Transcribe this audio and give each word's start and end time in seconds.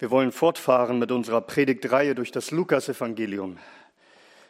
Wir 0.00 0.12
wollen 0.12 0.30
fortfahren 0.30 1.00
mit 1.00 1.10
unserer 1.10 1.40
Predigtreihe 1.40 2.14
durch 2.14 2.30
das 2.30 2.52
Lukasevangelium. 2.52 3.58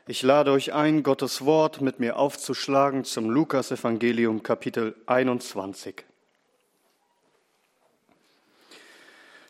Ich 0.07 0.23
lade 0.23 0.53
euch 0.53 0.75
ein, 0.75 1.03
Gottes 1.03 1.43
Wort 1.43 1.81
mit 1.81 2.01
mir 2.01 2.19
aufzuschlagen 2.19 3.05
zum 3.05 3.31
Lukasevangelium 3.31 4.43
Kapitel 4.43 4.95
21. 5.07 6.05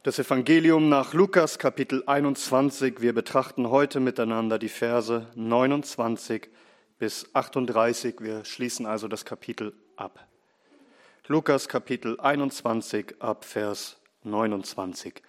Das 0.04 0.20
Evangelium 0.20 0.88
nach 0.88 1.14
Lukas 1.14 1.58
Kapitel 1.58 2.04
21. 2.06 3.00
Wir 3.00 3.12
betrachten 3.12 3.68
heute 3.68 3.98
miteinander 3.98 4.60
die 4.60 4.68
Verse 4.68 5.26
29 5.34 6.48
bis 7.00 7.28
38. 7.34 8.20
Wir 8.20 8.44
schließen 8.44 8.86
also 8.86 9.08
das 9.08 9.24
Kapitel 9.24 9.74
ab. 9.96 10.28
Lukas 11.26 11.68
Kapitel 11.68 12.20
21 12.20 13.16
ab 13.18 13.44
Vers 13.44 13.96
29. 14.22 15.22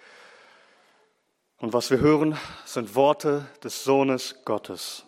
Und 1.59 1.73
was 1.73 1.91
wir 1.91 1.99
hören, 1.99 2.37
sind 2.65 2.95
Worte 2.95 3.45
des 3.63 3.83
Sohnes 3.83 4.35
Gottes. 4.45 5.03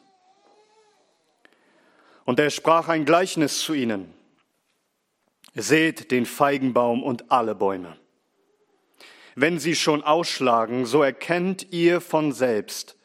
Und 2.26 2.40
er 2.40 2.50
sprach 2.50 2.90
ein 2.90 3.06
Gleichnis 3.06 3.60
zu 3.60 3.74
ihnen. 3.74 4.14
Seht 5.56 6.12
den 6.12 6.26
Feigenbaum 6.26 7.04
und 7.04 7.32
alle 7.32 7.56
Bäume. 7.56 7.98
Wenn 9.36 9.60
sie 9.60 9.76
schon 9.76 10.04
ausschlagen, 10.04 10.86
so 10.86 11.02
erkennt 11.02 11.72
ihr 11.72 12.02
von 12.02 12.34
selbst, 12.34 12.98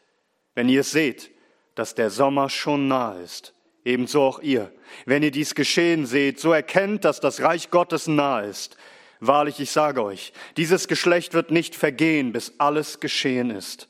wenn 0.53 0.67
ihr 0.67 0.81
es 0.81 0.91
seht, 0.91 1.31
dass 1.75 1.95
der 1.95 2.09
Sommer 2.09 2.49
schon 2.49 2.89
nahe 2.89 3.21
ist. 3.21 3.53
Ebenso 3.85 4.23
auch 4.23 4.39
ihr. 4.39 4.73
Wenn 5.05 5.23
ihr 5.23 5.31
dies 5.31 5.55
geschehen 5.55 6.05
seht, 6.05 6.39
so 6.39 6.51
erkennt, 6.51 7.05
dass 7.05 7.21
das 7.21 7.41
Reich 7.41 7.71
Gottes 7.71 8.07
nahe 8.07 8.47
ist. 8.47 8.75
Wahrlich, 9.19 9.59
ich 9.59 9.71
sage 9.71 10.03
euch, 10.03 10.33
dieses 10.57 10.87
Geschlecht 10.87 11.33
wird 11.33 11.51
nicht 11.51 11.75
vergehen, 11.75 12.31
bis 12.31 12.53
alles 12.59 12.99
geschehen 12.99 13.49
ist. 13.49 13.87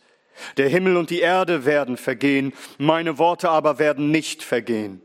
Der 0.57 0.69
Himmel 0.69 0.97
und 0.97 1.09
die 1.09 1.19
Erde 1.19 1.65
werden 1.65 1.97
vergehen, 1.97 2.53
meine 2.77 3.17
Worte 3.17 3.49
aber 3.49 3.79
werden 3.79 4.11
nicht 4.11 4.43
vergehen. 4.43 5.01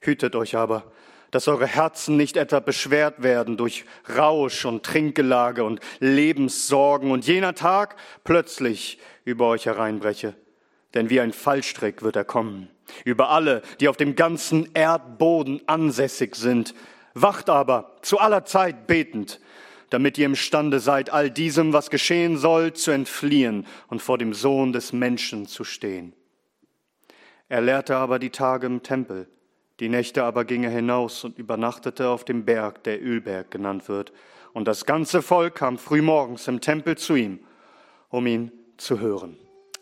Hütet 0.00 0.34
euch 0.34 0.56
aber, 0.56 0.90
dass 1.30 1.48
eure 1.48 1.66
Herzen 1.66 2.16
nicht 2.16 2.36
etwa 2.36 2.60
beschwert 2.60 3.22
werden 3.22 3.56
durch 3.56 3.84
Rausch 4.16 4.64
und 4.64 4.84
Trinkgelage 4.84 5.64
und 5.64 5.80
Lebenssorgen 6.00 7.10
und 7.10 7.26
jener 7.26 7.54
Tag 7.54 7.96
plötzlich 8.24 8.98
über 9.24 9.48
euch 9.48 9.66
hereinbreche. 9.66 10.34
Denn 10.94 11.10
wie 11.10 11.20
ein 11.20 11.32
Fallstrick 11.32 12.02
wird 12.02 12.16
er 12.16 12.24
kommen, 12.24 12.68
über 13.04 13.30
alle, 13.30 13.62
die 13.78 13.88
auf 13.88 13.96
dem 13.96 14.16
ganzen 14.16 14.70
Erdboden 14.74 15.60
ansässig 15.66 16.34
sind. 16.34 16.74
Wacht 17.14 17.50
aber 17.50 17.96
zu 18.02 18.18
aller 18.18 18.44
Zeit 18.44 18.86
betend, 18.86 19.40
damit 19.90 20.18
ihr 20.18 20.26
imstande 20.26 20.78
seid, 20.78 21.10
all 21.10 21.30
diesem, 21.30 21.72
was 21.72 21.90
geschehen 21.90 22.36
soll, 22.36 22.72
zu 22.72 22.92
entfliehen 22.92 23.66
und 23.88 24.00
vor 24.00 24.18
dem 24.18 24.32
Sohn 24.32 24.72
des 24.72 24.92
Menschen 24.92 25.46
zu 25.46 25.64
stehen. 25.64 26.14
Er 27.48 27.60
lehrte 27.60 27.96
aber 27.96 28.20
die 28.20 28.30
Tage 28.30 28.66
im 28.66 28.82
Tempel, 28.82 29.28
die 29.80 29.88
Nächte 29.88 30.24
aber 30.24 30.44
ging 30.44 30.62
er 30.62 30.70
hinaus 30.70 31.24
und 31.24 31.38
übernachtete 31.38 32.08
auf 32.08 32.24
dem 32.24 32.44
Berg, 32.44 32.84
der 32.84 33.02
Ölberg 33.02 33.50
genannt 33.50 33.88
wird. 33.88 34.12
Und 34.52 34.68
das 34.68 34.84
ganze 34.84 35.22
Volk 35.22 35.54
kam 35.54 35.78
frühmorgens 35.78 36.46
im 36.48 36.60
Tempel 36.60 36.98
zu 36.98 37.14
ihm, 37.14 37.40
um 38.10 38.26
ihn 38.26 38.52
zu 38.76 39.00
hören. 39.00 39.38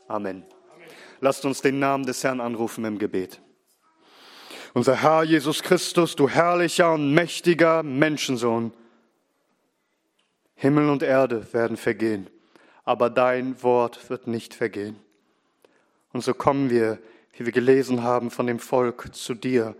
Amen. 0.06 0.44
Amen. 0.72 0.88
Lasst 1.20 1.44
uns 1.44 1.62
den 1.62 1.80
Namen 1.80 2.06
des 2.06 2.22
Herrn 2.22 2.40
anrufen 2.40 2.84
im 2.84 2.98
Gebet. 2.98 3.40
Unser 4.74 5.02
Herr 5.02 5.22
Jesus 5.22 5.62
Christus, 5.62 6.14
du 6.14 6.28
herrlicher 6.28 6.92
und 6.92 7.14
mächtiger 7.14 7.82
Menschensohn, 7.82 8.72
Himmel 10.54 10.90
und 10.90 11.02
Erde 11.02 11.46
werden 11.52 11.76
vergehen, 11.76 12.28
aber 12.84 13.08
dein 13.10 13.62
Wort 13.62 14.10
wird 14.10 14.26
nicht 14.26 14.54
vergehen. 14.54 14.96
Und 16.12 16.22
so 16.22 16.34
kommen 16.34 16.68
wir, 16.68 16.98
wie 17.32 17.46
wir 17.46 17.52
gelesen 17.52 18.02
haben, 18.02 18.30
von 18.30 18.46
dem 18.46 18.58
Volk 18.58 19.14
zu 19.14 19.34
dir, 19.34 19.74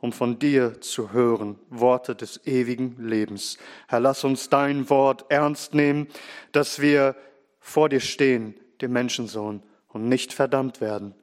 um 0.00 0.12
von 0.12 0.38
dir 0.38 0.80
zu 0.80 1.12
hören, 1.12 1.58
Worte 1.70 2.14
des 2.14 2.46
ewigen 2.46 2.96
Lebens. 2.98 3.56
Herr, 3.88 4.00
lass 4.00 4.24
uns 4.24 4.50
dein 4.50 4.90
Wort 4.90 5.24
ernst 5.30 5.72
nehmen, 5.72 6.08
dass 6.52 6.80
wir 6.80 7.16
vor 7.60 7.88
dir 7.88 8.00
stehen, 8.00 8.54
dem 8.82 8.92
Menschensohn, 8.92 9.62
und 9.88 10.08
nicht 10.08 10.32
verdammt 10.32 10.80
werden, 10.80 11.14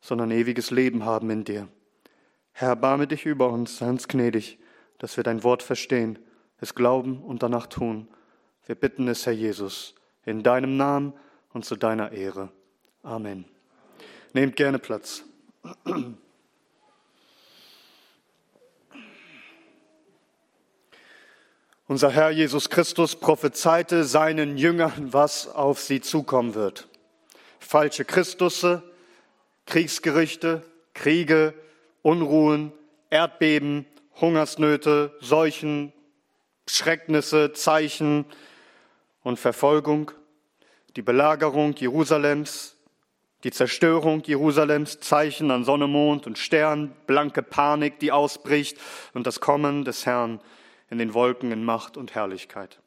sondern 0.00 0.30
ewiges 0.30 0.70
Leben 0.70 1.04
haben 1.04 1.30
in 1.30 1.44
dir. 1.44 1.68
Herr, 2.54 2.68
erbarme 2.68 3.06
dich 3.06 3.26
über 3.26 3.50
uns, 3.50 3.76
sei 3.76 3.88
uns 3.88 4.08
gnädig, 4.08 4.58
dass 4.98 5.16
wir 5.16 5.24
dein 5.24 5.44
Wort 5.44 5.62
verstehen, 5.62 6.18
es 6.60 6.74
glauben 6.74 7.22
und 7.22 7.42
danach 7.42 7.66
tun 7.66 8.08
wir 8.66 8.74
bitten 8.74 9.08
es, 9.08 9.26
Herr 9.26 9.32
Jesus, 9.34 9.94
in 10.24 10.42
deinem 10.42 10.76
Namen 10.78 11.12
und 11.52 11.66
zu 11.66 11.76
deiner 11.76 12.12
Ehre. 12.12 12.50
Amen. 13.02 13.44
Nehmt 14.32 14.56
gerne 14.56 14.78
Platz. 14.78 15.22
Unser 21.86 22.10
Herr 22.10 22.30
Jesus 22.30 22.70
Christus 22.70 23.14
prophezeite 23.16 24.04
seinen 24.04 24.56
Jüngern, 24.56 25.12
was 25.12 25.46
auf 25.46 25.80
sie 25.80 26.00
zukommen 26.00 26.54
wird. 26.54 26.88
Falsche 27.58 28.06
Christusse, 28.06 28.82
Kriegsgerichte, 29.66 30.62
Kriege, 30.94 31.52
Unruhen, 32.04 32.72
Erdbeben, 33.10 33.86
Hungersnöte, 34.20 35.16
Seuchen, 35.20 35.92
Schrecknisse, 36.68 37.52
Zeichen, 37.52 38.26
und 39.24 39.38
Verfolgung, 39.40 40.12
die 40.94 41.02
Belagerung 41.02 41.74
Jerusalems, 41.74 42.76
die 43.42 43.50
Zerstörung 43.50 44.22
Jerusalems, 44.22 45.00
Zeichen 45.00 45.50
an 45.50 45.64
Sonne, 45.64 45.88
Mond 45.88 46.26
und 46.26 46.38
Stern, 46.38 46.94
blanke 47.06 47.42
Panik, 47.42 47.98
die 47.98 48.12
ausbricht 48.12 48.78
und 49.12 49.26
das 49.26 49.40
Kommen 49.40 49.84
des 49.84 50.06
Herrn 50.06 50.40
in 50.88 50.98
den 50.98 51.14
Wolken 51.14 51.50
in 51.50 51.64
Macht 51.64 51.96
und 51.96 52.14
Herrlichkeit. 52.14 52.78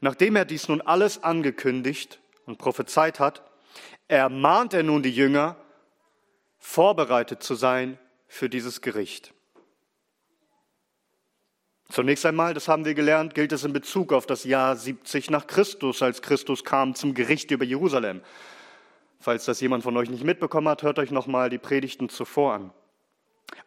Nachdem 0.00 0.36
er 0.36 0.44
dies 0.44 0.68
nun 0.68 0.82
alles 0.82 1.24
angekündigt 1.24 2.20
und 2.44 2.58
prophezeit 2.58 3.18
hat, 3.18 3.42
ermahnt 4.06 4.74
er 4.74 4.82
nun 4.82 5.02
die 5.02 5.10
Jünger, 5.10 5.56
vorbereitet 6.66 7.44
zu 7.44 7.54
sein 7.54 7.96
für 8.26 8.50
dieses 8.50 8.80
Gericht. 8.80 9.32
Zunächst 11.88 12.26
einmal, 12.26 12.54
das 12.54 12.66
haben 12.66 12.84
wir 12.84 12.94
gelernt, 12.94 13.34
gilt 13.34 13.52
es 13.52 13.62
in 13.62 13.72
Bezug 13.72 14.12
auf 14.12 14.26
das 14.26 14.42
Jahr 14.42 14.74
70 14.74 15.30
nach 15.30 15.46
Christus, 15.46 16.02
als 16.02 16.20
Christus 16.22 16.64
kam 16.64 16.96
zum 16.96 17.14
Gericht 17.14 17.52
über 17.52 17.64
Jerusalem. 17.64 18.20
Falls 19.20 19.44
das 19.44 19.60
jemand 19.60 19.84
von 19.84 19.96
euch 19.96 20.10
nicht 20.10 20.24
mitbekommen 20.24 20.68
hat, 20.68 20.82
hört 20.82 20.98
euch 20.98 21.12
nochmal 21.12 21.50
die 21.50 21.58
Predigten 21.58 22.08
zuvor 22.08 22.54
an. 22.54 22.72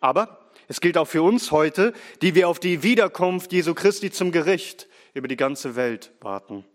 Aber 0.01 0.51
es 0.67 0.81
gilt 0.81 0.97
auch 0.97 1.07
für 1.07 1.23
uns 1.23 1.51
heute, 1.51 1.93
die 2.21 2.35
wir 2.35 2.49
auf 2.49 2.59
die 2.59 2.83
Wiederkunft 2.83 3.53
Jesu 3.53 3.73
Christi 3.73 4.11
zum 4.11 4.33
Gericht 4.33 4.87
über 5.13 5.29
die 5.29 5.37
ganze 5.37 5.77
Welt 5.77 6.11
warten. 6.19 6.65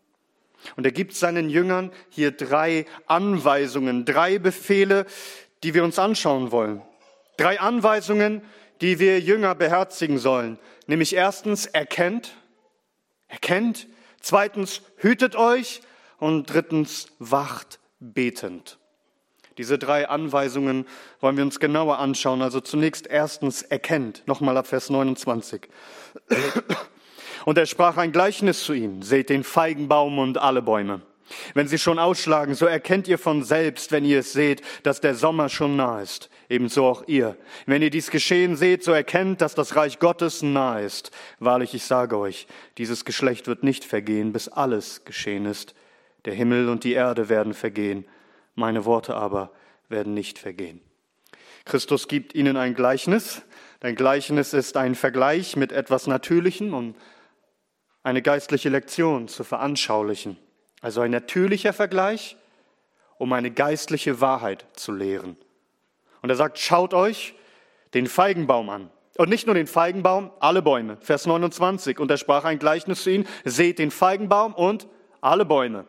Und 0.77 0.87
er 0.87 0.93
gibt 0.93 1.15
seinen 1.15 1.51
Jüngern 1.51 1.93
hier 2.09 2.31
drei 2.31 2.87
Anweisungen, 3.07 4.05
drei 4.05 4.39
Befehle, 4.39 5.07
die 5.65 5.75
wir 5.75 5.83
uns 5.83 5.99
anschauen 5.99 6.53
wollen. 6.53 6.83
Drei 7.39 7.59
Anweisungen, 7.59 8.43
die 8.81 8.99
wir 8.99 9.19
Jünger 9.19 9.55
beherzigen 9.55 10.19
sollen. 10.19 10.59
Nämlich 10.87 11.15
erstens, 11.15 11.67
erkennt, 11.67 12.37
erkennt. 13.29 13.89
Zweitens, 14.21 14.83
hütet 14.99 15.35
euch. 15.35 15.81
Und 16.19 16.47
drittens, 16.47 17.09
wacht 17.19 17.81
betend. 17.99 18.79
Diese 19.59 19.79
drei 19.79 20.09
Anweisungen 20.09 20.87
wollen 21.21 21.37
wir 21.37 21.45
uns 21.45 21.61
genauer 21.61 21.99
anschauen. 21.99 22.43
Also 22.43 22.61
zunächst 22.61 23.07
erstens 23.07 23.63
erkennt, 23.63 24.23
nochmal 24.27 24.57
ab 24.57 24.67
Vers 24.67 24.91
29. 24.91 25.69
Und 27.45 27.59
er 27.59 27.67
sprach 27.67 27.97
ein 27.97 28.13
Gleichnis 28.13 28.65
zu 28.65 28.73
ihnen, 28.73 29.03
seht 29.03 29.29
den 29.31 29.45
Feigenbaum 29.45 30.19
und 30.19 30.39
alle 30.39 30.63
Bäume. 30.63 31.03
Wenn 31.55 31.69
sie 31.69 31.79
schon 31.79 31.99
ausschlagen, 31.99 32.55
so 32.55 32.67
erkennt 32.67 33.09
ihr 33.09 33.19
von 33.19 33.43
selbst, 33.43 33.93
wenn 33.93 34.05
ihr 34.05 34.21
es 34.21 34.33
seht, 34.33 34.63
dass 34.83 35.01
der 35.01 35.15
Sommer 35.15 35.49
schon 35.49 35.77
nah 35.77 36.01
ist. 36.01 36.31
Ebenso 36.49 36.87
auch 36.87 37.05
ihr. 37.07 37.37
Wenn 37.67 37.83
ihr 37.83 37.91
dies 37.91 38.11
geschehen 38.11 38.57
seht, 38.57 38.85
so 38.85 38.93
erkennt, 38.93 39.41
dass 39.41 39.55
das 39.55 39.77
Reich 39.77 39.99
Gottes 39.99 40.43
nah 40.43 40.79
ist. 40.79 41.11
Wahrlich, 41.39 41.75
ich 41.75 41.85
sage 41.85 42.19
euch, 42.19 42.47
dieses 42.77 43.05
Geschlecht 43.05 43.47
wird 43.47 43.63
nicht 43.63 43.85
vergehen, 43.85 44.33
bis 44.33 44.49
alles 44.49 45.05
geschehen 45.05 45.47
ist. 45.47 45.75
Der 46.25 46.35
Himmel 46.35 46.69
und 46.69 46.85
die 46.85 46.93
Erde 46.93 47.29
werden 47.29 47.55
vergehen, 47.55 48.07
meine 48.55 48.85
Worte 48.85 49.15
aber 49.15 49.51
werden 49.89 50.15
nicht 50.15 50.39
vergehen. 50.39 50.81
Christus 51.65 52.09
gibt 52.09 52.35
ihnen 52.35 52.57
ein 52.57 52.75
Gleichnis. 52.75 53.43
Ein 53.81 53.97
Gleichnis 53.97 54.53
ist 54.53 54.77
ein 54.77 54.95
Vergleich 54.95 55.57
mit 55.57 55.73
etwas 55.73 56.07
Natürlichem, 56.07 56.73
um 56.75 56.95
eine 58.03 58.23
geistliche 58.23 58.69
Lektion 58.69 59.29
zu 59.29 59.45
veranschaulichen. 59.45 60.37
Also 60.85 61.01
ein 61.01 61.13
natürlicher 61.13 61.73
Vergleich, 61.73 62.37
um 63.17 63.33
eine 63.33 63.51
geistliche 63.51 64.21
Wahrheit 64.21 64.67
zu 64.75 64.93
lehren. 64.93 65.39
Und 66.21 66.29
er 66.29 66.37
sagt, 66.37 66.59
schaut 66.59 66.93
euch 66.93 67.35
den 67.95 68.07
Feigenbaum 68.07 68.69
an. 68.69 68.91
Und 69.17 69.31
nicht 69.31 69.47
nur 69.47 69.55
den 69.55 69.67
Feigenbaum, 69.67 70.31
alle 70.41 70.61
Bäume. 70.61 70.99
Vers 71.01 71.25
29. 71.25 71.99
Und 71.99 72.11
er 72.11 72.19
sprach 72.19 72.45
ein 72.45 72.59
Gleichnis 72.59 73.03
zu 73.03 73.13
ihnen, 73.13 73.27
seht 73.47 73.79
den 73.79 73.91
Feigenbaum 73.91 74.53
und 74.53 74.87
alle 75.23 75.47
Bäume. 75.47 75.87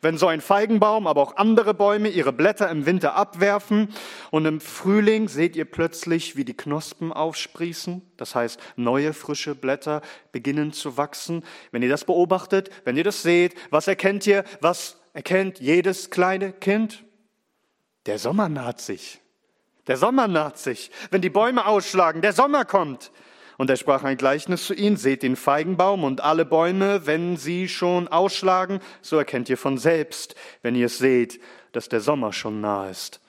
Wenn 0.00 0.18
so 0.18 0.26
ein 0.26 0.40
Feigenbaum, 0.40 1.06
aber 1.06 1.22
auch 1.22 1.36
andere 1.36 1.74
Bäume 1.74 2.08
ihre 2.08 2.32
Blätter 2.32 2.70
im 2.70 2.86
Winter 2.86 3.14
abwerfen 3.14 3.88
und 4.30 4.46
im 4.46 4.60
Frühling 4.60 5.28
seht 5.28 5.56
ihr 5.56 5.64
plötzlich, 5.64 6.36
wie 6.36 6.44
die 6.44 6.56
Knospen 6.56 7.12
aufsprießen, 7.12 8.02
das 8.16 8.34
heißt 8.34 8.60
neue 8.76 9.12
frische 9.12 9.54
Blätter 9.54 10.02
beginnen 10.32 10.72
zu 10.72 10.96
wachsen. 10.96 11.44
Wenn 11.70 11.82
ihr 11.82 11.88
das 11.88 12.04
beobachtet, 12.04 12.70
wenn 12.84 12.96
ihr 12.96 13.04
das 13.04 13.22
seht, 13.22 13.54
was 13.70 13.88
erkennt 13.88 14.26
ihr? 14.26 14.44
Was 14.60 15.00
erkennt 15.12 15.60
jedes 15.60 16.10
kleine 16.10 16.52
Kind? 16.52 17.04
Der 18.06 18.18
Sommer 18.18 18.48
naht 18.48 18.80
sich. 18.80 19.20
Der 19.86 19.96
Sommer 19.96 20.28
naht 20.28 20.58
sich. 20.58 20.90
Wenn 21.10 21.22
die 21.22 21.30
Bäume 21.30 21.66
ausschlagen, 21.66 22.22
der 22.22 22.32
Sommer 22.32 22.64
kommt. 22.64 23.10
Und 23.56 23.70
er 23.70 23.76
sprach 23.76 24.02
ein 24.04 24.16
Gleichnis 24.16 24.66
zu 24.66 24.74
ihnen, 24.74 24.96
seht 24.96 25.22
den 25.22 25.36
Feigenbaum 25.36 26.04
und 26.04 26.20
alle 26.22 26.44
Bäume, 26.44 27.06
wenn 27.06 27.36
sie 27.36 27.68
schon 27.68 28.08
ausschlagen, 28.08 28.80
so 29.00 29.16
erkennt 29.16 29.48
ihr 29.48 29.58
von 29.58 29.78
selbst, 29.78 30.34
wenn 30.62 30.74
ihr 30.74 30.86
es 30.86 30.98
seht, 30.98 31.40
dass 31.72 31.88
der 31.88 32.00
Sommer 32.00 32.32
schon 32.32 32.60
nah 32.60 32.88
ist. 32.88 33.20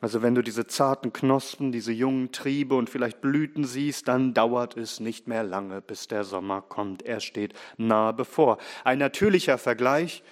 Also 0.00 0.22
wenn 0.22 0.36
du 0.36 0.42
diese 0.42 0.66
zarten 0.68 1.12
Knospen, 1.12 1.72
diese 1.72 1.90
jungen 1.92 2.30
Triebe 2.30 2.76
und 2.76 2.88
vielleicht 2.88 3.20
Blüten 3.20 3.64
siehst, 3.64 4.06
dann 4.06 4.32
dauert 4.32 4.76
es 4.76 5.00
nicht 5.00 5.26
mehr 5.26 5.42
lange, 5.42 5.80
bis 5.80 6.06
der 6.06 6.22
Sommer 6.22 6.62
kommt. 6.62 7.02
Er 7.02 7.18
steht 7.18 7.52
nahe 7.76 8.12
bevor. 8.12 8.58
Ein 8.84 8.98
natürlicher 8.98 9.58
Vergleich, 9.58 10.22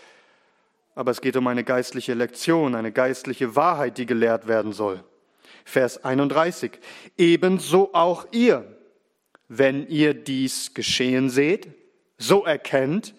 aber 0.95 1.11
es 1.11 1.21
geht 1.21 1.37
um 1.37 1.49
eine 1.49 1.65
geistliche 1.65 2.15
Lektion, 2.15 2.77
eine 2.77 2.93
geistliche 2.93 3.57
Wahrheit, 3.57 3.99
die 3.99 4.07
gelehrt 4.07 4.47
werden 4.47 4.73
soll. 4.73 5.03
Vers 5.65 6.05
31. 6.05 6.79
Ebenso 7.19 7.93
auch 7.93 8.27
ihr 8.31 8.76
wenn 9.49 9.89
ihr 9.89 10.15
dies 10.15 10.75
geschehen 10.75 11.31
seht, 11.31 11.69
so 12.19 12.45
erkennt, 12.45 13.15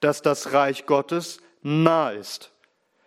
dass 0.00 0.22
das 0.22 0.52
Reich 0.52 0.86
Gottes 0.86 1.38
nah 1.62 2.10
ist. 2.10 2.52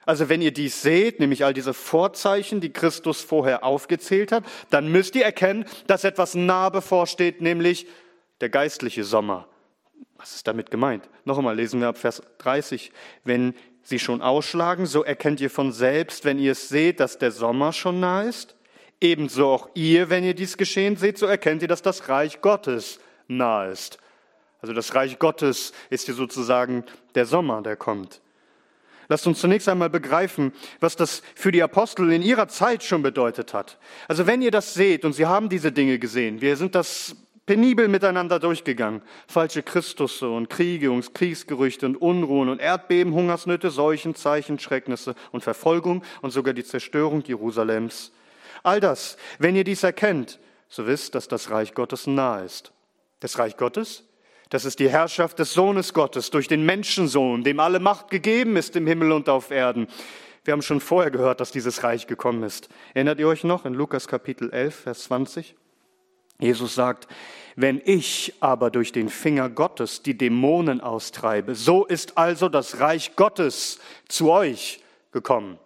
Also 0.06 0.30
wenn 0.30 0.42
ihr 0.42 0.52
dies 0.52 0.82
seht, 0.82 1.20
nämlich 1.20 1.44
all 1.44 1.54
diese 1.54 1.74
Vorzeichen, 1.74 2.62
die 2.62 2.72
Christus 2.72 3.22
vorher 3.22 3.64
aufgezählt 3.64 4.32
hat, 4.32 4.44
dann 4.70 4.92
müsst 4.92 5.16
ihr 5.16 5.26
erkennen, 5.26 5.66
dass 5.88 6.04
etwas 6.04 6.36
nah 6.36 6.70
bevorsteht, 6.70 7.42
nämlich 7.42 7.88
der 8.40 8.50
geistliche 8.50 9.04
Sommer. 9.04 9.48
Was 10.18 10.36
ist 10.36 10.48
damit 10.48 10.70
gemeint? 10.70 11.10
Noch 11.26 11.38
einmal 11.38 11.56
lesen 11.56 11.82
wir 11.82 11.88
ab 11.88 11.98
Vers 11.98 12.22
30. 12.38 12.92
Wenn 13.24 13.56
sie 13.82 14.00
schon 14.00 14.22
ausschlagen, 14.22 14.86
so 14.86 15.04
erkennt 15.04 15.42
ihr 15.42 15.50
von 15.50 15.72
selbst, 15.72 16.24
wenn 16.24 16.40
ihr 16.40 16.52
es 16.52 16.70
seht, 16.70 17.00
dass 17.00 17.18
der 17.18 17.32
Sommer 17.32 17.74
schon 17.74 18.00
nah 18.00 18.22
ist. 18.22 18.56
Ebenso 19.06 19.50
auch 19.50 19.70
ihr, 19.76 20.10
wenn 20.10 20.24
ihr 20.24 20.34
dies 20.34 20.58
geschehen 20.58 20.98
seht, 20.98 21.20
so 21.20 21.28
erkennt 21.28 21.62
ihr, 21.62 21.68
dass 21.68 21.84
das 21.84 22.10
Reich 22.10 22.42
Gottes 22.42 23.00
nahe 23.28 23.72
ist. 23.72 24.00
Also 24.62 24.74
das 24.74 24.96
Reich 24.96 25.20
Gottes 25.20 25.74
ist 25.92 26.08
hier 26.08 26.16
sozusagen 26.16 26.84
der 27.14 27.28
Sommer, 27.28 27.62
der 27.62 27.76
kommt. 27.76 28.20
Lasst 29.08 29.28
uns 29.28 29.40
zunächst 29.40 29.70
einmal 29.70 29.92
begreifen, 29.92 30.54
was 30.80 30.96
das 30.96 31.22
für 31.36 31.52
die 31.52 31.62
Apostel 31.62 32.12
in 32.12 32.24
ihrer 32.24 32.48
Zeit 32.48 32.82
schon 32.82 33.04
bedeutet 33.04 33.54
hat. 33.54 33.78
Also 34.08 34.26
wenn 34.26 34.42
ihr 34.42 34.50
das 34.50 34.74
seht 34.74 35.06
und 35.06 35.14
sie 35.14 35.28
haben 35.28 35.50
diese 35.50 35.72
Dinge 35.72 36.00
gesehen, 36.00 36.42
wir 36.42 36.58
sind 36.58 36.74
das 36.74 37.16
penibel 37.46 37.88
miteinander 37.88 38.40
durchgegangen. 38.40 39.04
Falsche 39.28 39.62
Christusse 39.62 40.28
und 40.28 40.50
Kriege 40.50 40.90
und 40.90 41.14
Kriegsgerüchte 41.14 41.86
und 41.86 41.98
Unruhen 41.98 42.50
und 42.50 42.60
Erdbeben, 42.60 43.14
Hungersnöte, 43.14 43.70
Seuchen, 43.70 44.16
Zeichen, 44.16 44.58
Schrecknisse 44.58 45.14
und 45.32 45.44
Verfolgung 45.44 46.02
und 46.24 46.32
sogar 46.32 46.56
die 46.56 46.64
Zerstörung 46.64 47.24
Jerusalems. 47.24 48.12
All 48.66 48.80
das, 48.80 49.18
wenn 49.38 49.56
ihr 49.56 49.64
dies 49.64 49.84
erkennt, 49.84 50.40
so 50.70 50.88
wisst, 50.88 51.14
dass 51.14 51.28
das 51.28 51.52
Reich 51.52 51.74
Gottes 51.74 52.08
nahe 52.08 52.46
ist. 52.46 52.72
Das 53.20 53.38
Reich 53.38 53.58
Gottes, 53.58 54.04
das 54.50 54.66
ist 54.66 54.80
die 54.80 54.90
Herrschaft 54.90 55.38
des 55.40 55.54
Sohnes 55.54 55.94
Gottes 55.94 56.32
durch 56.32 56.48
den 56.48 56.66
Menschensohn, 56.66 57.44
dem 57.44 57.60
alle 57.60 57.80
Macht 57.80 58.10
gegeben 58.10 58.58
ist 58.58 58.76
im 58.76 58.88
Himmel 58.88 59.12
und 59.12 59.30
auf 59.30 59.52
Erden. 59.52 59.88
Wir 60.44 60.52
haben 60.52 60.64
schon 60.64 60.82
vorher 60.82 61.12
gehört, 61.12 61.42
dass 61.42 61.52
dieses 61.52 61.84
Reich 61.84 62.08
gekommen 62.08 62.44
ist. 62.44 62.70
Erinnert 62.94 63.20
ihr 63.20 63.28
euch 63.28 63.44
noch 63.44 63.66
in 63.66 63.74
Lukas 63.74 64.08
Kapitel 64.08 64.52
11, 64.52 64.76
Vers 64.76 65.04
20? 65.04 65.56
Jesus 66.40 66.76
sagt, 66.76 67.08
wenn 67.56 67.82
ich 67.86 68.34
aber 68.40 68.72
durch 68.72 68.92
den 68.92 69.10
Finger 69.10 69.50
Gottes 69.50 70.02
die 70.02 70.18
Dämonen 70.18 70.82
austreibe, 70.82 71.54
so 71.54 71.86
ist 71.86 72.18
also 72.18 72.50
das 72.50 72.80
Reich 72.80 73.16
Gottes 73.16 73.80
zu 74.08 74.32
euch 74.32 74.82
gekommen. 75.12 75.60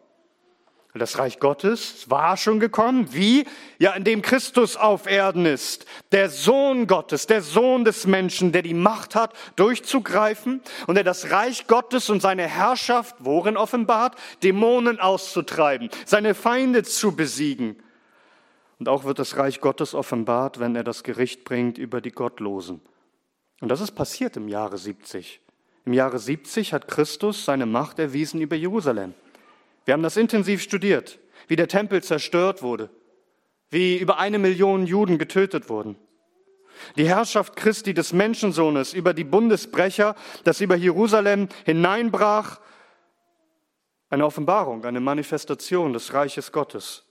Das 0.96 1.20
Reich 1.20 1.40
Gottes 1.40 2.10
war 2.10 2.36
schon 2.36 2.60
gekommen. 2.60 3.14
Wie? 3.14 3.46
Ja, 3.78 3.94
indem 3.94 4.24
Christus 4.24 4.76
auf 4.76 5.06
Erden 5.06 5.46
ist. 5.46 5.86
Der 6.12 6.30
Sohn 6.30 6.88
Gottes, 6.88 7.28
der 7.28 7.44
Sohn 7.44 7.86
des 7.86 8.08
Menschen, 8.08 8.52
der 8.52 8.64
die 8.64 8.74
Macht 8.74 9.14
hat, 9.14 9.34
durchzugreifen 9.56 10.62
und 10.88 10.96
der 10.96 11.04
das 11.04 11.30
Reich 11.30 11.68
Gottes 11.68 12.10
und 12.10 12.22
seine 12.22 12.48
Herrschaft, 12.48 13.16
worin 13.20 13.56
offenbart, 13.56 14.16
Dämonen 14.42 15.00
auszutreiben, 15.00 15.90
seine 16.06 16.34
Feinde 16.34 16.82
zu 16.82 17.16
besiegen. 17.16 17.76
Und 18.80 18.90
auch 18.90 19.04
wird 19.04 19.20
das 19.20 19.38
Reich 19.38 19.62
Gottes 19.62 19.94
offenbart, 19.94 20.60
wenn 20.60 20.76
er 20.76 20.84
das 20.84 21.04
Gericht 21.04 21.44
bringt 21.44 21.78
über 21.78 22.02
die 22.02 22.12
Gottlosen. 22.12 22.82
Und 23.62 23.70
das 23.70 23.82
ist 23.82 23.92
passiert 23.92 24.38
im 24.38 24.48
Jahre 24.48 24.80
70. 24.80 25.40
Im 25.86 25.94
Jahre 25.94 26.18
70 26.18 26.74
hat 26.74 26.88
Christus 26.88 27.46
seine 27.46 27.68
Macht 27.68 28.00
erwiesen 28.00 28.42
über 28.42 28.56
Jerusalem. 28.56 29.14
Wir 29.86 29.94
haben 29.94 30.04
das 30.04 30.18
intensiv 30.18 30.62
studiert, 30.62 31.20
wie 31.48 31.56
der 31.56 31.68
Tempel 31.68 32.04
zerstört 32.04 32.62
wurde, 32.62 32.90
wie 33.70 33.98
über 33.98 34.20
eine 34.20 34.40
Million 34.40 34.86
Juden 34.86 35.18
getötet 35.18 35.70
wurden. 35.70 35.98
Die 36.96 37.08
Herrschaft 37.08 37.56
Christi 37.56 37.94
des 37.94 38.14
Menschensohnes 38.14 38.94
über 38.94 39.14
die 39.14 39.24
Bundesbrecher, 39.24 40.16
das 40.44 40.62
über 40.62 40.76
Jerusalem 40.76 41.50
hineinbrach, 41.66 42.60
eine 44.10 44.26
Offenbarung, 44.26 44.86
eine 44.86 45.00
Manifestation 45.00 45.94
des 45.94 46.14
Reiches 46.14 46.52
Gottes. 46.52 47.06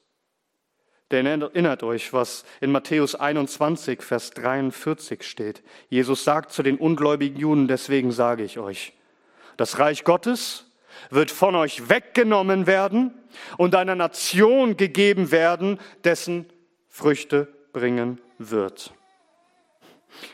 Denn 1.10 1.26
erinnert 1.26 1.82
euch, 1.82 2.12
was 2.12 2.44
in 2.60 2.70
Matthäus 2.70 3.14
21, 3.14 4.02
Vers 4.02 4.30
43 4.32 5.22
steht. 5.22 5.62
Jesus 5.88 6.24
sagt 6.24 6.52
zu 6.52 6.62
den 6.62 6.76
ungläubigen 6.76 7.38
Juden, 7.38 7.66
deswegen 7.66 8.12
sage 8.12 8.42
ich 8.42 8.58
euch, 8.58 8.92
das 9.56 9.78
Reich 9.78 10.04
Gottes 10.04 10.66
wird 11.10 11.30
von 11.30 11.54
euch 11.54 11.88
weggenommen 11.88 12.66
werden 12.66 13.12
und 13.56 13.74
einer 13.74 13.94
Nation 13.94 14.76
gegeben 14.76 15.30
werden, 15.30 15.78
dessen 16.04 16.46
Früchte 16.88 17.48
bringen 17.72 18.20
wird. 18.38 18.92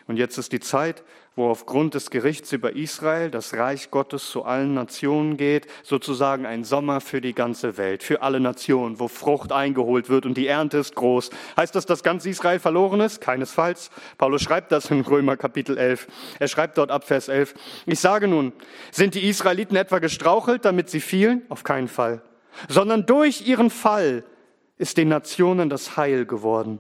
Und 0.07 0.17
jetzt 0.17 0.39
ist 0.39 0.53
die 0.53 0.61
Zeit, 0.61 1.03
wo 1.37 1.49
aufgrund 1.49 1.95
des 1.95 2.11
Gerichts 2.11 2.53
über 2.53 2.77
Israel 2.77 3.31
das 3.31 3.55
Reich 3.55 3.91
Gottes 3.91 4.31
zu 4.31 4.45
allen 4.45 4.75
Nationen 4.75 5.37
geht, 5.37 5.67
sozusagen 5.83 6.47
ein 6.47 6.63
Sommer 6.63 7.01
für 7.01 7.21
die 7.21 7.35
ganze 7.35 7.77
Welt, 7.77 8.05
für 8.05 8.23
alle 8.23 8.39
Nationen, 8.39 9.01
wo 9.01 9.09
Frucht 9.09 9.51
eingeholt 9.51 10.09
wird 10.09 10.27
und 10.27 10.37
die 10.37 10.47
Ernte 10.47 10.79
ist 10.79 10.95
groß. 10.95 11.31
Heißt 11.57 11.75
das, 11.75 11.87
dass 11.87 12.05
ganz 12.05 12.25
Israel 12.25 12.61
verloren 12.61 13.01
ist? 13.01 13.21
Keinesfalls. 13.21 13.91
Paulus 14.17 14.43
schreibt 14.43 14.71
das 14.71 14.91
in 14.91 15.01
Römer 15.01 15.37
Kapitel 15.37 15.77
11. 15.77 16.07
Er 16.39 16.49
schreibt 16.49 16.79
dort 16.79 16.93
ab 16.93 17.05
Vers 17.05 17.29
11. 17.29 17.55
Ich 17.87 17.99
sage 17.99 18.29
nun, 18.29 18.53
sind 18.93 19.15
die 19.15 19.29
Israeliten 19.29 19.77
etwa 19.77 19.99
gestrauchelt, 19.99 20.65
damit 20.65 20.89
sie 20.89 21.01
fielen? 21.01 21.43
Auf 21.49 21.65
keinen 21.65 21.89
Fall. 21.89 22.23
Sondern 22.69 23.07
durch 23.07 23.47
ihren 23.47 23.71
Fall 23.71 24.25
ist 24.79 24.97
den 24.99 25.09
Nationen 25.09 25.69
das 25.69 25.97
Heil 25.97 26.27
geworden, 26.27 26.79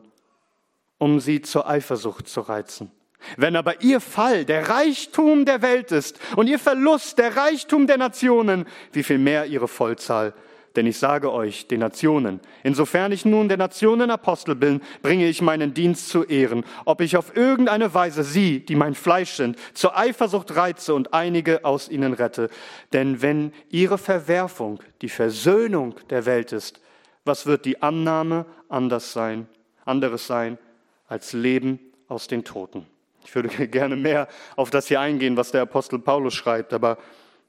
um 0.99 1.19
sie 1.19 1.43
zur 1.43 1.69
Eifersucht 1.69 2.29
zu 2.29 2.41
reizen. 2.41 2.93
Wenn 3.37 3.57
aber 3.57 3.83
ihr 3.83 4.01
Fall 4.01 4.45
der 4.45 4.69
Reichtum 4.69 5.45
der 5.45 5.63
Welt 5.63 5.93
ist 5.93 6.19
und 6.37 6.47
ihr 6.47 6.59
Verlust 6.59 7.19
der 7.19 7.37
Reichtum 7.37 7.87
der 7.87 7.99
Nationen, 7.99 8.67
wie 8.93 9.03
viel 9.03 9.19
mehr 9.19 9.47
ihre 9.47 9.69
Vollzahl. 9.69 10.35
Denn 10.77 10.87
ich 10.87 10.99
sage 10.99 11.33
euch, 11.33 11.69
den 11.69 11.81
Nationen, 11.81 12.41
insofern 12.65 13.13
ich 13.13 13.25
nun 13.25 13.49
der 13.49 13.59
Nationen 13.59 14.11
Apostel 14.11 14.57
bin, 14.57 14.81
bringe 15.03 15.29
ich 15.29 15.41
meinen 15.41 15.73
Dienst 15.73 16.09
zu 16.09 16.25
Ehren, 16.25 16.65
ob 16.85 17.01
ich 17.01 17.17
auf 17.17 17.37
irgendeine 17.37 17.95
Weise 17.95 18.25
sie, 18.25 18.59
die 18.59 18.75
mein 18.75 18.95
Fleisch 18.95 19.35
sind, 19.35 19.57
zur 19.75 19.97
Eifersucht 19.97 20.57
reize 20.57 20.95
und 20.95 21.15
einige 21.15 21.65
aus 21.65 21.89
ihnen 21.89 22.13
rette. 22.13 22.51
Denn 22.93 23.23
wenn 23.23 23.53
ihre 23.71 23.99
Verwerfung 23.99 24.81
die 25.01 25.09
Versöhnung 25.09 25.95
der 26.11 26.27
Welt 26.27 26.51
ist, 26.51 26.81
was 27.25 27.47
wird 27.47 27.67
die 27.67 27.81
Annahme 27.81 28.45
anders 28.69 29.13
sein, 29.13 29.47
anderes 29.85 30.27
sein 30.27 30.59
als 31.07 31.33
Leben 31.35 31.79
aus 32.09 32.27
den 32.27 32.43
Toten? 32.43 32.87
Ich 33.25 33.35
würde 33.35 33.49
gerne 33.69 33.97
mehr 33.97 34.29
auf 34.57 34.71
das 34.71 34.89
hier 34.89 35.01
eingehen, 35.01 35.37
was 35.37 35.51
der 35.51 35.63
Apostel 35.63 35.99
Paulus 35.99 36.35
schreibt, 36.35 36.73
aber 36.73 36.99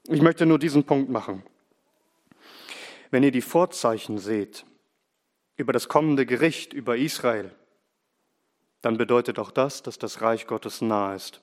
ich 0.08 0.22
möchte 0.22 0.46
nur 0.46 0.60
diesen 0.60 0.84
Punkt 0.84 1.10
machen. 1.10 1.44
Wenn 3.12 3.24
ihr 3.24 3.32
die 3.32 3.42
Vorzeichen 3.42 4.18
seht 4.18 4.66
über 5.58 5.74
das 5.74 5.88
kommende 5.88 6.26
Gericht 6.26 6.74
über 6.74 6.98
Israel, 6.98 7.52
dann 8.82 8.98
bedeutet 8.98 9.40
auch 9.40 9.52
das, 9.52 9.84
dass 9.84 9.98
das 9.98 10.22
Reich 10.22 10.48
Gottes 10.48 10.82
nahe 10.82 11.16
ist. 11.16 11.42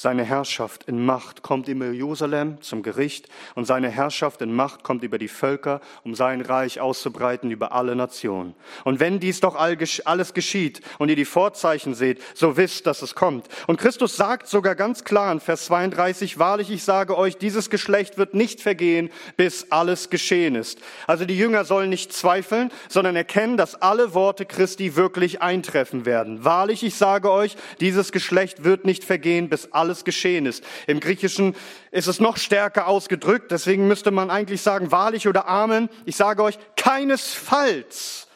Seine 0.00 0.22
Herrschaft 0.22 0.84
in 0.84 1.04
Macht 1.04 1.42
kommt 1.42 1.66
über 1.66 1.90
Jerusalem 1.90 2.62
zum 2.62 2.84
Gericht 2.84 3.26
und 3.56 3.64
seine 3.64 3.88
Herrschaft 3.88 4.40
in 4.42 4.54
Macht 4.54 4.84
kommt 4.84 5.02
über 5.02 5.18
die 5.18 5.26
Völker, 5.26 5.80
um 6.04 6.14
sein 6.14 6.40
Reich 6.40 6.80
auszubreiten 6.80 7.50
über 7.50 7.72
alle 7.72 7.96
Nationen. 7.96 8.54
Und 8.84 9.00
wenn 9.00 9.18
dies 9.18 9.40
doch 9.40 9.56
alles 9.56 10.34
geschieht 10.34 10.82
und 10.98 11.08
ihr 11.08 11.16
die 11.16 11.24
Vorzeichen 11.24 11.94
seht, 11.94 12.22
so 12.36 12.56
wisst, 12.56 12.86
dass 12.86 13.02
es 13.02 13.16
kommt. 13.16 13.48
Und 13.66 13.80
Christus 13.80 14.14
sagt 14.14 14.46
sogar 14.46 14.76
ganz 14.76 15.02
klar 15.02 15.32
in 15.32 15.40
Vers 15.40 15.64
32, 15.64 16.38
wahrlich, 16.38 16.70
ich 16.70 16.84
sage 16.84 17.18
euch, 17.18 17.36
dieses 17.36 17.68
Geschlecht 17.68 18.18
wird 18.18 18.34
nicht 18.34 18.60
vergehen, 18.60 19.10
bis 19.36 19.72
alles 19.72 20.10
geschehen 20.10 20.54
ist. 20.54 20.78
Also 21.08 21.24
die 21.24 21.36
Jünger 21.36 21.64
sollen 21.64 21.90
nicht 21.90 22.12
zweifeln, 22.12 22.70
sondern 22.88 23.16
erkennen, 23.16 23.56
dass 23.56 23.74
alle 23.74 24.14
Worte 24.14 24.46
Christi 24.46 24.94
wirklich 24.94 25.42
eintreffen 25.42 26.06
werden. 26.06 26.44
Wahrlich, 26.44 26.84
ich 26.84 26.94
sage 26.94 27.32
euch, 27.32 27.56
dieses 27.80 28.12
Geschlecht 28.12 28.62
wird 28.62 28.84
nicht 28.84 29.02
vergehen, 29.02 29.48
bis 29.48 29.72
alles 29.72 29.87
alles 29.88 30.04
geschehen 30.04 30.44
ist. 30.44 30.62
Im 30.86 31.00
Griechischen 31.00 31.56
ist 31.90 32.08
es 32.08 32.20
noch 32.20 32.36
stärker 32.36 32.86
ausgedrückt, 32.88 33.50
deswegen 33.50 33.88
müsste 33.88 34.10
man 34.10 34.30
eigentlich 34.30 34.60
sagen, 34.60 34.92
wahrlich 34.92 35.26
oder 35.26 35.48
Amen. 35.48 35.88
Ich 36.04 36.16
sage 36.16 36.42
euch, 36.42 36.58
keinesfalls 36.76 38.28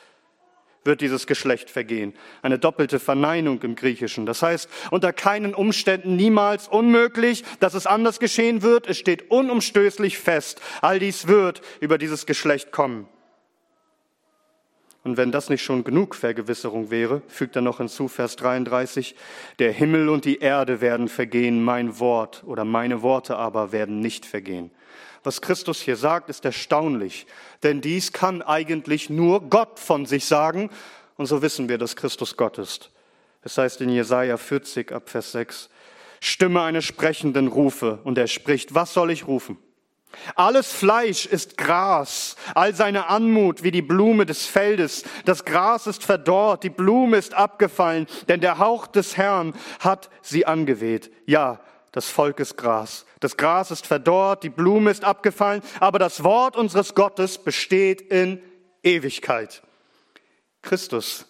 wird 0.85 1.02
dieses 1.02 1.26
Geschlecht 1.26 1.68
vergehen. 1.68 2.14
Eine 2.40 2.59
doppelte 2.59 2.99
Verneinung 2.99 3.61
im 3.62 3.76
Griechischen. 3.76 4.25
Das 4.25 4.40
heißt, 4.42 4.68
unter 4.90 5.12
keinen 5.12 5.54
Umständen 5.54 6.16
niemals 6.16 6.68
unmöglich, 6.68 7.44
dass 7.61 7.75
es 7.75 7.87
anders 7.87 8.18
geschehen 8.18 8.62
wird. 8.62 8.88
Es 8.88 8.99
steht 8.99 9.30
unumstößlich 9.30 10.18
fest. 10.18 10.61
All 10.80 10.99
dies 10.99 11.28
wird 11.28 11.61
über 11.80 11.99
dieses 11.99 12.25
Geschlecht 12.25 12.73
kommen. 12.73 13.06
Und 15.04 15.16
wenn 15.16 15.32
das 15.32 15.50
nicht 15.50 15.62
schon 15.62 15.82
genug 15.82 16.14
Vergewisserung 16.14 16.90
wäre, 16.90 17.23
fügt 17.26 17.56
er 17.56 17.62
noch 17.62 17.78
hinzu, 17.78 18.06
Vers 18.06 18.37
33, 18.37 19.16
der 19.59 19.73
Himmel 19.73 20.09
und 20.09 20.25
die 20.25 20.38
Erde 20.38 20.80
werden 20.80 21.09
vergehen, 21.09 21.64
mein 21.64 21.99
Wort 21.99 22.44
oder 22.47 22.64
meine 22.64 23.02
Worte 23.02 23.37
aber 23.37 23.73
werden 23.73 23.99
nicht 23.99 24.25
vergehen. 24.25 24.71
Was 25.25 25.40
Christus 25.40 25.80
hier 25.80 25.97
sagt, 25.97 26.30
ist 26.30 26.44
erstaunlich, 26.44 27.26
denn 27.62 27.80
dies 27.80 28.12
kann 28.12 28.42
eigentlich 28.42 29.11
nur 29.11 29.40
Gott 29.49 29.78
von 29.78 30.06
sich 30.06 30.25
sagen, 30.25 30.71
und 31.16 31.26
so 31.26 31.42
wissen 31.42 31.68
wir, 31.68 31.78
dass 31.78 31.97
Christus 31.97 32.37
Gott 32.37 32.59
ist. 32.59 32.90
Es 33.42 33.59
heißt 33.59 33.80
in 33.80 33.88
Jesaja 33.88 34.37
40 34.37 34.92
ab 34.92 35.09
Vers 35.09 35.32
6, 35.32 35.68
Stimme 36.21 36.62
eines 36.62 36.85
Sprechenden 36.85 37.49
rufe, 37.49 37.99
und 38.04 38.18
er 38.18 38.28
spricht, 38.28 38.75
was 38.75 38.94
soll 38.94 39.11
ich 39.11 39.26
rufen? 39.26 39.59
Alles 40.35 40.73
Fleisch 40.73 41.26
ist 41.26 41.57
Gras, 41.57 42.37
all 42.54 42.75
seine 42.75 43.09
Anmut 43.09 43.62
wie 43.62 43.71
die 43.71 43.83
Blume 43.83 44.26
des 44.26 44.47
Feldes. 44.47 45.04
Das 45.25 45.45
Gras 45.45 45.87
ist 45.87 46.04
verdorrt, 46.04 46.64
die 46.64 46.71
Blume 46.71 47.16
ist 47.16 47.35
abgefallen, 47.35 48.07
denn 48.28 48.40
der 48.40 48.59
Hauch 48.59 48.87
des 48.87 49.16
Herrn 49.16 49.54
hat 49.81 50.11
sie 50.23 50.47
angeweht. 50.47 51.11
Ja, 51.26 51.61
das 51.92 52.09
Volk 52.09 52.40
ist 52.40 52.57
Gras. 52.57 53.04
Das 53.21 53.37
Gras 53.37 53.71
ist 53.71 53.87
verdorrt, 53.87 54.42
die 54.42 54.50
Blume 54.50 54.90
ist 54.90 55.04
abgefallen, 55.04 55.62
aber 55.81 55.99
das 55.99 56.25
Wort 56.25 56.57
unseres 56.57 56.95
Gottes 56.95 57.38
besteht 57.38 58.00
in 58.00 58.42
Ewigkeit. 58.83 59.62
Christus 60.62 61.26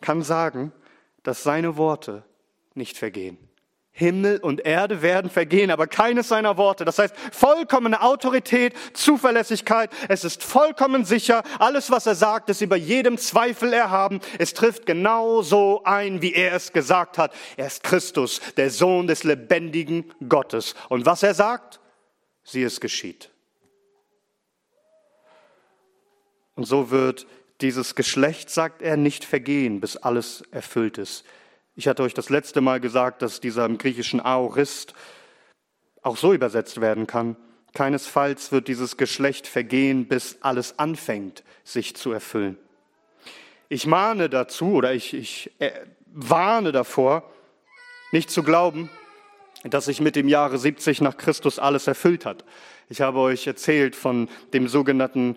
kann 0.00 0.22
sagen, 0.22 0.72
dass 1.22 1.42
seine 1.42 1.76
Worte 1.76 2.24
nicht 2.74 2.96
vergehen. 2.96 3.47
Himmel 3.98 4.38
und 4.38 4.64
Erde 4.64 5.02
werden 5.02 5.28
vergehen, 5.28 5.72
aber 5.72 5.88
keines 5.88 6.28
seiner 6.28 6.56
Worte. 6.56 6.84
Das 6.84 7.00
heißt, 7.00 7.16
vollkommene 7.32 8.00
Autorität, 8.00 8.74
Zuverlässigkeit. 8.92 9.90
Es 10.08 10.22
ist 10.22 10.44
vollkommen 10.44 11.04
sicher. 11.04 11.42
Alles, 11.58 11.90
was 11.90 12.06
er 12.06 12.14
sagt, 12.14 12.48
ist 12.48 12.60
über 12.60 12.76
jedem 12.76 13.18
Zweifel 13.18 13.72
erhaben. 13.72 14.20
Es 14.38 14.54
trifft 14.54 14.86
genau 14.86 15.42
so 15.42 15.82
ein, 15.82 16.22
wie 16.22 16.32
er 16.32 16.52
es 16.52 16.72
gesagt 16.72 17.18
hat. 17.18 17.34
Er 17.56 17.66
ist 17.66 17.82
Christus, 17.82 18.40
der 18.56 18.70
Sohn 18.70 19.08
des 19.08 19.24
lebendigen 19.24 20.14
Gottes. 20.28 20.76
Und 20.88 21.04
was 21.04 21.24
er 21.24 21.34
sagt, 21.34 21.80
sie 22.44 22.62
es 22.62 22.80
geschieht. 22.80 23.30
Und 26.54 26.66
so 26.66 26.92
wird 26.92 27.26
dieses 27.60 27.96
Geschlecht, 27.96 28.48
sagt 28.48 28.80
er, 28.80 28.96
nicht 28.96 29.24
vergehen, 29.24 29.80
bis 29.80 29.96
alles 29.96 30.44
erfüllt 30.52 30.98
ist. 30.98 31.24
Ich 31.78 31.86
hatte 31.86 32.02
euch 32.02 32.12
das 32.12 32.28
letzte 32.28 32.60
Mal 32.60 32.80
gesagt, 32.80 33.22
dass 33.22 33.38
dieser 33.38 33.64
im 33.64 33.78
griechischen 33.78 34.18
Aorist 34.18 34.94
auch 36.02 36.16
so 36.16 36.32
übersetzt 36.32 36.80
werden 36.80 37.06
kann. 37.06 37.36
Keinesfalls 37.72 38.50
wird 38.50 38.66
dieses 38.66 38.96
Geschlecht 38.96 39.46
vergehen, 39.46 40.08
bis 40.08 40.38
alles 40.40 40.80
anfängt, 40.80 41.44
sich 41.62 41.94
zu 41.94 42.10
erfüllen. 42.10 42.58
Ich 43.68 43.86
mahne 43.86 44.28
dazu 44.28 44.72
oder 44.72 44.92
ich, 44.92 45.14
ich 45.14 45.52
äh, 45.60 45.70
warne 46.06 46.72
davor, 46.72 47.22
nicht 48.10 48.28
zu 48.28 48.42
glauben, 48.42 48.90
dass 49.62 49.84
sich 49.84 50.00
mit 50.00 50.16
dem 50.16 50.26
Jahre 50.26 50.58
70 50.58 51.00
nach 51.00 51.16
Christus 51.16 51.60
alles 51.60 51.86
erfüllt 51.86 52.26
hat. 52.26 52.44
Ich 52.88 53.02
habe 53.02 53.20
euch 53.20 53.46
erzählt 53.46 53.94
von 53.94 54.28
dem 54.52 54.66
sogenannten 54.66 55.36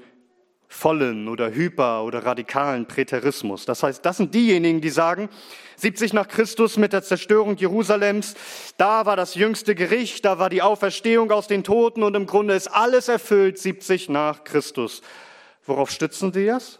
vollen 0.71 1.27
oder 1.27 1.51
hyper 1.51 2.03
oder 2.05 2.25
radikalen 2.25 2.87
Präterismus. 2.87 3.65
Das 3.65 3.83
heißt, 3.83 4.05
das 4.05 4.17
sind 4.17 4.33
diejenigen, 4.33 4.79
die 4.79 4.89
sagen, 4.89 5.29
70 5.75 6.13
nach 6.13 6.29
Christus 6.29 6.77
mit 6.77 6.93
der 6.93 7.03
Zerstörung 7.03 7.57
Jerusalems, 7.57 8.35
da 8.77 9.05
war 9.05 9.17
das 9.17 9.35
jüngste 9.35 9.75
Gericht, 9.75 10.23
da 10.23 10.39
war 10.39 10.49
die 10.49 10.61
Auferstehung 10.61 11.29
aus 11.31 11.47
den 11.47 11.65
Toten 11.65 12.03
und 12.03 12.15
im 12.15 12.25
Grunde 12.25 12.53
ist 12.53 12.67
alles 12.67 13.09
erfüllt 13.09 13.59
70 13.59 14.07
nach 14.09 14.45
Christus. 14.45 15.01
Worauf 15.65 15.91
stützen 15.91 16.31
sie 16.31 16.45
das? 16.45 16.79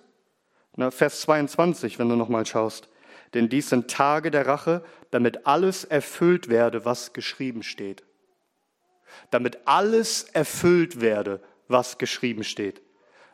Na, 0.77 0.89
Vers 0.89 1.21
22, 1.21 2.00
wenn 2.00 2.07
du 2.07 2.15
nochmal 2.15 2.45
schaust. 2.45 2.88
Denn 3.33 3.50
dies 3.50 3.69
sind 3.69 3.91
Tage 3.91 4.31
der 4.31 4.48
Rache, 4.48 4.83
damit 5.12 5.45
alles 5.45 5.83
erfüllt 5.83 6.48
werde, 6.48 6.86
was 6.86 7.12
geschrieben 7.12 7.62
steht. 7.62 8.03
Damit 9.31 9.60
alles 9.65 10.24
erfüllt 10.24 11.01
werde, 11.01 11.41
was 11.67 11.98
geschrieben 11.98 12.45
steht. 12.45 12.81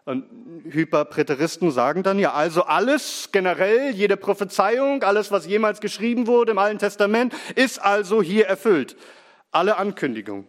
Und 0.07 0.23
Hyperpräteristen 0.63 1.69
sagen 1.69 2.01
dann 2.01 2.17
ja, 2.17 2.31
also 2.31 2.63
alles 2.63 3.27
generell, 3.33 3.89
jede 3.89 4.15
Prophezeiung, 4.15 5.03
alles, 5.03 5.31
was 5.31 5.45
jemals 5.45 5.81
geschrieben 5.81 6.27
wurde 6.27 6.53
im 6.53 6.59
Alten 6.59 6.79
Testament, 6.79 7.35
ist 7.55 7.81
also 7.81 8.21
hier 8.21 8.45
erfüllt. 8.47 8.95
Alle 9.51 9.75
Ankündigungen. 9.75 10.47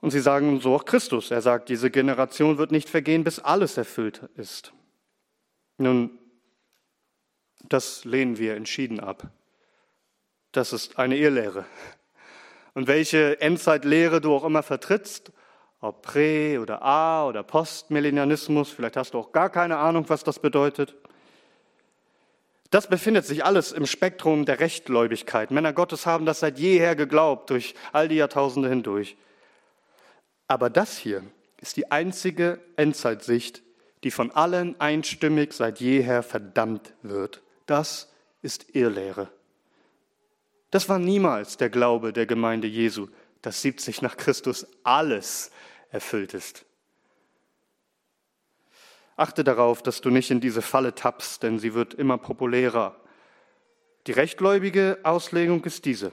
Und 0.00 0.10
sie 0.10 0.18
sagen 0.18 0.58
so 0.58 0.74
auch 0.74 0.86
Christus. 0.86 1.30
Er 1.30 1.40
sagt, 1.40 1.68
diese 1.68 1.88
Generation 1.88 2.58
wird 2.58 2.72
nicht 2.72 2.90
vergehen, 2.90 3.22
bis 3.22 3.38
alles 3.38 3.76
erfüllt 3.76 4.28
ist. 4.36 4.72
Nun, 5.78 6.18
das 7.68 8.04
lehnen 8.04 8.38
wir 8.38 8.56
entschieden 8.56 8.98
ab. 8.98 9.28
Das 10.50 10.72
ist 10.72 10.98
eine 10.98 11.16
Irrlehre. 11.16 11.64
Und 12.74 12.88
welche 12.88 13.40
Endzeitlehre 13.40 14.20
du 14.20 14.34
auch 14.34 14.42
immer 14.42 14.64
vertrittst, 14.64 15.30
ob 15.84 16.00
Prä- 16.02 16.58
oder 16.58 16.82
A- 16.82 17.26
oder 17.26 17.42
Postmillennialismus, 17.42 18.70
vielleicht 18.70 18.96
hast 18.96 19.12
du 19.12 19.18
auch 19.18 19.32
gar 19.32 19.50
keine 19.50 19.76
Ahnung, 19.76 20.08
was 20.08 20.24
das 20.24 20.38
bedeutet. 20.38 20.94
Das 22.70 22.88
befindet 22.88 23.26
sich 23.26 23.44
alles 23.44 23.70
im 23.70 23.84
Spektrum 23.84 24.46
der 24.46 24.60
Rechtgläubigkeit. 24.60 25.50
Männer 25.50 25.74
Gottes 25.74 26.06
haben 26.06 26.24
das 26.24 26.40
seit 26.40 26.58
jeher 26.58 26.96
geglaubt, 26.96 27.50
durch 27.50 27.74
all 27.92 28.08
die 28.08 28.16
Jahrtausende 28.16 28.68
hindurch. 28.68 29.16
Aber 30.48 30.70
das 30.70 30.96
hier 30.96 31.22
ist 31.60 31.76
die 31.76 31.92
einzige 31.92 32.60
Endzeitsicht, 32.76 33.62
die 34.04 34.10
von 34.10 34.30
allen 34.30 34.80
einstimmig 34.80 35.52
seit 35.52 35.80
jeher 35.80 36.22
verdammt 36.22 36.94
wird. 37.02 37.42
Das 37.66 38.10
ist 38.42 38.74
Irrlehre. 38.74 39.28
Das 40.70 40.88
war 40.88 40.98
niemals 40.98 41.58
der 41.58 41.68
Glaube 41.68 42.12
der 42.12 42.26
Gemeinde 42.26 42.66
Jesu, 42.66 43.08
dass 43.42 43.60
70 43.60 44.00
nach 44.00 44.16
Christus 44.16 44.66
alles 44.82 45.50
erfüllt 45.94 46.34
ist. 46.34 46.66
Achte 49.16 49.44
darauf, 49.44 49.80
dass 49.80 50.00
du 50.00 50.10
nicht 50.10 50.30
in 50.32 50.40
diese 50.40 50.60
Falle 50.60 50.94
tappst, 50.94 51.44
denn 51.44 51.60
sie 51.60 51.72
wird 51.72 51.94
immer 51.94 52.18
populärer. 52.18 52.96
Die 54.08 54.12
rechtgläubige 54.12 54.98
Auslegung 55.04 55.64
ist 55.64 55.84
diese. 55.84 56.10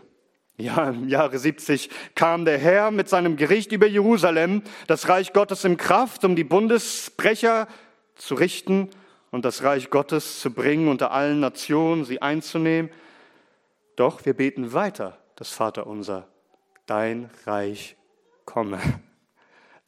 Ja, 0.56 0.90
im 0.90 1.10
Jahre 1.10 1.40
70 1.40 1.90
kam 2.14 2.46
der 2.46 2.60
Herr 2.60 2.92
mit 2.92 3.10
seinem 3.10 3.36
Gericht 3.38 3.72
über 3.72 3.88
Jerusalem, 3.88 4.62
das 4.86 5.10
Reich 5.10 5.34
Gottes 5.34 5.66
in 5.66 5.78
Kraft, 5.78 6.24
um 6.24 6.36
die 6.36 6.44
Bundesbrecher 6.44 7.68
zu 8.16 8.36
richten 8.36 8.90
und 9.32 9.46
das 9.46 9.64
Reich 9.64 9.90
Gottes 9.90 10.40
zu 10.42 10.54
bringen 10.54 10.90
unter 10.90 11.12
allen 11.12 11.40
Nationen, 11.40 12.06
sie 12.06 12.22
einzunehmen. 12.22 12.92
Doch 13.96 14.24
wir 14.26 14.36
beten 14.36 14.74
weiter 14.74 15.18
das 15.38 15.50
Vaterunser. 15.50 16.28
Dein 16.86 17.32
Reich 17.48 17.96
komme 18.46 18.80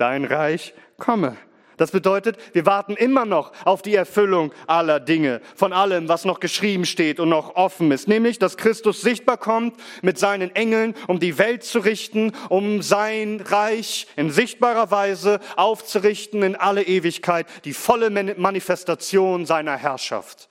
dein 0.04 0.26
Reich 0.26 0.74
komme. 0.98 1.38
Das 1.78 1.92
bedeutet, 1.92 2.38
wir 2.54 2.66
warten 2.66 2.98
immer 2.98 3.26
noch 3.26 3.54
auf 3.66 3.82
die 3.82 3.96
Erfüllung 3.96 4.54
aller 4.68 5.00
Dinge, 5.00 5.42
von 5.56 5.72
allem, 5.72 6.10
was 6.10 6.26
noch 6.26 6.42
geschrieben 6.42 6.86
steht 6.86 7.22
und 7.22 7.30
noch 7.30 7.56
offen 7.56 7.90
ist, 7.92 8.10
nämlich, 8.10 8.38
dass 8.38 8.58
Christus 8.58 9.00
sichtbar 9.00 9.38
kommt 9.38 9.80
mit 10.02 10.20
seinen 10.20 10.54
Engeln, 10.56 10.94
um 11.08 11.20
die 11.20 11.38
Welt 11.38 11.64
zu 11.64 11.80
richten, 11.80 12.34
um 12.50 12.82
sein 12.82 13.40
Reich 13.40 14.08
in 14.18 14.30
sichtbarer 14.30 14.92
Weise 14.92 15.40
aufzurichten 15.56 16.44
in 16.44 16.58
alle 16.58 16.84
Ewigkeit, 16.84 17.48
die 17.64 17.74
volle 17.74 18.10
Manifestation 18.10 19.46
seiner 19.46 19.78
Herrschaft. 19.78 20.50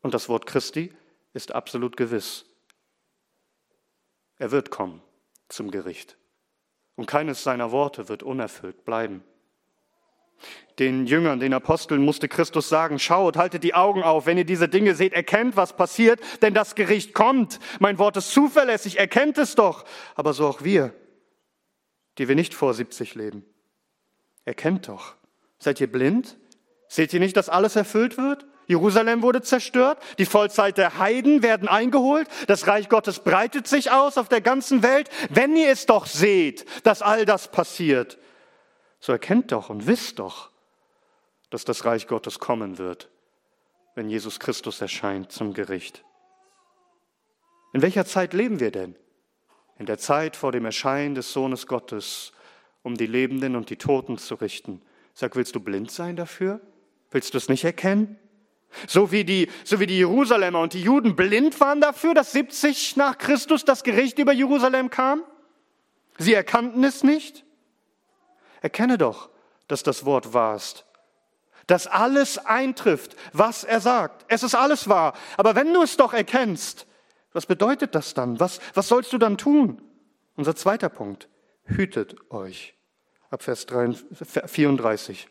Und 0.00 0.14
das 0.14 0.28
Wort 0.28 0.46
Christi 0.46 0.92
ist 1.32 1.52
absolut 1.52 1.96
gewiss. 1.96 2.46
Er 4.38 4.52
wird 4.52 4.70
kommen 4.70 5.02
zum 5.48 5.72
Gericht. 5.72 6.16
Und 6.96 7.06
keines 7.06 7.42
seiner 7.42 7.72
Worte 7.72 8.08
wird 8.08 8.22
unerfüllt 8.22 8.84
bleiben. 8.84 9.24
Den 10.78 11.06
Jüngern, 11.06 11.38
den 11.38 11.54
Aposteln 11.54 12.04
musste 12.04 12.28
Christus 12.28 12.68
sagen, 12.68 12.98
schaut, 12.98 13.36
haltet 13.36 13.62
die 13.62 13.74
Augen 13.74 14.02
auf, 14.02 14.26
wenn 14.26 14.38
ihr 14.38 14.44
diese 14.44 14.68
Dinge 14.68 14.94
seht, 14.94 15.12
erkennt, 15.12 15.56
was 15.56 15.76
passiert, 15.76 16.20
denn 16.42 16.52
das 16.52 16.74
Gericht 16.74 17.14
kommt. 17.14 17.60
Mein 17.78 17.98
Wort 17.98 18.16
ist 18.16 18.32
zuverlässig, 18.32 18.98
erkennt 18.98 19.38
es 19.38 19.54
doch. 19.54 19.84
Aber 20.16 20.32
so 20.32 20.46
auch 20.48 20.62
wir, 20.64 20.92
die 22.18 22.28
wir 22.28 22.34
nicht 22.34 22.54
vor 22.54 22.74
70 22.74 23.14
leben. 23.14 23.44
Erkennt 24.44 24.88
doch. 24.88 25.14
Seid 25.58 25.80
ihr 25.80 25.90
blind? 25.90 26.36
Seht 26.88 27.12
ihr 27.14 27.20
nicht, 27.20 27.36
dass 27.36 27.48
alles 27.48 27.76
erfüllt 27.76 28.18
wird? 28.18 28.46
Jerusalem 28.66 29.22
wurde 29.22 29.42
zerstört, 29.42 29.98
die 30.18 30.24
Vollzeit 30.24 30.78
der 30.78 30.98
Heiden 30.98 31.42
werden 31.42 31.68
eingeholt, 31.68 32.28
das 32.46 32.66
Reich 32.66 32.88
Gottes 32.88 33.20
breitet 33.20 33.66
sich 33.66 33.90
aus 33.90 34.16
auf 34.16 34.28
der 34.28 34.40
ganzen 34.40 34.82
Welt. 34.82 35.10
Wenn 35.30 35.56
ihr 35.56 35.68
es 35.68 35.86
doch 35.86 36.06
seht, 36.06 36.64
dass 36.86 37.02
all 37.02 37.26
das 37.26 37.50
passiert, 37.50 38.18
so 39.00 39.12
erkennt 39.12 39.52
doch 39.52 39.68
und 39.68 39.86
wisst 39.86 40.18
doch, 40.18 40.50
dass 41.50 41.64
das 41.64 41.84
Reich 41.84 42.06
Gottes 42.06 42.38
kommen 42.38 42.78
wird, 42.78 43.10
wenn 43.94 44.08
Jesus 44.08 44.40
Christus 44.40 44.80
erscheint 44.80 45.30
zum 45.30 45.52
Gericht. 45.52 46.04
In 47.74 47.82
welcher 47.82 48.06
Zeit 48.06 48.32
leben 48.32 48.60
wir 48.60 48.70
denn? 48.70 48.96
In 49.78 49.86
der 49.86 49.98
Zeit 49.98 50.36
vor 50.36 50.52
dem 50.52 50.64
Erscheinen 50.64 51.14
des 51.14 51.32
Sohnes 51.32 51.66
Gottes, 51.66 52.32
um 52.82 52.96
die 52.96 53.06
Lebenden 53.06 53.56
und 53.56 53.70
die 53.70 53.76
Toten 53.76 54.16
zu 54.16 54.36
richten. 54.36 54.80
Sag, 55.12 55.36
willst 55.36 55.54
du 55.54 55.60
blind 55.60 55.90
sein 55.90 56.16
dafür? 56.16 56.60
Willst 57.10 57.34
du 57.34 57.38
es 57.38 57.48
nicht 57.48 57.64
erkennen? 57.64 58.18
So 58.86 59.12
wie, 59.12 59.24
die, 59.24 59.48
so 59.64 59.80
wie 59.80 59.86
die 59.86 59.98
Jerusalemer 59.98 60.60
und 60.60 60.72
die 60.72 60.82
Juden 60.82 61.16
blind 61.16 61.60
waren 61.60 61.80
dafür, 61.80 62.14
dass 62.14 62.32
70 62.32 62.96
nach 62.96 63.18
Christus 63.18 63.64
das 63.64 63.84
Gericht 63.84 64.18
über 64.18 64.32
Jerusalem 64.32 64.90
kam? 64.90 65.22
Sie 66.18 66.34
erkannten 66.34 66.84
es 66.84 67.02
nicht? 67.02 67.44
Erkenne 68.60 68.98
doch, 68.98 69.30
dass 69.68 69.82
das 69.82 70.04
Wort 70.04 70.32
wahr 70.32 70.56
ist. 70.56 70.86
Dass 71.66 71.86
alles 71.86 72.38
eintrifft, 72.38 73.16
was 73.32 73.64
er 73.64 73.80
sagt. 73.80 74.24
Es 74.28 74.42
ist 74.42 74.54
alles 74.54 74.88
wahr. 74.88 75.14
Aber 75.36 75.54
wenn 75.54 75.72
du 75.72 75.82
es 75.82 75.96
doch 75.96 76.12
erkennst, 76.12 76.86
was 77.32 77.46
bedeutet 77.46 77.94
das 77.94 78.14
dann? 78.14 78.38
Was, 78.38 78.60
was 78.74 78.88
sollst 78.88 79.12
du 79.12 79.18
dann 79.18 79.38
tun? 79.38 79.82
Unser 80.36 80.54
zweiter 80.56 80.88
Punkt. 80.88 81.28
Hütet 81.64 82.16
euch. 82.30 82.74
Ab 83.30 83.42
Vers 83.42 83.66
34. 84.46 85.28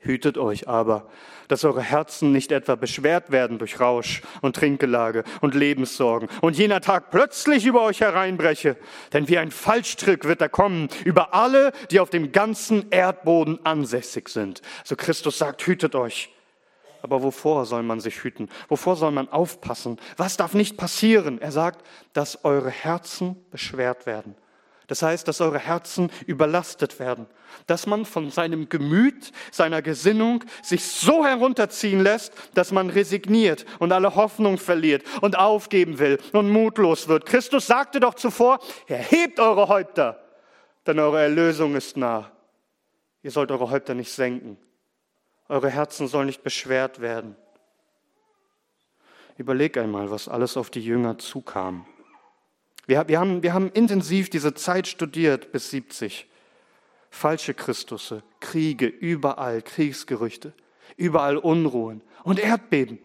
Hütet 0.00 0.38
euch 0.38 0.68
aber, 0.68 1.08
dass 1.48 1.64
eure 1.64 1.82
Herzen 1.82 2.30
nicht 2.30 2.52
etwa 2.52 2.76
beschwert 2.76 3.32
werden 3.32 3.58
durch 3.58 3.80
Rausch 3.80 4.22
und 4.42 4.54
Trinkgelage 4.54 5.24
und 5.40 5.56
Lebenssorgen 5.56 6.28
und 6.40 6.56
jener 6.56 6.80
Tag 6.80 7.10
plötzlich 7.10 7.66
über 7.66 7.82
euch 7.82 8.00
hereinbreche. 8.00 8.76
Denn 9.12 9.28
wie 9.28 9.38
ein 9.38 9.50
Fallstrick 9.50 10.24
wird 10.24 10.40
er 10.40 10.48
kommen 10.48 10.88
über 11.04 11.34
alle, 11.34 11.72
die 11.90 11.98
auf 11.98 12.10
dem 12.10 12.30
ganzen 12.30 12.90
Erdboden 12.90 13.58
ansässig 13.66 14.28
sind. 14.28 14.62
So 14.84 14.94
Christus 14.94 15.38
sagt, 15.38 15.66
hütet 15.66 15.96
euch. 15.96 16.32
Aber 17.02 17.22
wovor 17.24 17.66
soll 17.66 17.82
man 17.82 17.98
sich 17.98 18.22
hüten? 18.22 18.48
Wovor 18.68 18.94
soll 18.94 19.10
man 19.10 19.28
aufpassen? 19.28 19.98
Was 20.16 20.36
darf 20.36 20.54
nicht 20.54 20.76
passieren? 20.76 21.40
Er 21.40 21.52
sagt, 21.52 21.84
dass 22.12 22.44
eure 22.44 22.70
Herzen 22.70 23.36
beschwert 23.50 24.06
werden 24.06 24.36
das 24.88 25.02
heißt, 25.02 25.28
dass 25.28 25.42
eure 25.42 25.58
Herzen 25.58 26.10
überlastet 26.26 26.98
werden, 26.98 27.26
dass 27.66 27.86
man 27.86 28.06
von 28.06 28.30
seinem 28.30 28.70
Gemüt, 28.70 29.32
seiner 29.52 29.82
Gesinnung 29.82 30.42
sich 30.62 30.84
so 30.84 31.24
herunterziehen 31.24 32.02
lässt, 32.02 32.32
dass 32.54 32.72
man 32.72 32.88
resigniert 32.88 33.66
und 33.78 33.92
alle 33.92 34.14
Hoffnung 34.14 34.56
verliert 34.56 35.04
und 35.20 35.38
aufgeben 35.38 35.98
will 35.98 36.18
und 36.32 36.50
mutlos 36.50 37.06
wird. 37.06 37.26
Christus 37.26 37.66
sagte 37.66 38.00
doch 38.00 38.14
zuvor, 38.14 38.60
erhebt 38.86 39.38
eure 39.38 39.68
Häupter, 39.68 40.24
denn 40.86 40.98
eure 40.98 41.20
Erlösung 41.20 41.76
ist 41.76 41.98
nah. 41.98 42.32
Ihr 43.22 43.30
sollt 43.30 43.50
eure 43.50 43.70
Häupter 43.70 43.94
nicht 43.94 44.10
senken. 44.10 44.56
Eure 45.48 45.68
Herzen 45.68 46.08
sollen 46.08 46.26
nicht 46.26 46.42
beschwert 46.42 47.00
werden. 47.00 47.36
Überleg 49.36 49.76
einmal, 49.76 50.10
was 50.10 50.28
alles 50.28 50.56
auf 50.56 50.70
die 50.70 50.82
Jünger 50.82 51.18
zukam. 51.18 51.86
Wir, 52.88 53.06
wir, 53.06 53.20
haben, 53.20 53.42
wir 53.42 53.52
haben 53.52 53.70
intensiv 53.72 54.30
diese 54.30 54.54
Zeit 54.54 54.88
studiert 54.88 55.52
bis 55.52 55.70
70. 55.70 56.26
Falsche 57.10 57.52
Christusse, 57.52 58.22
Kriege, 58.40 58.86
überall 58.86 59.60
Kriegsgerüchte, 59.60 60.54
überall 60.96 61.36
Unruhen 61.36 62.00
und 62.24 62.40
Erdbeben, 62.40 62.98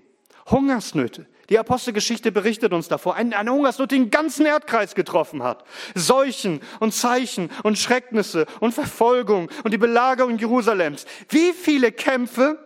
Hungersnöte. 0.50 1.28
Die 1.50 1.60
Apostelgeschichte 1.60 2.32
berichtet 2.32 2.72
uns 2.72 2.88
davor, 2.88 3.16
eine, 3.16 3.38
eine 3.38 3.52
Hungersnot, 3.52 3.92
die 3.92 3.98
den 3.98 4.10
ganzen 4.10 4.46
Erdkreis 4.46 4.96
getroffen 4.96 5.44
hat. 5.44 5.66
Seuchen 5.96 6.62
und 6.80 6.94
Zeichen 6.94 7.50
und 7.64 7.78
Schrecknisse 7.78 8.46
und 8.62 8.74
Verfolgung 8.74 9.50
und 9.66 9.74
die 9.74 9.78
Belagerung 9.78 10.38
Jerusalems. 10.38 11.06
Wie 11.28 11.52
viele 11.52 11.92
Kämpfe 11.92 12.58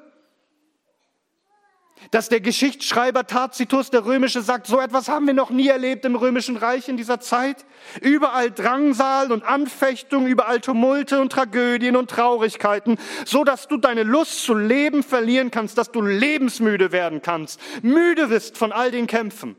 dass 2.11 2.29
der 2.29 2.41
Geschichtsschreiber 2.41 3.27
Tacitus, 3.27 3.89
der 3.89 4.05
Römische, 4.05 4.41
sagt, 4.41 4.67
so 4.67 4.79
etwas 4.79 5.09
haben 5.09 5.27
wir 5.27 5.33
noch 5.33 5.49
nie 5.49 5.67
erlebt 5.67 6.05
im 6.05 6.15
Römischen 6.15 6.57
Reich 6.57 6.87
in 6.89 6.97
dieser 6.97 7.19
Zeit. 7.19 7.65
Überall 8.01 8.51
Drangsal 8.51 9.31
und 9.31 9.43
Anfechtung, 9.43 10.27
überall 10.27 10.61
Tumulte 10.61 11.19
und 11.19 11.31
Tragödien 11.31 11.95
und 11.95 12.09
Traurigkeiten, 12.09 12.97
so 13.25 13.43
dass 13.43 13.67
du 13.67 13.77
deine 13.77 14.03
Lust 14.03 14.43
zu 14.43 14.53
leben 14.53 15.03
verlieren 15.03 15.51
kannst, 15.51 15.77
dass 15.77 15.91
du 15.91 16.01
lebensmüde 16.01 16.91
werden 16.91 17.21
kannst, 17.21 17.59
müde 17.83 18.27
bist 18.27 18.57
von 18.57 18.71
all 18.71 18.91
den 18.91 19.07
Kämpfen. 19.07 19.55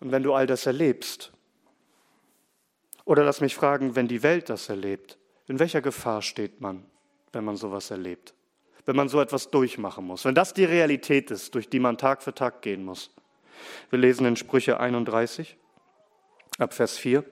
Und 0.00 0.12
wenn 0.12 0.22
du 0.22 0.32
all 0.32 0.46
das 0.46 0.66
erlebst, 0.66 1.32
oder 3.04 3.24
lass 3.24 3.40
mich 3.40 3.54
fragen, 3.54 3.96
wenn 3.96 4.08
die 4.08 4.22
Welt 4.22 4.48
das 4.48 4.68
erlebt, 4.68 5.18
in 5.46 5.58
welcher 5.58 5.82
Gefahr 5.82 6.22
steht 6.22 6.60
man, 6.60 6.86
wenn 7.32 7.44
man 7.44 7.56
sowas 7.56 7.90
erlebt? 7.90 8.34
Wenn 8.86 8.96
man 8.96 9.08
so 9.08 9.20
etwas 9.20 9.50
durchmachen 9.50 10.06
muss, 10.06 10.24
wenn 10.24 10.34
das 10.34 10.54
die 10.54 10.64
Realität 10.64 11.30
ist, 11.30 11.54
durch 11.54 11.68
die 11.68 11.80
man 11.80 11.98
Tag 11.98 12.22
für 12.22 12.34
Tag 12.34 12.62
gehen 12.62 12.84
muss. 12.84 13.10
Wir 13.90 13.98
lesen 13.98 14.26
in 14.26 14.36
Sprüche 14.36 14.80
31 14.80 15.56
ab 16.58 16.74
Vers 16.74 16.98
4. 16.98 17.24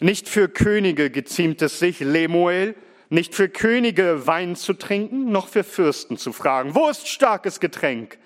Nicht 0.00 0.28
für 0.28 0.48
Könige 0.48 1.10
geziemt 1.10 1.62
es 1.62 1.78
sich, 1.78 2.00
Lemuel, 2.00 2.74
nicht 3.10 3.34
für 3.34 3.48
Könige 3.48 4.26
Wein 4.26 4.54
zu 4.54 4.74
trinken, 4.74 5.32
noch 5.32 5.48
für 5.48 5.64
Fürsten 5.64 6.16
zu 6.16 6.32
fragen, 6.32 6.74
wo 6.74 6.88
ist 6.88 7.08
starkes 7.08 7.58
Getränk? 7.58 8.18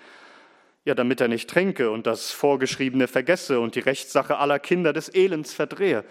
Ja, 0.85 0.95
damit 0.95 1.21
er 1.21 1.29
nicht 1.29 1.49
trinke 1.49 1.91
und 1.91 2.05
das 2.05 2.31
Vorgeschriebene 2.31 3.07
vergesse 3.07 3.59
und 3.61 3.75
die 3.75 3.79
Rechtssache 3.79 4.37
aller 4.37 4.59
Kinder 4.59 4.91
des 4.91 5.07
Elends 5.13 5.53
verdrehe. 5.53 6.03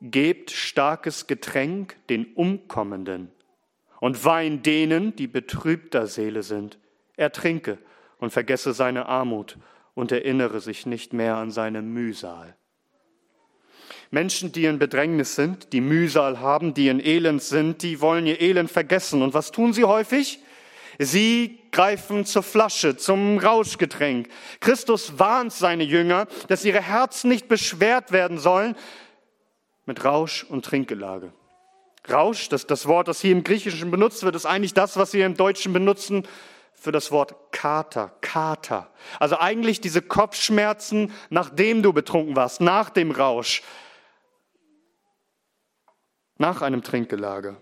Gebt 0.00 0.50
starkes 0.50 1.28
Getränk 1.28 1.96
den 2.08 2.26
Umkommenden 2.34 3.30
und 4.00 4.24
Wein 4.24 4.62
denen, 4.62 5.16
die 5.16 5.26
betrübter 5.26 6.06
Seele 6.06 6.42
sind. 6.42 6.78
Er 7.16 7.32
trinke 7.32 7.78
und 8.18 8.30
vergesse 8.30 8.72
seine 8.72 9.06
Armut 9.06 9.56
und 9.94 10.12
erinnere 10.12 10.60
sich 10.60 10.86
nicht 10.86 11.12
mehr 11.12 11.36
an 11.36 11.50
seine 11.50 11.82
Mühsal. 11.82 12.54
Menschen, 14.10 14.52
die 14.52 14.64
in 14.64 14.78
Bedrängnis 14.78 15.34
sind, 15.34 15.72
die 15.72 15.80
Mühsal 15.80 16.40
haben, 16.40 16.72
die 16.72 16.88
in 16.88 17.04
Elend 17.04 17.42
sind, 17.42 17.82
die 17.82 18.00
wollen 18.00 18.26
ihr 18.26 18.40
Elend 18.40 18.70
vergessen. 18.70 19.22
Und 19.22 19.34
was 19.34 19.50
tun 19.50 19.72
sie 19.72 19.84
häufig? 19.84 20.40
Sie 20.98 21.58
greifen 21.70 22.24
zur 22.24 22.42
Flasche, 22.42 22.96
zum 22.96 23.38
Rauschgetränk. 23.38 24.28
Christus 24.60 25.18
warnt 25.18 25.52
seine 25.52 25.84
Jünger, 25.84 26.26
dass 26.48 26.64
ihre 26.64 26.80
Herzen 26.80 27.28
nicht 27.28 27.48
beschwert 27.48 28.10
werden 28.10 28.38
sollen 28.38 28.74
mit 29.84 30.04
Rausch 30.04 30.44
und 30.44 30.64
Trinkgelage. 30.64 31.32
Rausch, 32.10 32.48
das, 32.48 32.66
das 32.66 32.86
Wort, 32.86 33.08
das 33.08 33.20
hier 33.20 33.32
im 33.32 33.44
Griechischen 33.44 33.90
benutzt 33.90 34.22
wird, 34.22 34.34
ist 34.34 34.46
eigentlich 34.46 34.74
das, 34.74 34.96
was 34.96 35.12
wir 35.12 35.26
im 35.26 35.34
Deutschen 35.34 35.72
benutzen 35.72 36.26
für 36.74 36.92
das 36.92 37.10
Wort 37.10 37.34
Kater, 37.50 38.12
Kater. 38.20 38.90
Also 39.18 39.38
eigentlich 39.38 39.80
diese 39.80 40.00
Kopfschmerzen, 40.00 41.12
nachdem 41.28 41.82
du 41.82 41.92
betrunken 41.92 42.36
warst, 42.36 42.60
nach 42.60 42.90
dem 42.90 43.10
Rausch, 43.10 43.62
nach 46.36 46.62
einem 46.62 46.82
Trinkgelage. 46.82 47.56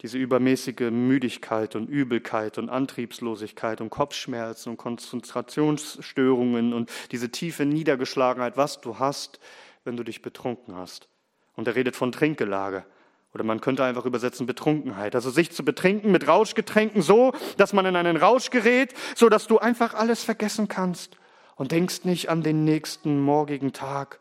Diese 0.00 0.18
übermäßige 0.18 0.90
Müdigkeit 0.90 1.76
und 1.76 1.88
Übelkeit 1.88 2.58
und 2.58 2.70
Antriebslosigkeit 2.70 3.80
und 3.80 3.90
Kopfschmerzen 3.90 4.70
und 4.70 4.76
Konzentrationsstörungen 4.76 6.72
und 6.72 6.90
diese 7.12 7.30
tiefe 7.30 7.66
Niedergeschlagenheit, 7.66 8.56
was 8.56 8.80
du 8.80 8.98
hast, 8.98 9.38
wenn 9.84 9.96
du 9.96 10.02
dich 10.02 10.22
betrunken 10.22 10.74
hast. 10.74 11.08
Und 11.54 11.68
er 11.68 11.76
redet 11.76 11.94
von 11.94 12.10
Trinkgelage. 12.10 12.84
Oder 13.34 13.44
man 13.44 13.60
könnte 13.60 13.84
einfach 13.84 14.04
übersetzen 14.04 14.46
Betrunkenheit. 14.46 15.14
Also 15.14 15.30
sich 15.30 15.52
zu 15.52 15.64
betrinken 15.64 16.12
mit 16.12 16.28
Rauschgetränken 16.28 17.00
so, 17.00 17.32
dass 17.56 17.72
man 17.72 17.86
in 17.86 17.96
einen 17.96 18.16
Rausch 18.16 18.50
gerät, 18.50 18.92
so 19.14 19.28
dass 19.28 19.46
du 19.46 19.58
einfach 19.58 19.94
alles 19.94 20.22
vergessen 20.22 20.68
kannst 20.68 21.16
und 21.56 21.72
denkst 21.72 22.04
nicht 22.04 22.28
an 22.28 22.42
den 22.42 22.64
nächsten 22.64 23.20
morgigen 23.20 23.72
Tag. 23.72 24.20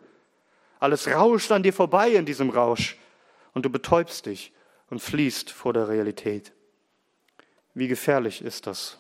Alles 0.80 1.08
rauscht 1.08 1.52
an 1.52 1.64
dir 1.64 1.74
vorbei 1.74 2.12
in 2.12 2.26
diesem 2.26 2.50
Rausch 2.50 2.98
und 3.54 3.66
du 3.66 3.70
betäubst 3.70 4.26
dich 4.26 4.54
und 4.90 5.00
fließt 5.00 5.52
vor 5.52 5.74
der 5.74 5.90
Realität. 5.90 6.54
Wie 7.74 7.88
gefährlich 7.88 8.42
ist 8.42 8.68
das? 8.68 8.98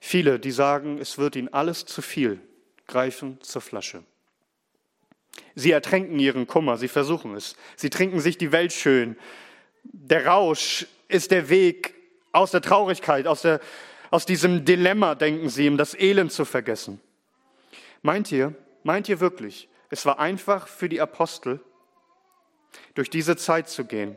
Viele, 0.00 0.38
die 0.38 0.50
sagen, 0.50 0.98
es 0.98 1.18
wird 1.18 1.36
ihnen 1.36 1.52
alles 1.52 1.84
zu 1.84 2.02
viel, 2.02 2.40
greifen 2.86 3.40
zur 3.42 3.60
Flasche. 3.60 4.02
Sie 5.54 5.70
ertränken 5.70 6.18
ihren 6.18 6.46
Kummer, 6.46 6.76
sie 6.76 6.88
versuchen 6.88 7.34
es. 7.34 7.56
Sie 7.76 7.90
trinken 7.90 8.20
sich 8.20 8.38
die 8.38 8.52
Welt 8.52 8.72
schön. 8.72 9.16
Der 9.84 10.26
Rausch 10.26 10.86
ist 11.08 11.30
der 11.30 11.48
Weg 11.48 11.94
aus 12.32 12.50
der 12.50 12.62
Traurigkeit, 12.62 13.26
aus, 13.26 13.42
der, 13.42 13.60
aus 14.10 14.26
diesem 14.26 14.64
Dilemma, 14.64 15.14
denken 15.14 15.48
sie, 15.48 15.68
um 15.68 15.76
das 15.76 15.94
Elend 15.94 16.32
zu 16.32 16.44
vergessen. 16.44 17.00
Meint 18.02 18.30
ihr, 18.32 18.54
meint 18.82 19.08
ihr 19.08 19.20
wirklich, 19.20 19.68
es 19.90 20.06
war 20.06 20.18
einfach 20.18 20.68
für 20.68 20.88
die 20.88 21.00
Apostel, 21.00 21.60
durch 22.94 23.10
diese 23.10 23.36
Zeit 23.36 23.68
zu 23.68 23.84
gehen? 23.84 24.16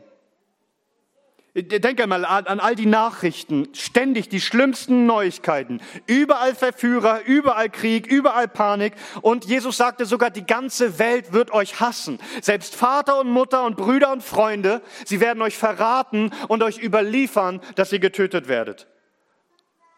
Denk 1.56 2.00
einmal 2.00 2.24
an 2.24 2.58
all 2.58 2.74
die 2.74 2.86
Nachrichten, 2.86 3.68
ständig 3.74 4.28
die 4.28 4.40
schlimmsten 4.40 5.06
Neuigkeiten. 5.06 5.80
Überall 6.08 6.52
Verführer, 6.52 7.20
überall 7.26 7.70
Krieg, 7.70 8.08
überall 8.08 8.48
Panik. 8.48 8.94
Und 9.22 9.44
Jesus 9.44 9.76
sagte 9.76 10.04
sogar, 10.04 10.30
die 10.30 10.44
ganze 10.44 10.98
Welt 10.98 11.32
wird 11.32 11.52
euch 11.52 11.78
hassen. 11.78 12.18
Selbst 12.42 12.74
Vater 12.74 13.20
und 13.20 13.30
Mutter 13.30 13.64
und 13.64 13.76
Brüder 13.76 14.10
und 14.10 14.24
Freunde, 14.24 14.82
sie 15.04 15.20
werden 15.20 15.42
euch 15.42 15.56
verraten 15.56 16.32
und 16.48 16.64
euch 16.64 16.78
überliefern, 16.78 17.60
dass 17.76 17.92
ihr 17.92 18.00
getötet 18.00 18.48
werdet. 18.48 18.88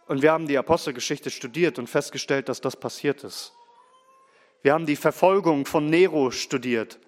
Und 0.09 0.21
wir 0.21 0.33
haben 0.33 0.47
die 0.47 0.59
Apostelgeschichte 0.59 1.31
studiert 1.31 1.79
und 1.79 1.89
festgestellt, 1.89 2.51
dass 2.51 2.61
das 2.61 2.77
passiert 2.77 3.25
ist. 3.25 3.55
Wir 4.61 4.75
haben 4.75 4.85
die 4.85 4.97
Verfolgung 4.97 5.65
von 5.65 5.89
Nero 5.89 6.31
studiert, 6.31 6.99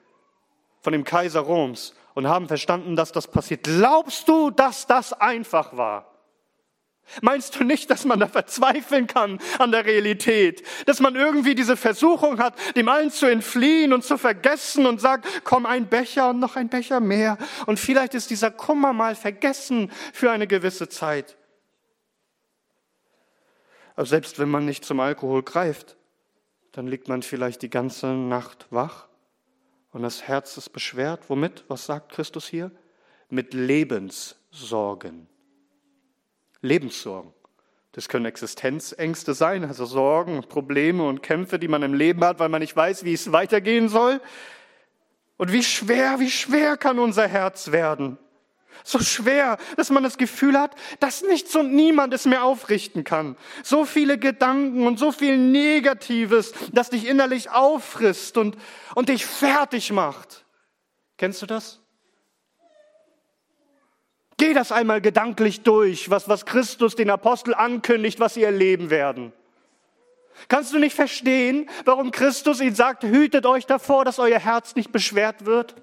von 0.81 0.95
dem 0.95 1.05
Kaiser 1.05 1.41
Roms 1.41 1.95
und 2.15 2.27
haben 2.27 2.49
verstanden, 2.49 2.97
dass 2.97 3.13
das 3.13 3.29
passiert. 3.29 3.65
Glaubst 3.65 4.29
du, 4.29 4.51
dass 4.51 4.87
das 4.87 5.13
einfach 5.13 5.77
war? 5.77 6.09
Meinst 7.23 7.59
du 7.59 7.65
nicht, 7.65 7.91
dass 7.91 8.05
man 8.05 8.21
da 8.21 8.27
verzweifeln 8.27 9.07
kann 9.07 9.39
an 9.59 9.73
der 9.73 9.85
Realität? 9.85 10.63
Dass 10.87 11.01
man 11.01 11.17
irgendwie 11.17 11.55
diese 11.55 11.77
Versuchung 11.77 12.39
hat, 12.39 12.55
dem 12.77 12.89
allen 12.89 13.11
zu 13.11 13.27
entfliehen 13.27 13.93
und 13.93 14.05
zu 14.05 14.19
vergessen 14.19 14.87
und 14.87 15.01
sagt, 15.01 15.27
komm 15.45 15.65
ein 15.65 15.89
Becher 15.89 16.31
und 16.31 16.39
noch 16.39 16.57
ein 16.57 16.69
Becher 16.69 17.01
mehr. 17.01 17.39
Und 17.67 17.81
vielleicht 17.81 18.15
ist 18.15 18.31
dieser 18.31 18.51
Kummer 18.51 18.93
mal 18.93 19.15
vergessen 19.15 19.91
für 20.13 20.31
eine 20.31 20.47
gewisse 20.47 20.89
Zeit. 20.89 21.37
Aber 23.97 24.07
selbst 24.07 24.39
wenn 24.39 24.51
man 24.51 24.65
nicht 24.65 24.85
zum 24.85 25.01
Alkohol 25.01 25.43
greift, 25.43 25.97
dann 26.73 26.87
liegt 26.87 27.09
man 27.09 27.23
vielleicht 27.23 27.63
die 27.63 27.71
ganze 27.71 28.09
Nacht 28.09 28.67
wach 28.71 29.09
und 29.99 30.05
das 30.05 30.29
Herz 30.29 30.57
ist 30.57 30.69
beschwert. 30.69 31.29
Womit? 31.29 31.65
Was 31.67 31.87
sagt 31.87 32.13
Christus 32.13 32.47
hier? 32.47 32.71
Mit 33.31 33.53
Lebenssorgen. 33.53 35.27
Lebenssorgen. 36.61 37.33
Das 37.91 38.09
können 38.09 38.27
Existenzängste 38.27 39.35
sein, 39.35 39.65
also 39.65 39.87
Sorgen, 39.87 40.45
Probleme 40.49 41.03
und 41.03 41.21
Kämpfe, 41.21 41.59
die 41.59 41.67
man 41.67 41.83
im 41.83 41.95
Leben 41.95 42.23
hat, 42.23 42.39
weil 42.39 42.49
man 42.49 42.61
nicht 42.61 42.77
weiß, 42.77 43.03
wie 43.03 43.13
es 43.13 43.33
weitergehen 43.33 43.89
soll. 43.89 44.21
Und 45.37 45.51
wie 45.51 45.65
schwer, 45.65 46.21
wie 46.21 46.31
schwer 46.31 46.77
kann 46.77 47.01
unser 47.01 47.27
Herz 47.27 47.73
werden? 47.73 48.19
So 48.85 49.01
schwer, 49.01 49.59
dass 49.77 49.91
man 49.91 50.03
das 50.03 50.19
Gefühl 50.19 50.59
hat, 50.59 50.75
dass 51.01 51.23
nichts 51.23 51.55
und 51.57 51.75
niemand 51.75 52.15
es 52.15 52.25
mehr 52.25 52.45
aufrichten 52.45 53.05
kann. 53.05 53.37
So 53.63 53.85
viele 53.85 54.19
Gedanken 54.19 54.87
und 54.87 54.99
so 54.99 55.13
viel 55.13 55.37
Negatives, 55.37 56.53
das 56.73 56.91
dich 56.91 57.07
innerlich 57.07 57.51
auffrisst 57.51 58.37
und, 58.39 58.57
und 58.95 59.09
dich 59.09 59.27
fertig 59.27 59.93
macht. 59.93 60.45
Kennst 61.17 61.43
du 61.43 61.47
das? 61.47 61.81
Geh 64.39 64.55
das 64.55 64.71
einmal 64.71 65.01
gedanklich 65.01 65.63
durch, 65.63 66.11
was, 66.11 66.29
was 66.29 66.47
Christus 66.47 66.95
den 66.95 67.11
Apostel 67.11 67.55
ankündigt, 67.55 68.21
was 68.21 68.35
sie 68.35 68.45
erleben 68.45 68.89
werden. 68.89 69.33
Kannst 70.47 70.73
du 70.73 70.79
nicht 70.79 70.95
verstehen, 70.95 71.69
warum 71.85 72.13
Christus 72.13 72.61
ihnen 72.61 72.77
sagt, 72.77 73.03
hütet 73.03 73.45
euch 73.45 73.67
davor, 73.67 74.05
dass 74.05 74.21
euer 74.21 74.39
Herz 74.39 74.77
nicht 74.77 74.93
beschwert 74.93 75.45
wird? 75.45 75.75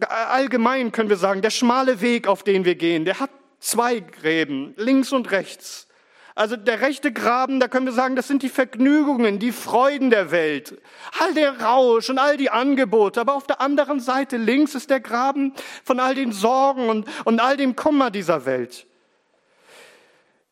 Allgemein 0.00 0.92
können 0.92 1.08
wir 1.08 1.16
sagen, 1.16 1.42
der 1.42 1.50
schmale 1.50 2.00
Weg, 2.00 2.28
auf 2.28 2.42
den 2.42 2.64
wir 2.64 2.74
gehen, 2.74 3.04
der 3.04 3.20
hat 3.20 3.30
zwei 3.60 4.00
Gräben, 4.00 4.74
links 4.76 5.12
und 5.12 5.30
rechts. 5.30 5.86
Also 6.34 6.56
der 6.56 6.82
rechte 6.82 7.12
Graben, 7.12 7.60
da 7.60 7.66
können 7.66 7.86
wir 7.86 7.94
sagen, 7.94 8.14
das 8.14 8.28
sind 8.28 8.42
die 8.42 8.50
Vergnügungen, 8.50 9.38
die 9.38 9.52
Freuden 9.52 10.10
der 10.10 10.30
Welt, 10.30 10.78
all 11.18 11.32
der 11.32 11.62
Rausch 11.62 12.10
und 12.10 12.18
all 12.18 12.36
die 12.36 12.50
Angebote. 12.50 13.22
Aber 13.22 13.34
auf 13.34 13.46
der 13.46 13.62
anderen 13.62 14.00
Seite 14.00 14.36
links 14.36 14.74
ist 14.74 14.90
der 14.90 15.00
Graben 15.00 15.54
von 15.82 15.98
all 15.98 16.14
den 16.14 16.32
Sorgen 16.32 16.90
und, 16.90 17.08
und 17.24 17.40
all 17.40 17.56
dem 17.56 17.74
Kummer 17.74 18.10
dieser 18.10 18.44
Welt. 18.44 18.86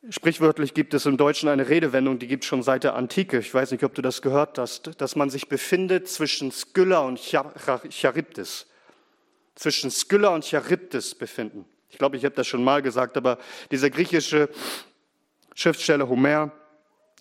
Sprichwörtlich 0.09 0.73
gibt 0.73 0.95
es 0.95 1.05
im 1.05 1.19
Deutschen 1.19 1.51
eine 1.51 1.69
Redewendung, 1.69 2.19
die 2.19 2.29
gibt 2.29 2.45
es 2.45 2.49
schon 2.49 2.63
seit 2.63 2.85
der 2.85 2.95
Antike. 2.95 3.39
Ich 3.39 3.53
weiß 3.53 3.71
nicht, 3.71 3.85
ob 3.85 3.95
du 3.95 4.01
das 4.01 4.23
gehört 4.23 4.59
hast, 4.59 5.01
dass 5.01 5.17
man 5.17 5.29
sich 5.29 5.49
befindet 5.49 6.09
zwischen 6.09 6.51
Skylla 6.51 7.01
und 7.01 7.21
Charybdis 7.21 8.67
zwischen 9.55 9.91
Skylla 9.91 10.29
und 10.29 10.45
Charybdis 10.45 11.15
befinden. 11.15 11.65
Ich 11.91 11.99
glaube, 11.99 12.17
ich 12.17 12.25
habe 12.25 12.35
das 12.35 12.47
schon 12.47 12.65
mal 12.65 12.83
gesagt, 12.83 13.17
aber 13.17 13.39
dieser 13.71 13.91
griechische 13.91 14.49
Schriftsteller 15.55 16.09
Homer 16.09 16.51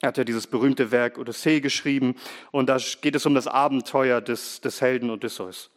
hat 0.02 0.18
ja 0.18 0.24
dieses 0.24 0.48
berühmte 0.48 0.92
Werk 0.92 1.18
Odyssee 1.18 1.62
geschrieben 1.62 2.16
und 2.52 2.68
da 2.68 2.78
geht 3.02 3.16
es 3.16 3.26
um 3.26 3.36
das 3.36 3.48
Abenteuer 3.48 4.20
des, 4.20 4.62
des 4.62 4.82
Helden 4.82 5.10
Odysseus. 5.10 5.70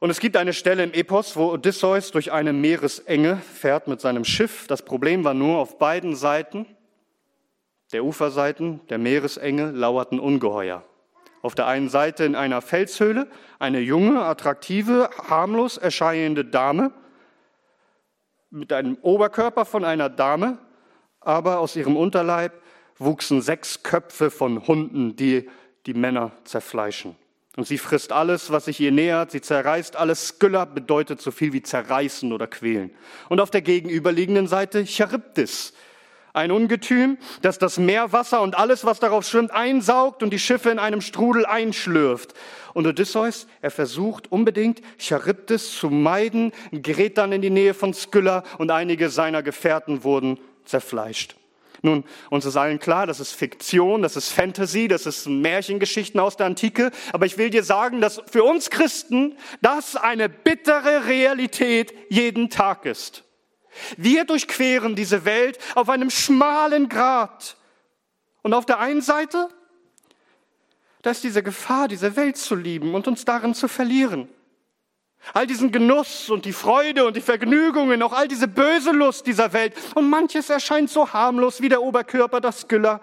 Und 0.00 0.10
es 0.10 0.20
gibt 0.20 0.36
eine 0.36 0.52
Stelle 0.52 0.82
im 0.82 0.92
Epos, 0.92 1.36
wo 1.36 1.52
Odysseus 1.52 2.10
durch 2.10 2.32
eine 2.32 2.52
Meeresenge 2.52 3.36
fährt 3.36 3.88
mit 3.88 4.00
seinem 4.00 4.24
Schiff. 4.24 4.66
Das 4.66 4.84
Problem 4.84 5.24
war 5.24 5.32
nur, 5.32 5.58
auf 5.58 5.78
beiden 5.78 6.14
Seiten 6.14 6.66
der 7.92 8.04
Uferseiten 8.04 8.80
der 8.88 8.98
Meeresenge 8.98 9.70
lauerten 9.70 10.18
Ungeheuer. 10.18 10.84
Auf 11.44 11.54
der 11.54 11.66
einen 11.66 11.90
Seite 11.90 12.24
in 12.24 12.36
einer 12.36 12.62
Felshöhle 12.62 13.28
eine 13.58 13.80
junge, 13.80 14.22
attraktive, 14.22 15.10
harmlos 15.28 15.76
erscheinende 15.76 16.42
Dame 16.42 16.90
mit 18.48 18.72
einem 18.72 18.96
Oberkörper 19.02 19.66
von 19.66 19.84
einer 19.84 20.08
Dame, 20.08 20.56
aber 21.20 21.58
aus 21.58 21.76
ihrem 21.76 21.98
Unterleib 21.98 22.62
wuchsen 22.96 23.42
sechs 23.42 23.82
Köpfe 23.82 24.30
von 24.30 24.66
Hunden, 24.66 25.16
die 25.16 25.50
die 25.84 25.92
Männer 25.92 26.32
zerfleischen. 26.44 27.14
Und 27.58 27.66
sie 27.66 27.76
frisst 27.76 28.10
alles, 28.10 28.50
was 28.50 28.64
sich 28.64 28.80
ihr 28.80 28.90
nähert, 28.90 29.30
sie 29.30 29.42
zerreißt 29.42 29.96
alles. 29.96 30.28
Skylla 30.28 30.64
bedeutet 30.64 31.20
so 31.20 31.30
viel 31.30 31.52
wie 31.52 31.62
zerreißen 31.62 32.32
oder 32.32 32.46
quälen. 32.46 32.90
Und 33.28 33.42
auf 33.42 33.50
der 33.50 33.60
gegenüberliegenden 33.60 34.46
Seite 34.46 34.86
Charybdis, 34.86 35.74
ein 36.34 36.50
Ungetüm, 36.50 37.16
das 37.40 37.58
das 37.58 37.78
Meerwasser 37.78 38.42
und 38.42 38.58
alles, 38.58 38.84
was 38.84 39.00
darauf 39.00 39.26
schwimmt, 39.26 39.52
einsaugt 39.52 40.22
und 40.22 40.30
die 40.30 40.38
Schiffe 40.38 40.70
in 40.70 40.78
einem 40.78 41.00
Strudel 41.00 41.46
einschlürft. 41.46 42.34
Und 42.74 42.86
Odysseus, 42.86 43.46
er 43.62 43.70
versucht 43.70 44.30
unbedingt, 44.30 44.82
Charybdis 44.98 45.78
zu 45.78 45.88
meiden, 45.90 46.52
gerät 46.72 47.16
dann 47.16 47.32
in 47.32 47.40
die 47.40 47.50
Nähe 47.50 47.72
von 47.72 47.94
Skylla 47.94 48.42
und 48.58 48.70
einige 48.70 49.08
seiner 49.08 49.42
Gefährten 49.42 50.02
wurden 50.02 50.38
zerfleischt. 50.64 51.36
Nun, 51.82 52.02
uns 52.30 52.46
ist 52.46 52.56
allen 52.56 52.80
klar, 52.80 53.06
das 53.06 53.20
ist 53.20 53.32
Fiktion, 53.32 54.02
das 54.02 54.16
ist 54.16 54.30
Fantasy, 54.30 54.88
das 54.88 55.04
ist 55.04 55.28
Märchengeschichten 55.28 56.18
aus 56.18 56.36
der 56.36 56.46
Antike. 56.46 56.90
Aber 57.12 57.26
ich 57.26 57.36
will 57.36 57.50
dir 57.50 57.62
sagen, 57.62 58.00
dass 58.00 58.22
für 58.26 58.42
uns 58.42 58.70
Christen 58.70 59.36
das 59.60 59.94
eine 59.94 60.30
bittere 60.30 61.06
Realität 61.06 61.92
jeden 62.08 62.48
Tag 62.48 62.86
ist. 62.86 63.22
Wir 63.96 64.24
durchqueren 64.24 64.94
diese 64.96 65.24
Welt 65.24 65.58
auf 65.74 65.88
einem 65.88 66.10
schmalen 66.10 66.88
Grat. 66.88 67.56
Und 68.42 68.54
auf 68.54 68.66
der 68.66 68.78
einen 68.78 69.00
Seite, 69.00 69.48
da 71.02 71.10
ist 71.10 71.24
diese 71.24 71.42
Gefahr, 71.42 71.88
diese 71.88 72.16
Welt 72.16 72.36
zu 72.36 72.54
lieben 72.54 72.94
und 72.94 73.06
uns 73.08 73.24
darin 73.24 73.54
zu 73.54 73.68
verlieren. 73.68 74.28
All 75.32 75.46
diesen 75.46 75.72
Genuss 75.72 76.28
und 76.28 76.44
die 76.44 76.52
Freude 76.52 77.06
und 77.06 77.16
die 77.16 77.22
Vergnügungen, 77.22 78.02
auch 78.02 78.12
all 78.12 78.28
diese 78.28 78.46
böse 78.46 78.90
Lust 78.90 79.26
dieser 79.26 79.52
Welt. 79.54 79.74
Und 79.94 80.10
manches 80.10 80.50
erscheint 80.50 80.90
so 80.90 81.12
harmlos 81.12 81.62
wie 81.62 81.70
der 81.70 81.82
Oberkörper, 81.82 82.40
das 82.40 82.68
Güller 82.68 83.00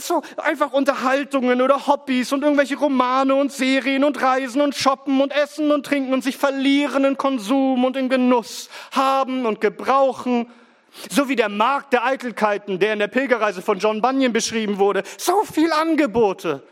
so 0.00 0.22
einfach 0.36 0.72
Unterhaltungen 0.72 1.62
oder 1.62 1.86
Hobbys 1.86 2.32
und 2.32 2.42
irgendwelche 2.42 2.76
Romane 2.76 3.34
und 3.34 3.52
Serien 3.52 4.04
und 4.04 4.20
Reisen 4.20 4.60
und 4.60 4.74
Shoppen 4.74 5.20
und 5.20 5.32
Essen 5.32 5.70
und 5.70 5.86
Trinken 5.86 6.12
und 6.12 6.22
sich 6.22 6.36
verlieren 6.36 7.04
in 7.04 7.16
Konsum 7.16 7.84
und 7.84 7.96
in 7.96 8.08
Genuss, 8.08 8.68
haben 8.92 9.46
und 9.46 9.60
gebrauchen. 9.60 10.50
So 11.10 11.28
wie 11.28 11.36
der 11.36 11.48
Markt 11.48 11.92
der 11.92 12.04
Eitelkeiten, 12.04 12.78
der 12.78 12.92
in 12.92 13.00
der 13.00 13.08
Pilgerreise 13.08 13.62
von 13.62 13.78
John 13.78 14.00
Bunyan 14.00 14.32
beschrieben 14.32 14.78
wurde. 14.78 15.02
So 15.18 15.42
viel 15.44 15.72
Angebote. 15.72 16.62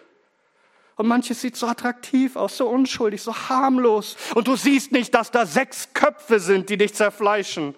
Und 0.97 1.09
manches 1.09 1.41
sieht 1.41 1.57
so 1.57 1.67
attraktiv 1.67 2.37
aus, 2.37 2.57
so 2.57 2.69
unschuldig, 2.69 3.23
so 3.23 3.35
harmlos. 3.35 4.17
Und 4.35 4.47
du 4.47 4.57
siehst 4.57 4.93
nicht, 4.93 5.15
dass 5.15 5.31
da 5.31 5.47
sechs 5.47 5.93
Köpfe 5.95 6.39
sind, 6.39 6.69
die 6.69 6.77
dich 6.77 6.95
zerfleischen 6.95 7.75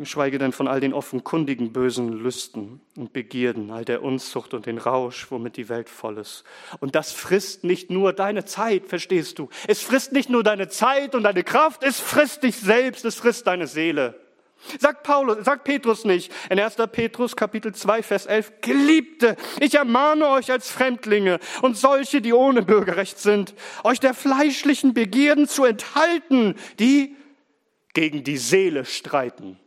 geschweige 0.00 0.38
denn 0.38 0.52
von 0.52 0.66
all 0.66 0.80
den 0.80 0.92
offenkundigen 0.92 1.72
bösen 1.72 2.12
Lüsten 2.12 2.80
und 2.96 3.12
Begierden, 3.12 3.70
all 3.70 3.84
der 3.84 4.02
Unzucht 4.02 4.54
und 4.54 4.66
den 4.66 4.78
Rausch, 4.78 5.30
womit 5.30 5.56
die 5.56 5.68
Welt 5.68 5.88
voll 5.88 6.18
ist. 6.18 6.44
Und 6.80 6.94
das 6.94 7.12
frisst 7.12 7.64
nicht 7.64 7.90
nur 7.90 8.12
deine 8.12 8.44
Zeit, 8.44 8.86
verstehst 8.86 9.38
du? 9.38 9.48
Es 9.68 9.82
frisst 9.82 10.12
nicht 10.12 10.30
nur 10.30 10.42
deine 10.42 10.68
Zeit 10.68 11.14
und 11.14 11.22
deine 11.22 11.44
Kraft, 11.44 11.84
es 11.84 12.00
frisst 12.00 12.42
dich 12.42 12.56
selbst, 12.56 13.04
es 13.04 13.14
frisst 13.14 13.46
deine 13.46 13.66
Seele. 13.66 14.18
Sagt 14.78 15.04
Paulus, 15.04 15.44
sagt 15.44 15.64
Petrus 15.64 16.04
nicht 16.04 16.32
in 16.50 16.58
1. 16.58 16.76
Petrus 16.92 17.34
Kapitel 17.36 17.74
2 17.74 18.02
Vers 18.02 18.26
11, 18.26 18.52
Geliebte, 18.60 19.36
ich 19.60 19.74
ermahne 19.74 20.28
euch 20.28 20.50
als 20.50 20.70
Fremdlinge 20.70 21.40
und 21.62 21.76
solche, 21.76 22.20
die 22.20 22.32
ohne 22.32 22.62
Bürgerrecht 22.62 23.18
sind, 23.18 23.54
euch 23.84 24.00
der 24.00 24.14
fleischlichen 24.14 24.92
Begierden 24.92 25.48
zu 25.48 25.64
enthalten, 25.64 26.56
die 26.78 27.16
gegen 27.94 28.22
die 28.22 28.36
Seele 28.36 28.84
streiten. 28.84 29.58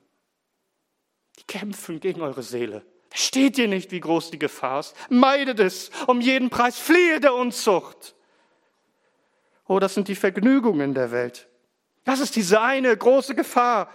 Die 1.49 1.57
kämpfen 1.57 1.99
gegen 1.99 2.21
eure 2.21 2.43
Seele. 2.43 2.85
Versteht 3.09 3.57
ihr 3.57 3.67
nicht, 3.67 3.91
wie 3.91 3.99
groß 3.99 4.31
die 4.31 4.39
Gefahr 4.39 4.79
ist? 4.79 4.95
Meidet 5.09 5.59
es 5.59 5.91
um 6.07 6.19
jeden 6.19 6.49
Preis, 6.49 6.79
fliehe 6.79 7.19
der 7.19 7.35
Unzucht. 7.35 8.15
Oh, 9.67 9.79
das 9.79 9.93
sind 9.93 10.07
die 10.07 10.15
Vergnügungen 10.15 10.93
der 10.93 11.11
Welt. 11.11 11.47
Das 12.03 12.19
ist 12.19 12.35
diese 12.35 12.61
eine 12.61 12.95
große 12.95 13.35
Gefahr. 13.35 13.91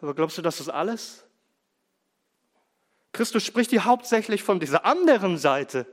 Aber 0.00 0.14
glaubst 0.14 0.38
du, 0.38 0.42
das 0.42 0.60
ist 0.60 0.68
alles? 0.68 1.24
Christus 3.12 3.44
spricht 3.44 3.70
hier 3.70 3.84
hauptsächlich 3.84 4.42
von 4.42 4.58
dieser 4.58 4.84
anderen 4.84 5.36
Seite, 5.36 5.86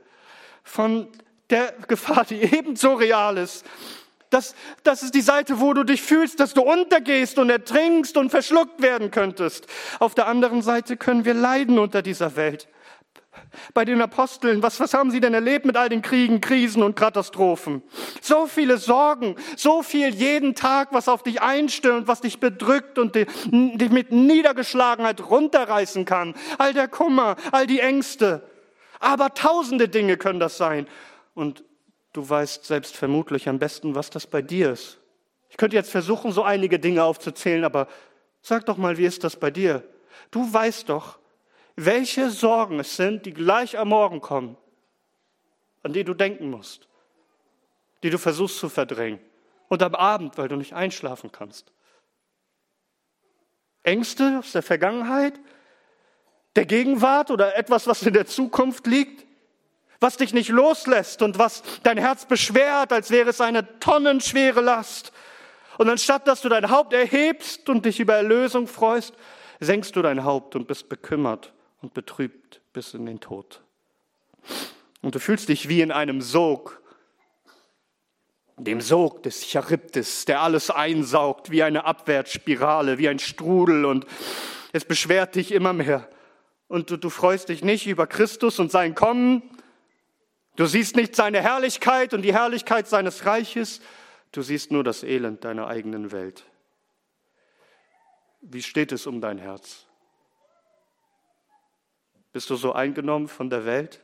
von 0.64 1.08
der 1.50 1.72
Gefahr, 1.86 2.24
die 2.24 2.40
ebenso 2.40 2.94
real 2.94 3.36
ist. 3.36 3.64
Das, 4.30 4.54
das 4.84 5.02
ist 5.02 5.14
die 5.14 5.20
Seite, 5.20 5.60
wo 5.60 5.74
du 5.74 5.84
dich 5.84 6.02
fühlst, 6.02 6.40
dass 6.40 6.54
du 6.54 6.62
untergehst 6.62 7.38
und 7.38 7.50
ertrinkst 7.50 8.16
und 8.16 8.30
verschluckt 8.30 8.80
werden 8.80 9.10
könntest. 9.10 9.66
Auf 9.98 10.14
der 10.14 10.28
anderen 10.28 10.62
Seite 10.62 10.96
können 10.96 11.24
wir 11.24 11.34
leiden 11.34 11.78
unter 11.78 12.00
dieser 12.02 12.36
Welt 12.36 12.68
bei 13.74 13.84
den 13.84 14.00
Aposteln, 14.00 14.62
was, 14.62 14.80
was 14.80 14.94
haben 14.94 15.10
sie 15.10 15.20
denn 15.20 15.34
erlebt 15.34 15.64
mit 15.64 15.76
all 15.76 15.88
den 15.88 16.02
Kriegen, 16.02 16.40
Krisen 16.40 16.82
und 16.82 16.96
Katastrophen? 16.96 17.82
So 18.20 18.46
viele 18.46 18.78
Sorgen, 18.78 19.36
so 19.56 19.82
viel 19.82 20.14
jeden 20.14 20.54
Tag, 20.54 20.88
was 20.92 21.08
auf 21.08 21.22
dich 21.22 21.42
einstürmt, 21.42 22.08
was 22.08 22.20
dich 22.20 22.40
bedrückt 22.40 22.98
und 22.98 23.14
dich 23.14 23.90
mit 23.90 24.12
Niedergeschlagenheit 24.12 25.28
runterreißen 25.28 26.04
kann. 26.04 26.34
All 26.58 26.72
der 26.72 26.88
Kummer, 26.88 27.36
all 27.52 27.66
die 27.66 27.80
Ängste. 27.80 28.48
Aber 28.98 29.34
tausende 29.34 29.88
Dinge 29.88 30.16
können 30.16 30.40
das 30.40 30.56
sein. 30.56 30.86
Und 31.34 31.64
du 32.12 32.28
weißt 32.28 32.64
selbst 32.64 32.96
vermutlich 32.96 33.48
am 33.48 33.58
besten, 33.58 33.94
was 33.94 34.10
das 34.10 34.26
bei 34.26 34.42
dir 34.42 34.72
ist. 34.72 34.98
Ich 35.48 35.56
könnte 35.56 35.76
jetzt 35.76 35.90
versuchen, 35.90 36.32
so 36.32 36.42
einige 36.42 36.78
Dinge 36.78 37.04
aufzuzählen, 37.04 37.64
aber 37.64 37.88
sag 38.40 38.66
doch 38.66 38.76
mal, 38.76 38.96
wie 38.98 39.04
ist 39.04 39.24
das 39.24 39.36
bei 39.36 39.50
dir? 39.50 39.82
Du 40.30 40.52
weißt 40.52 40.88
doch, 40.88 41.18
welche 41.76 42.30
Sorgen 42.30 42.80
es 42.80 42.96
sind, 42.96 43.26
die 43.26 43.34
gleich 43.34 43.78
am 43.78 43.88
Morgen 43.88 44.20
kommen, 44.20 44.56
an 45.82 45.92
die 45.92 46.04
du 46.04 46.14
denken 46.14 46.50
musst, 46.50 46.88
die 48.02 48.10
du 48.10 48.18
versuchst 48.18 48.58
zu 48.58 48.68
verdrängen 48.68 49.20
und 49.68 49.82
am 49.82 49.94
Abend, 49.94 50.38
weil 50.38 50.48
du 50.48 50.56
nicht 50.56 50.74
einschlafen 50.74 51.32
kannst. 51.32 51.72
Ängste 53.82 54.38
aus 54.40 54.52
der 54.52 54.62
Vergangenheit, 54.62 55.40
der 56.56 56.66
Gegenwart 56.66 57.30
oder 57.30 57.56
etwas, 57.56 57.86
was 57.86 58.02
in 58.02 58.12
der 58.12 58.26
Zukunft 58.26 58.86
liegt, 58.86 59.26
was 60.00 60.16
dich 60.16 60.32
nicht 60.32 60.48
loslässt 60.48 61.22
und 61.22 61.38
was 61.38 61.62
dein 61.82 61.98
Herz 61.98 62.24
beschwert, 62.24 62.92
als 62.92 63.10
wäre 63.10 63.30
es 63.30 63.40
eine 63.40 63.78
tonnenschwere 63.80 64.60
Last. 64.60 65.12
Und 65.78 65.88
anstatt 65.88 66.26
dass 66.26 66.40
du 66.40 66.48
dein 66.48 66.70
Haupt 66.70 66.92
erhebst 66.92 67.68
und 67.68 67.84
dich 67.84 68.00
über 68.00 68.14
Erlösung 68.14 68.66
freust, 68.66 69.14
senkst 69.60 69.94
du 69.94 70.02
dein 70.02 70.24
Haupt 70.24 70.56
und 70.56 70.66
bist 70.66 70.88
bekümmert 70.88 71.52
und 71.82 71.94
betrübt 71.94 72.60
bis 72.72 72.94
in 72.94 73.06
den 73.06 73.20
Tod. 73.20 73.60
Und 75.02 75.14
du 75.14 75.18
fühlst 75.18 75.48
dich 75.48 75.68
wie 75.68 75.80
in 75.82 75.92
einem 75.92 76.20
Sog, 76.20 76.80
dem 78.56 78.80
Sog 78.80 79.22
des 79.22 79.46
Charybdis, 79.46 80.26
der 80.26 80.42
alles 80.42 80.70
einsaugt, 80.70 81.50
wie 81.50 81.62
eine 81.62 81.84
Abwärtsspirale, 81.84 82.98
wie 82.98 83.08
ein 83.08 83.18
Strudel 83.18 83.84
und 83.84 84.06
es 84.72 84.84
beschwert 84.84 85.34
dich 85.34 85.52
immer 85.52 85.72
mehr. 85.72 86.08
Und 86.68 86.90
du, 86.90 86.96
du 86.96 87.10
freust 87.10 87.48
dich 87.48 87.64
nicht 87.64 87.86
über 87.86 88.06
Christus 88.06 88.58
und 88.58 88.70
sein 88.70 88.94
Kommen. 88.94 89.42
Du 90.56 90.66
siehst 90.66 90.96
nicht 90.96 91.16
seine 91.16 91.40
Herrlichkeit 91.40 92.12
und 92.12 92.22
die 92.22 92.34
Herrlichkeit 92.34 92.88
seines 92.88 93.24
Reiches. 93.24 93.80
Du 94.32 94.42
siehst 94.42 94.70
nur 94.70 94.84
das 94.84 95.02
Elend 95.02 95.44
deiner 95.44 95.68
eigenen 95.68 96.12
Welt. 96.12 96.44
Wie 98.40 98.62
steht 98.62 98.92
es 98.92 99.06
um 99.06 99.20
dein 99.20 99.38
Herz? 99.38 99.86
Bist 102.32 102.48
du 102.50 102.56
so 102.56 102.72
eingenommen 102.72 103.28
von 103.28 103.50
der 103.50 103.64
Welt? 103.64 104.00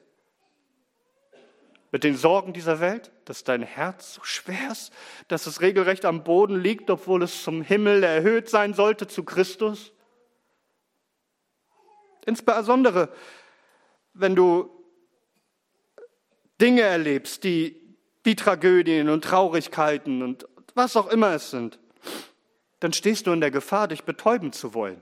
Mit 1.92 2.04
den 2.04 2.16
Sorgen 2.16 2.52
dieser 2.52 2.80
Welt, 2.80 3.10
dass 3.24 3.44
dein 3.44 3.62
Herz 3.62 4.14
so 4.14 4.24
schwer 4.24 4.72
ist, 4.72 4.92
dass 5.28 5.46
es 5.46 5.60
regelrecht 5.60 6.04
am 6.04 6.24
Boden 6.24 6.60
liegt, 6.60 6.90
obwohl 6.90 7.22
es 7.22 7.42
zum 7.42 7.62
Himmel 7.62 8.02
erhöht 8.02 8.50
sein 8.50 8.74
sollte 8.74 9.06
zu 9.06 9.24
Christus? 9.24 9.92
Insbesondere, 12.26 13.08
wenn 14.12 14.34
du 14.34 14.75
Dinge 16.60 16.82
erlebst, 16.82 17.44
die, 17.44 17.76
die 18.24 18.36
Tragödien 18.36 19.08
und 19.08 19.24
Traurigkeiten 19.24 20.22
und 20.22 20.46
was 20.74 20.96
auch 20.96 21.08
immer 21.08 21.32
es 21.34 21.50
sind, 21.50 21.78
dann 22.80 22.92
stehst 22.92 23.26
du 23.26 23.32
in 23.32 23.40
der 23.40 23.50
Gefahr, 23.50 23.88
dich 23.88 24.04
betäuben 24.04 24.52
zu 24.52 24.74
wollen. 24.74 25.00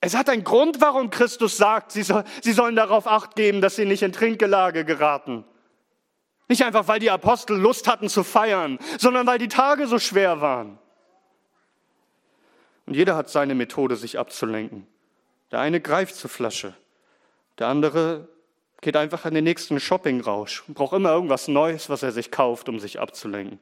Es 0.00 0.16
hat 0.16 0.28
einen 0.28 0.44
Grund, 0.44 0.80
warum 0.80 1.10
Christus 1.10 1.56
sagt, 1.56 1.92
sie, 1.92 2.02
soll, 2.02 2.24
sie 2.42 2.52
sollen 2.52 2.74
darauf 2.74 3.06
acht 3.06 3.36
geben, 3.36 3.60
dass 3.60 3.76
sie 3.76 3.84
nicht 3.84 4.02
in 4.02 4.12
Trinkgelage 4.12 4.84
geraten. 4.84 5.44
Nicht 6.48 6.64
einfach, 6.64 6.88
weil 6.88 6.98
die 6.98 7.10
Apostel 7.10 7.56
Lust 7.56 7.86
hatten 7.86 8.08
zu 8.08 8.24
feiern, 8.24 8.78
sondern 8.98 9.26
weil 9.26 9.38
die 9.38 9.48
Tage 9.48 9.86
so 9.86 9.98
schwer 9.98 10.40
waren. 10.40 10.78
Und 12.86 12.94
jeder 12.94 13.14
hat 13.14 13.30
seine 13.30 13.54
Methode, 13.54 13.96
sich 13.96 14.18
abzulenken. 14.18 14.86
Der 15.52 15.60
eine 15.60 15.80
greift 15.80 16.16
zur 16.16 16.28
Flasche, 16.28 16.74
der 17.58 17.68
andere 17.68 18.28
geht 18.82 18.96
einfach 18.96 19.24
in 19.24 19.32
den 19.32 19.44
nächsten 19.44 19.80
Shoppingrausch 19.80 20.64
und 20.68 20.74
braucht 20.74 20.92
immer 20.92 21.12
irgendwas 21.12 21.48
Neues, 21.48 21.88
was 21.88 22.02
er 22.02 22.12
sich 22.12 22.30
kauft, 22.30 22.68
um 22.68 22.78
sich 22.78 23.00
abzulenken. 23.00 23.58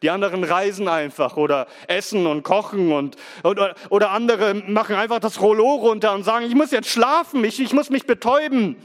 Die 0.00 0.10
anderen 0.10 0.42
reisen 0.42 0.88
einfach 0.88 1.36
oder 1.36 1.68
essen 1.86 2.26
und 2.26 2.42
kochen 2.42 2.90
und, 2.90 3.16
oder, 3.44 3.76
oder 3.90 4.10
andere 4.10 4.54
machen 4.54 4.96
einfach 4.96 5.20
das 5.20 5.40
Rollo 5.40 5.74
runter 5.74 6.12
und 6.12 6.24
sagen, 6.24 6.44
ich 6.46 6.56
muss 6.56 6.72
jetzt 6.72 6.88
schlafen, 6.88 7.44
ich, 7.44 7.60
ich 7.60 7.72
muss 7.72 7.88
mich 7.88 8.04
betäuben. 8.04 8.76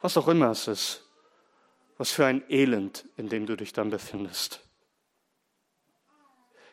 Was 0.00 0.16
auch 0.16 0.28
immer 0.28 0.50
es 0.50 0.68
ist. 0.68 1.02
Was 1.98 2.12
für 2.12 2.26
ein 2.26 2.42
Elend, 2.48 3.06
in 3.16 3.28
dem 3.28 3.46
du 3.46 3.56
dich 3.56 3.72
dann 3.72 3.90
befindest. 3.90 4.60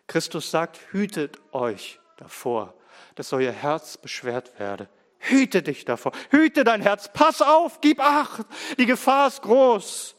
Christus 0.05 0.51
sagt, 0.51 0.79
hütet 0.91 1.39
euch 1.51 1.99
davor, 2.17 2.73
dass 3.15 3.33
euer 3.33 3.51
Herz 3.51 3.97
beschwert 3.97 4.59
werde. 4.59 4.87
Hüte 5.29 5.61
dich 5.61 5.85
davor. 5.85 6.11
Hüte 6.29 6.63
dein 6.63 6.81
Herz. 6.81 7.11
Pass 7.13 7.41
auf, 7.41 7.81
gib 7.81 7.99
acht. 7.99 8.45
Die 8.77 8.85
Gefahr 8.85 9.27
ist 9.27 9.41
groß. 9.41 10.15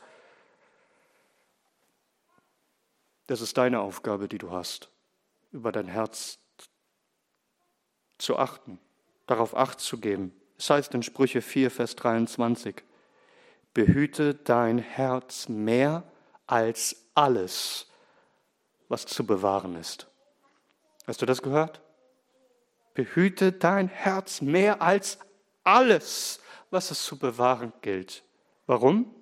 Das 3.26 3.40
ist 3.42 3.58
deine 3.58 3.80
Aufgabe, 3.80 4.26
die 4.26 4.38
du 4.38 4.50
hast, 4.50 4.90
über 5.52 5.70
dein 5.70 5.86
Herz 5.86 6.38
zu 8.16 8.38
achten, 8.38 8.78
darauf 9.26 9.54
acht 9.56 9.80
zu 9.80 9.98
geben. 9.98 10.34
Es 10.56 10.70
heißt 10.70 10.94
in 10.94 11.02
Sprüche 11.02 11.42
4, 11.42 11.70
Vers 11.70 11.94
23, 11.96 12.82
behüte 13.74 14.34
dein 14.34 14.78
Herz 14.78 15.48
mehr 15.48 16.04
als 16.46 17.04
alles, 17.14 17.86
was 18.88 19.04
zu 19.04 19.26
bewahren 19.26 19.76
ist. 19.76 20.08
Hast 21.06 21.22
du 21.22 21.26
das 21.26 21.42
gehört? 21.42 21.80
Behüte 22.98 23.52
dein 23.52 23.86
Herz 23.86 24.40
mehr 24.40 24.82
als 24.82 25.20
alles, 25.62 26.40
was 26.72 26.90
es 26.90 27.04
zu 27.04 27.16
bewahren 27.16 27.72
gilt. 27.80 28.24
Warum? 28.66 29.14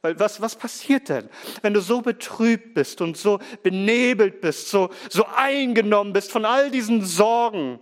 Weil 0.00 0.18
was, 0.18 0.40
was 0.40 0.56
passiert 0.56 1.10
denn, 1.10 1.28
wenn 1.60 1.74
du 1.74 1.82
so 1.82 2.00
betrübt 2.00 2.72
bist 2.72 3.02
und 3.02 3.18
so 3.18 3.38
benebelt 3.62 4.40
bist, 4.40 4.70
so, 4.70 4.88
so 5.10 5.26
eingenommen 5.26 6.14
bist 6.14 6.32
von 6.32 6.46
all 6.46 6.70
diesen 6.70 7.04
Sorgen? 7.04 7.80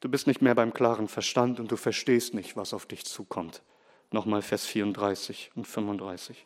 Du 0.00 0.10
bist 0.10 0.26
nicht 0.26 0.42
mehr 0.42 0.54
beim 0.54 0.74
klaren 0.74 1.08
Verstand 1.08 1.60
und 1.60 1.72
du 1.72 1.78
verstehst 1.78 2.34
nicht, 2.34 2.58
was 2.58 2.74
auf 2.74 2.84
dich 2.84 3.06
zukommt. 3.06 3.62
Nochmal 4.10 4.42
Vers 4.42 4.66
34 4.66 5.52
und 5.54 5.66
35. 5.66 6.44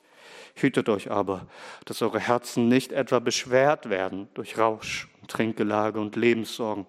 Hütet 0.55 0.89
euch 0.89 1.11
aber, 1.11 1.47
dass 1.85 2.03
eure 2.03 2.21
Herzen 2.21 2.69
nicht 2.69 2.93
etwa 2.93 3.19
beschwert 3.19 3.91
werden 3.91 4.29
durch 4.35 4.59
Rausch 4.59 5.09
und 5.21 5.31
Trinkgelage 5.31 6.01
und 6.01 6.17
Lebenssorgen. 6.17 6.87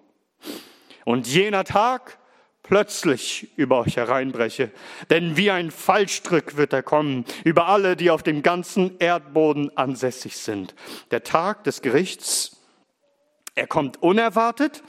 Und 1.04 1.26
jener 1.26 1.64
Tag, 1.64 2.18
plötzlich 2.66 3.48
über 3.56 3.80
euch 3.80 3.96
hereinbreche. 3.96 4.70
Denn 5.10 5.36
wie 5.36 5.50
ein 5.50 5.70
Fallstrick 5.70 6.56
wird 6.56 6.72
er 6.72 6.82
kommen 6.82 7.24
über 7.44 7.68
alle, 7.68 7.96
die 7.96 8.10
auf 8.10 8.22
dem 8.22 8.42
ganzen 8.42 8.98
Erdboden 8.98 9.76
ansässig 9.76 10.36
sind. 10.36 10.74
Der 11.10 11.22
Tag 11.22 11.64
des 11.64 11.82
Gerichts, 11.82 12.56
er 13.54 13.66
kommt 13.66 14.02
unerwartet, 14.02 14.82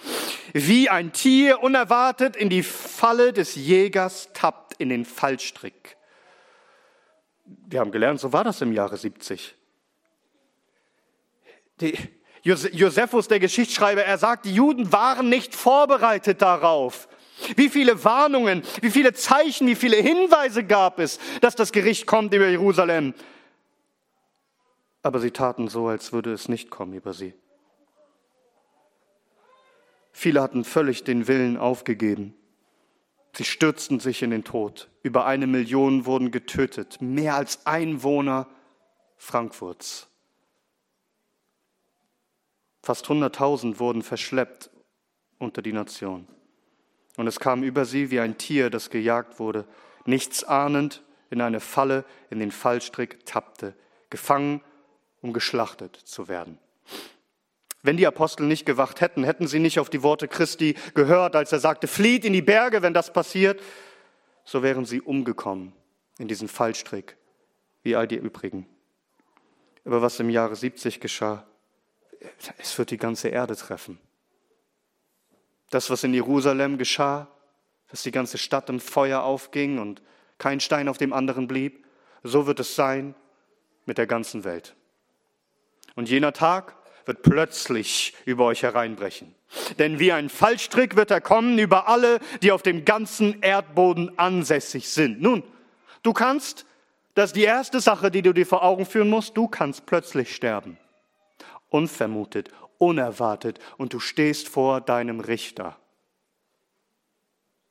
wie 0.53 0.89
ein 0.89 1.13
Tier 1.13 1.61
unerwartet 1.61 2.35
in 2.35 2.49
die 2.49 2.63
Falle 2.63 3.31
des 3.31 3.55
Jägers 3.55 4.29
tappt 4.33 4.73
in 4.79 4.89
den 4.89 5.05
Fallstrick. 5.05 5.96
Wir 7.47 7.79
haben 7.79 7.91
gelernt, 7.91 8.19
so 8.19 8.33
war 8.33 8.43
das 8.43 8.61
im 8.61 8.73
Jahre 8.73 8.97
70. 8.97 9.55
Die 11.81 11.97
Josephus, 12.43 13.27
der 13.27 13.39
Geschichtsschreiber, 13.39 14.03
er 14.03 14.17
sagt, 14.17 14.45
die 14.45 14.53
Juden 14.53 14.91
waren 14.91 15.29
nicht 15.29 15.55
vorbereitet 15.55 16.41
darauf. 16.41 17.07
Wie 17.55 17.69
viele 17.69 18.03
Warnungen, 18.03 18.63
wie 18.81 18.89
viele 18.89 19.13
Zeichen, 19.13 19.67
wie 19.67 19.75
viele 19.75 19.97
Hinweise 19.97 20.63
gab 20.63 20.99
es, 20.99 21.19
dass 21.41 21.55
das 21.55 21.71
Gericht 21.71 22.07
kommt 22.07 22.33
über 22.33 22.47
Jerusalem. 22.47 23.13
Aber 25.03 25.19
sie 25.19 25.31
taten 25.31 25.67
so, 25.67 25.87
als 25.87 26.13
würde 26.13 26.33
es 26.33 26.49
nicht 26.49 26.69
kommen 26.69 26.93
über 26.93 27.13
sie. 27.13 27.33
Viele 30.11 30.41
hatten 30.41 30.63
völlig 30.63 31.03
den 31.03 31.27
Willen 31.27 31.57
aufgegeben. 31.57 32.33
Sie 33.37 33.43
stürzten 33.43 33.99
sich 33.99 34.23
in 34.23 34.31
den 34.31 34.43
Tod. 34.43 34.89
Über 35.03 35.27
eine 35.27 35.45
Million 35.45 36.07
wurden 36.07 36.31
getötet, 36.31 36.99
mehr 37.03 37.35
als 37.35 37.67
Einwohner 37.67 38.47
Frankfurts. 39.15 40.07
Fast 42.81 43.05
100.000 43.05 43.77
wurden 43.77 44.01
verschleppt 44.01 44.71
unter 45.37 45.61
die 45.61 45.71
Nation. 45.71 46.27
Und 47.15 47.27
es 47.27 47.39
kam 47.39 47.61
über 47.61 47.85
sie 47.85 48.09
wie 48.09 48.19
ein 48.19 48.39
Tier, 48.39 48.71
das 48.71 48.89
gejagt 48.89 49.37
wurde, 49.37 49.67
nichts 50.05 50.43
ahnend, 50.43 51.03
in 51.29 51.39
eine 51.39 51.59
Falle, 51.59 52.05
in 52.31 52.39
den 52.39 52.49
Fallstrick 52.49 53.23
tappte, 53.27 53.75
gefangen, 54.09 54.61
um 55.21 55.31
geschlachtet 55.31 55.95
zu 55.95 56.27
werden. 56.27 56.57
Wenn 57.83 57.97
die 57.97 58.07
Apostel 58.07 58.45
nicht 58.45 58.65
gewacht 58.65 59.01
hätten, 59.01 59.23
hätten 59.23 59.47
sie 59.47 59.59
nicht 59.59 59.79
auf 59.79 59.89
die 59.89 60.03
Worte 60.03 60.27
Christi 60.27 60.75
gehört, 60.93 61.35
als 61.35 61.51
er 61.51 61.59
sagte, 61.59 61.87
flieht 61.87 62.25
in 62.25 62.33
die 62.33 62.41
Berge, 62.41 62.81
wenn 62.81 62.93
das 62.93 63.13
passiert, 63.13 63.61
so 64.43 64.63
wären 64.63 64.85
sie 64.85 65.01
umgekommen 65.01 65.73
in 66.17 66.27
diesen 66.27 66.47
Fallstrick, 66.47 67.17
wie 67.83 67.95
all 67.95 68.07
die 68.07 68.15
übrigen. 68.15 68.67
Aber 69.85 70.01
was 70.01 70.19
im 70.19 70.29
Jahre 70.29 70.55
70 70.55 70.99
geschah, 70.99 71.45
es 72.57 72.77
wird 72.77 72.91
die 72.91 72.97
ganze 72.97 73.29
Erde 73.29 73.55
treffen. 73.55 73.99
Das, 75.69 75.89
was 75.89 76.03
in 76.03 76.13
Jerusalem 76.13 76.77
geschah, 76.77 77.27
dass 77.89 78.03
die 78.03 78.11
ganze 78.11 78.37
Stadt 78.37 78.69
im 78.69 78.79
Feuer 78.79 79.23
aufging 79.23 79.79
und 79.79 80.01
kein 80.37 80.59
Stein 80.59 80.87
auf 80.87 80.97
dem 80.97 81.13
anderen 81.13 81.47
blieb, 81.47 81.85
so 82.23 82.47
wird 82.47 82.59
es 82.59 82.75
sein 82.75 83.15
mit 83.85 83.97
der 83.97 84.07
ganzen 84.07 84.43
Welt. 84.43 84.75
Und 85.95 86.09
jener 86.09 86.33
Tag 86.33 86.76
wird 87.07 87.21
plötzlich 87.21 88.13
über 88.25 88.45
euch 88.45 88.63
hereinbrechen. 88.63 89.33
Denn 89.79 89.99
wie 89.99 90.11
ein 90.11 90.29
Fallstrick 90.29 90.95
wird 90.95 91.11
er 91.11 91.21
kommen 91.21 91.57
über 91.57 91.87
alle, 91.87 92.19
die 92.41 92.51
auf 92.51 92.61
dem 92.61 92.85
ganzen 92.85 93.41
Erdboden 93.41 94.17
ansässig 94.17 94.89
sind. 94.89 95.21
Nun, 95.21 95.43
du 96.03 96.13
kannst, 96.13 96.65
das 97.13 97.29
ist 97.29 97.35
die 97.35 97.43
erste 97.43 97.79
Sache, 97.79 98.11
die 98.11 98.21
du 98.21 98.33
dir 98.33 98.45
vor 98.45 98.63
Augen 98.63 98.85
führen 98.85 99.09
musst, 99.09 99.37
du 99.37 99.47
kannst 99.47 99.85
plötzlich 99.85 100.35
sterben. 100.35 100.77
Unvermutet, 101.69 102.49
unerwartet 102.77 103.59
und 103.77 103.93
du 103.93 103.99
stehst 103.99 104.47
vor 104.47 104.81
deinem 104.81 105.19
Richter. 105.19 105.77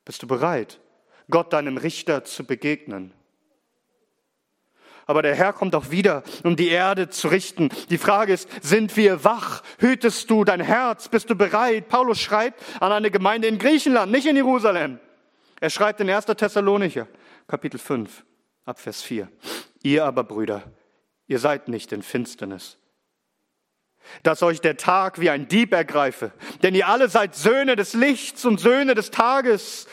Bist 0.04 0.22
du 0.22 0.26
bereit, 0.26 0.80
Gott 1.28 1.52
deinem 1.52 1.76
Richter 1.76 2.24
zu 2.24 2.44
begegnen? 2.44 3.12
Aber 5.06 5.22
der 5.22 5.36
Herr 5.36 5.52
kommt 5.52 5.74
auch 5.74 5.90
wieder, 5.90 6.24
um 6.42 6.56
die 6.56 6.68
Erde 6.68 7.08
zu 7.08 7.28
richten. 7.28 7.70
Die 7.90 7.98
Frage 7.98 8.32
ist, 8.32 8.48
sind 8.60 8.96
wir 8.96 9.22
wach? 9.24 9.62
Hütest 9.78 10.28
du 10.28 10.44
dein 10.44 10.60
Herz? 10.60 11.08
Bist 11.08 11.30
du 11.30 11.36
bereit? 11.36 11.88
Paulus 11.88 12.20
schreibt 12.20 12.60
an 12.80 12.90
eine 12.90 13.12
Gemeinde 13.12 13.46
in 13.46 13.58
Griechenland, 13.58 14.10
nicht 14.10 14.26
in 14.26 14.36
Jerusalem. 14.36 14.98
Er 15.60 15.70
schreibt 15.70 16.00
in 16.00 16.10
1. 16.10 16.26
Thessalonicher, 16.26 17.06
Kapitel 17.46 17.78
5, 17.78 18.24
Abvers 18.64 19.02
4. 19.02 19.30
Ihr 19.82 20.04
aber, 20.04 20.24
Brüder, 20.24 20.64
ihr 21.28 21.38
seid 21.38 21.68
nicht 21.68 21.92
in 21.92 22.02
Finsternis, 22.02 22.76
dass 24.24 24.42
euch 24.42 24.60
der 24.60 24.76
Tag 24.76 25.20
wie 25.20 25.30
ein 25.30 25.46
Dieb 25.46 25.72
ergreife, 25.72 26.32
denn 26.64 26.74
ihr 26.74 26.88
alle 26.88 27.08
seid 27.08 27.36
Söhne 27.36 27.76
des 27.76 27.94
Lichts 27.94 28.44
und 28.44 28.58
Söhne 28.58 28.94
des 28.94 29.12
Tages. 29.12 29.86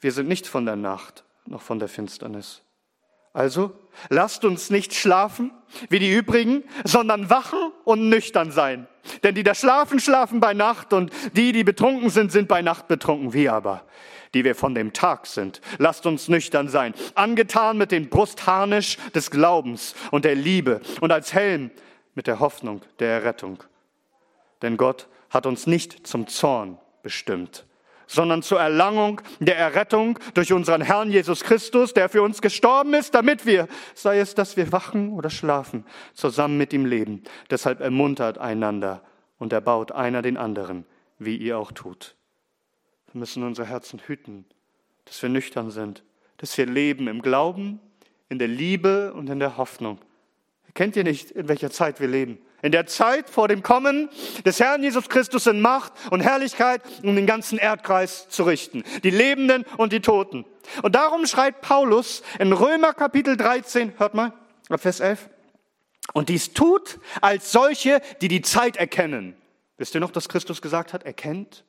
Wir 0.00 0.10
sind 0.10 0.28
nicht 0.28 0.48
von 0.48 0.66
der 0.66 0.76
Nacht 0.76 1.24
noch 1.46 1.62
von 1.62 1.78
der 1.78 1.88
Finsternis. 1.88 2.62
Also 3.32 3.72
lasst 4.08 4.44
uns 4.44 4.70
nicht 4.70 4.94
schlafen 4.94 5.52
wie 5.90 5.98
die 5.98 6.12
übrigen, 6.12 6.64
sondern 6.84 7.30
wachen 7.30 7.72
und 7.84 8.08
nüchtern 8.08 8.50
sein. 8.50 8.86
Denn 9.22 9.34
die 9.34 9.42
da 9.42 9.54
schlafen, 9.54 10.00
schlafen 10.00 10.40
bei 10.40 10.54
Nacht 10.54 10.92
und 10.92 11.12
die, 11.34 11.52
die 11.52 11.64
betrunken 11.64 12.10
sind, 12.10 12.32
sind 12.32 12.48
bei 12.48 12.62
Nacht 12.62 12.88
betrunken. 12.88 13.32
Wir 13.32 13.52
aber, 13.52 13.84
die 14.34 14.44
wir 14.44 14.54
von 14.54 14.74
dem 14.74 14.92
Tag 14.92 15.26
sind, 15.26 15.60
lasst 15.78 16.06
uns 16.06 16.28
nüchtern 16.28 16.68
sein, 16.68 16.94
angetan 17.14 17.78
mit 17.78 17.92
dem 17.92 18.08
Brustharnisch 18.08 18.98
des 19.14 19.30
Glaubens 19.30 19.94
und 20.10 20.24
der 20.24 20.34
Liebe 20.34 20.80
und 21.00 21.12
als 21.12 21.32
Helm 21.32 21.70
mit 22.14 22.26
der 22.26 22.40
Hoffnung 22.40 22.82
der 22.98 23.10
Errettung. 23.10 23.62
Denn 24.62 24.76
Gott 24.76 25.08
hat 25.30 25.46
uns 25.46 25.66
nicht 25.66 26.06
zum 26.06 26.26
Zorn 26.26 26.78
bestimmt, 27.02 27.64
sondern 28.08 28.42
zur 28.42 28.58
Erlangung 28.58 29.20
der 29.38 29.56
Errettung 29.56 30.18
durch 30.34 30.52
unseren 30.52 30.80
Herrn 30.80 31.12
Jesus 31.12 31.44
Christus, 31.44 31.94
der 31.94 32.08
für 32.08 32.22
uns 32.22 32.42
gestorben 32.42 32.94
ist, 32.94 33.14
damit 33.14 33.46
wir, 33.46 33.68
sei 33.94 34.18
es, 34.18 34.34
dass 34.34 34.56
wir 34.56 34.72
wachen 34.72 35.12
oder 35.12 35.30
schlafen, 35.30 35.84
zusammen 36.14 36.58
mit 36.58 36.72
ihm 36.72 36.86
leben. 36.86 37.22
Deshalb 37.50 37.80
ermuntert 37.80 38.38
einander 38.38 39.02
und 39.38 39.52
erbaut 39.52 39.92
einer 39.92 40.22
den 40.22 40.36
anderen, 40.36 40.84
wie 41.18 41.36
ihr 41.36 41.58
auch 41.58 41.70
tut. 41.70 42.16
Wir 43.12 43.20
müssen 43.20 43.44
unsere 43.44 43.68
Herzen 43.68 44.00
hüten, 44.00 44.46
dass 45.04 45.22
wir 45.22 45.28
nüchtern 45.28 45.70
sind, 45.70 46.02
dass 46.38 46.56
wir 46.58 46.66
leben 46.66 47.08
im 47.08 47.22
Glauben, 47.22 47.78
in 48.30 48.38
der 48.38 48.48
Liebe 48.48 49.12
und 49.12 49.28
in 49.28 49.38
der 49.38 49.56
Hoffnung. 49.56 49.98
Kennt 50.74 50.96
ihr 50.96 51.04
nicht, 51.04 51.30
in 51.30 51.48
welcher 51.48 51.70
Zeit 51.70 52.00
wir 52.00 52.08
leben? 52.08 52.38
In 52.60 52.72
der 52.72 52.86
Zeit 52.86 53.30
vor 53.30 53.46
dem 53.46 53.62
Kommen 53.62 54.08
des 54.44 54.58
Herrn 54.58 54.82
Jesus 54.82 55.08
Christus 55.08 55.46
in 55.46 55.60
Macht 55.60 55.92
und 56.10 56.20
Herrlichkeit, 56.20 56.82
um 57.04 57.14
den 57.14 57.26
ganzen 57.26 57.56
Erdkreis 57.56 58.28
zu 58.28 58.42
richten. 58.42 58.82
Die 59.04 59.10
Lebenden 59.10 59.64
und 59.76 59.92
die 59.92 60.00
Toten. 60.00 60.44
Und 60.82 60.96
darum 60.96 61.26
schreibt 61.26 61.62
Paulus 61.62 62.22
in 62.38 62.52
Römer 62.52 62.94
Kapitel 62.94 63.36
13, 63.36 63.92
hört 63.98 64.14
mal, 64.14 64.32
Vers 64.76 65.00
11. 65.00 65.30
Und 66.14 66.30
dies 66.30 66.52
tut 66.52 66.98
als 67.20 67.52
solche, 67.52 68.00
die 68.20 68.28
die 68.28 68.42
Zeit 68.42 68.76
erkennen. 68.76 69.36
Wisst 69.76 69.94
ihr 69.94 70.00
noch, 70.00 70.10
dass 70.10 70.28
Christus 70.28 70.60
gesagt 70.60 70.92
hat, 70.92 71.04
erkennt? 71.04 71.64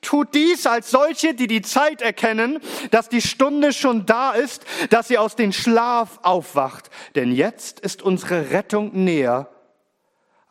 Tut 0.00 0.34
dies 0.34 0.66
als 0.66 0.90
solche, 0.90 1.34
die 1.34 1.46
die 1.46 1.62
Zeit 1.62 2.02
erkennen, 2.02 2.60
dass 2.90 3.08
die 3.08 3.22
Stunde 3.22 3.72
schon 3.72 4.06
da 4.06 4.32
ist, 4.32 4.64
dass 4.90 5.08
sie 5.08 5.18
aus 5.18 5.36
dem 5.36 5.52
Schlaf 5.52 6.18
aufwacht. 6.22 6.90
Denn 7.14 7.32
jetzt 7.32 7.80
ist 7.80 8.02
unsere 8.02 8.50
Rettung 8.50 8.90
näher 8.92 9.53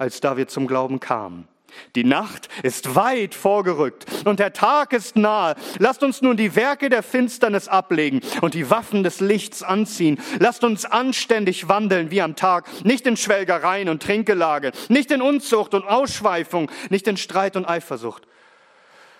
als 0.03 0.19
da 0.19 0.35
wir 0.35 0.47
zum 0.47 0.67
Glauben 0.67 0.99
kamen. 0.99 1.47
Die 1.95 2.03
Nacht 2.03 2.49
ist 2.61 2.93
weit 2.93 3.33
vorgerückt 3.33 4.05
und 4.25 4.39
der 4.39 4.53
Tag 4.53 4.93
ist 4.93 5.15
nahe. 5.15 5.55
Lasst 5.79 6.03
uns 6.03 6.21
nun 6.21 6.37
die 6.37 6.55
Werke 6.55 6.89
der 6.89 7.01
Finsternis 7.01 7.67
ablegen 7.67 8.21
und 8.41 8.53
die 8.53 8.69
Waffen 8.69 9.03
des 9.03 9.21
Lichts 9.21 9.63
anziehen. 9.63 10.19
Lasst 10.39 10.63
uns 10.63 10.85
anständig 10.85 11.69
wandeln 11.69 12.11
wie 12.11 12.21
am 12.21 12.35
Tag, 12.35 12.69
nicht 12.83 13.07
in 13.07 13.17
Schwelgereien 13.17 13.89
und 13.89 14.03
Trinkgelage, 14.03 14.71
nicht 14.89 15.09
in 15.09 15.21
Unzucht 15.21 15.73
und 15.73 15.85
Ausschweifung, 15.85 16.69
nicht 16.89 17.07
in 17.07 17.17
Streit 17.17 17.55
und 17.55 17.65
Eifersucht, 17.65 18.27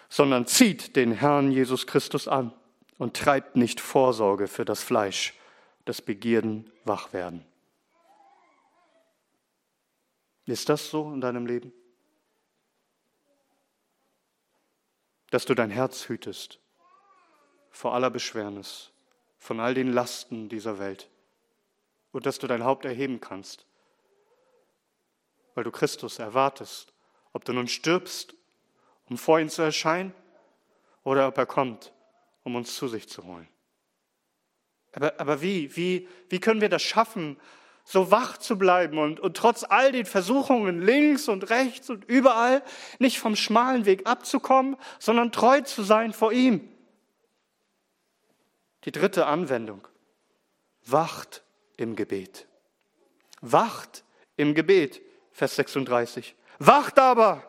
sondern 0.09 0.45
zieht 0.45 0.95
den 0.95 1.13
Herrn 1.13 1.51
Jesus 1.51 1.87
Christus 1.87 2.27
an 2.27 2.53
und 2.99 3.15
treibt 3.15 3.55
nicht 3.55 3.79
Vorsorge 3.81 4.47
für 4.47 4.65
das 4.65 4.83
Fleisch, 4.83 5.33
das 5.85 6.01
Begierden 6.01 6.69
wach 6.85 7.13
werden. 7.13 7.45
Ist 10.45 10.69
das 10.69 10.89
so 10.89 11.11
in 11.13 11.21
deinem 11.21 11.45
Leben? 11.45 11.73
Dass 15.29 15.45
du 15.45 15.53
dein 15.55 15.69
Herz 15.69 16.07
hütest 16.09 16.59
vor 17.71 17.93
aller 17.95 18.09
Beschwernis, 18.09 18.91
von 19.39 19.59
all 19.59 19.73
den 19.73 19.91
Lasten 19.91 20.47
dieser 20.47 20.79
Welt 20.79 21.09
und 22.11 22.25
dass 22.25 22.37
du 22.37 22.47
dein 22.47 22.63
Haupt 22.63 22.85
erheben 22.85 23.19
kannst, 23.19 23.65
weil 25.55 25.63
du 25.63 25.71
Christus 25.71 26.19
erwartest, 26.19 26.93
ob 27.33 27.45
du 27.45 27.53
nun 27.53 27.67
stirbst, 27.67 28.35
um 29.09 29.17
vor 29.17 29.39
ihn 29.39 29.49
zu 29.49 29.61
erscheinen, 29.61 30.13
oder 31.03 31.27
ob 31.27 31.37
er 31.37 31.45
kommt, 31.45 31.93
um 32.43 32.55
uns 32.55 32.75
zu 32.75 32.87
sich 32.87 33.09
zu 33.09 33.23
holen. 33.23 33.47
Aber, 34.93 35.19
aber 35.19 35.41
wie, 35.41 35.75
wie, 35.75 36.07
wie 36.29 36.39
können 36.39 36.61
wir 36.61 36.69
das 36.69 36.83
schaffen, 36.83 37.37
so 37.83 38.11
wach 38.11 38.37
zu 38.37 38.57
bleiben 38.57 38.97
und, 38.97 39.19
und 39.19 39.35
trotz 39.35 39.63
all 39.63 39.91
den 39.91 40.05
Versuchungen 40.05 40.81
links 40.81 41.27
und 41.27 41.49
rechts 41.49 41.89
und 41.89 42.05
überall 42.05 42.63
nicht 42.99 43.19
vom 43.19 43.35
schmalen 43.35 43.85
Weg 43.85 44.07
abzukommen, 44.07 44.77
sondern 44.99 45.31
treu 45.31 45.61
zu 45.61 45.83
sein 45.83 46.13
vor 46.13 46.31
ihm. 46.31 46.69
Die 48.85 48.91
dritte 48.91 49.25
Anwendung. 49.25 49.87
Wacht 50.85 51.43
im 51.77 51.95
Gebet. 51.95 52.47
Wacht 53.41 54.03
im 54.37 54.53
Gebet, 54.55 55.01
Vers 55.31 55.55
36. 55.55 56.35
Wacht 56.59 56.99
aber 56.99 57.43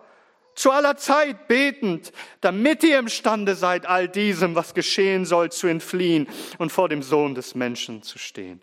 zu 0.55 0.71
aller 0.71 0.97
Zeit 0.97 1.49
betend, 1.49 2.13
damit 2.41 2.85
ihr 2.85 2.99
imstande 2.99 3.55
seid, 3.55 3.87
all 3.87 4.09
diesem, 4.09 4.55
was 4.55 4.75
geschehen 4.75 5.25
soll, 5.25 5.51
zu 5.51 5.67
entfliehen 5.67 6.29
und 6.59 6.71
vor 6.71 6.89
dem 6.89 7.03
Sohn 7.03 7.35
des 7.35 7.55
Menschen 7.55 8.03
zu 8.03 8.19
stehen. 8.19 8.63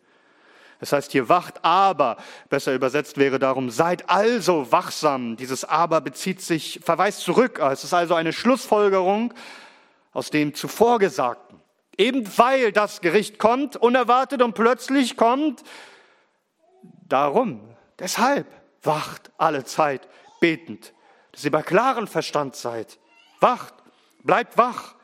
Es 0.81 0.91
heißt 0.91 1.11
hier 1.11 1.29
wacht, 1.29 1.63
aber, 1.63 2.17
besser 2.49 2.73
übersetzt 2.73 3.17
wäre 3.17 3.37
darum, 3.37 3.69
seid 3.69 4.09
also 4.09 4.71
wachsam. 4.71 5.37
Dieses 5.37 5.63
aber 5.63 6.01
bezieht 6.01 6.41
sich, 6.41 6.79
verweist 6.83 7.21
zurück. 7.21 7.59
Es 7.59 7.83
ist 7.83 7.93
also 7.93 8.15
eine 8.15 8.33
Schlussfolgerung 8.33 9.31
aus 10.11 10.31
dem 10.31 10.55
zuvor 10.55 10.97
Gesagten. 10.97 11.61
Eben 11.97 12.27
weil 12.35 12.71
das 12.71 13.01
Gericht 13.01 13.37
kommt, 13.37 13.77
unerwartet 13.77 14.41
und 14.41 14.55
plötzlich 14.55 15.17
kommt, 15.17 15.61
darum, 17.07 17.61
deshalb 17.99 18.47
wacht 18.81 19.31
alle 19.37 19.63
Zeit 19.65 20.07
betend, 20.39 20.93
dass 21.31 21.45
ihr 21.45 21.51
bei 21.51 21.61
klaren 21.61 22.07
Verstand 22.07 22.55
seid. 22.55 22.97
Wacht, 23.39 23.75
bleibt 24.23 24.57
wach, 24.57 24.95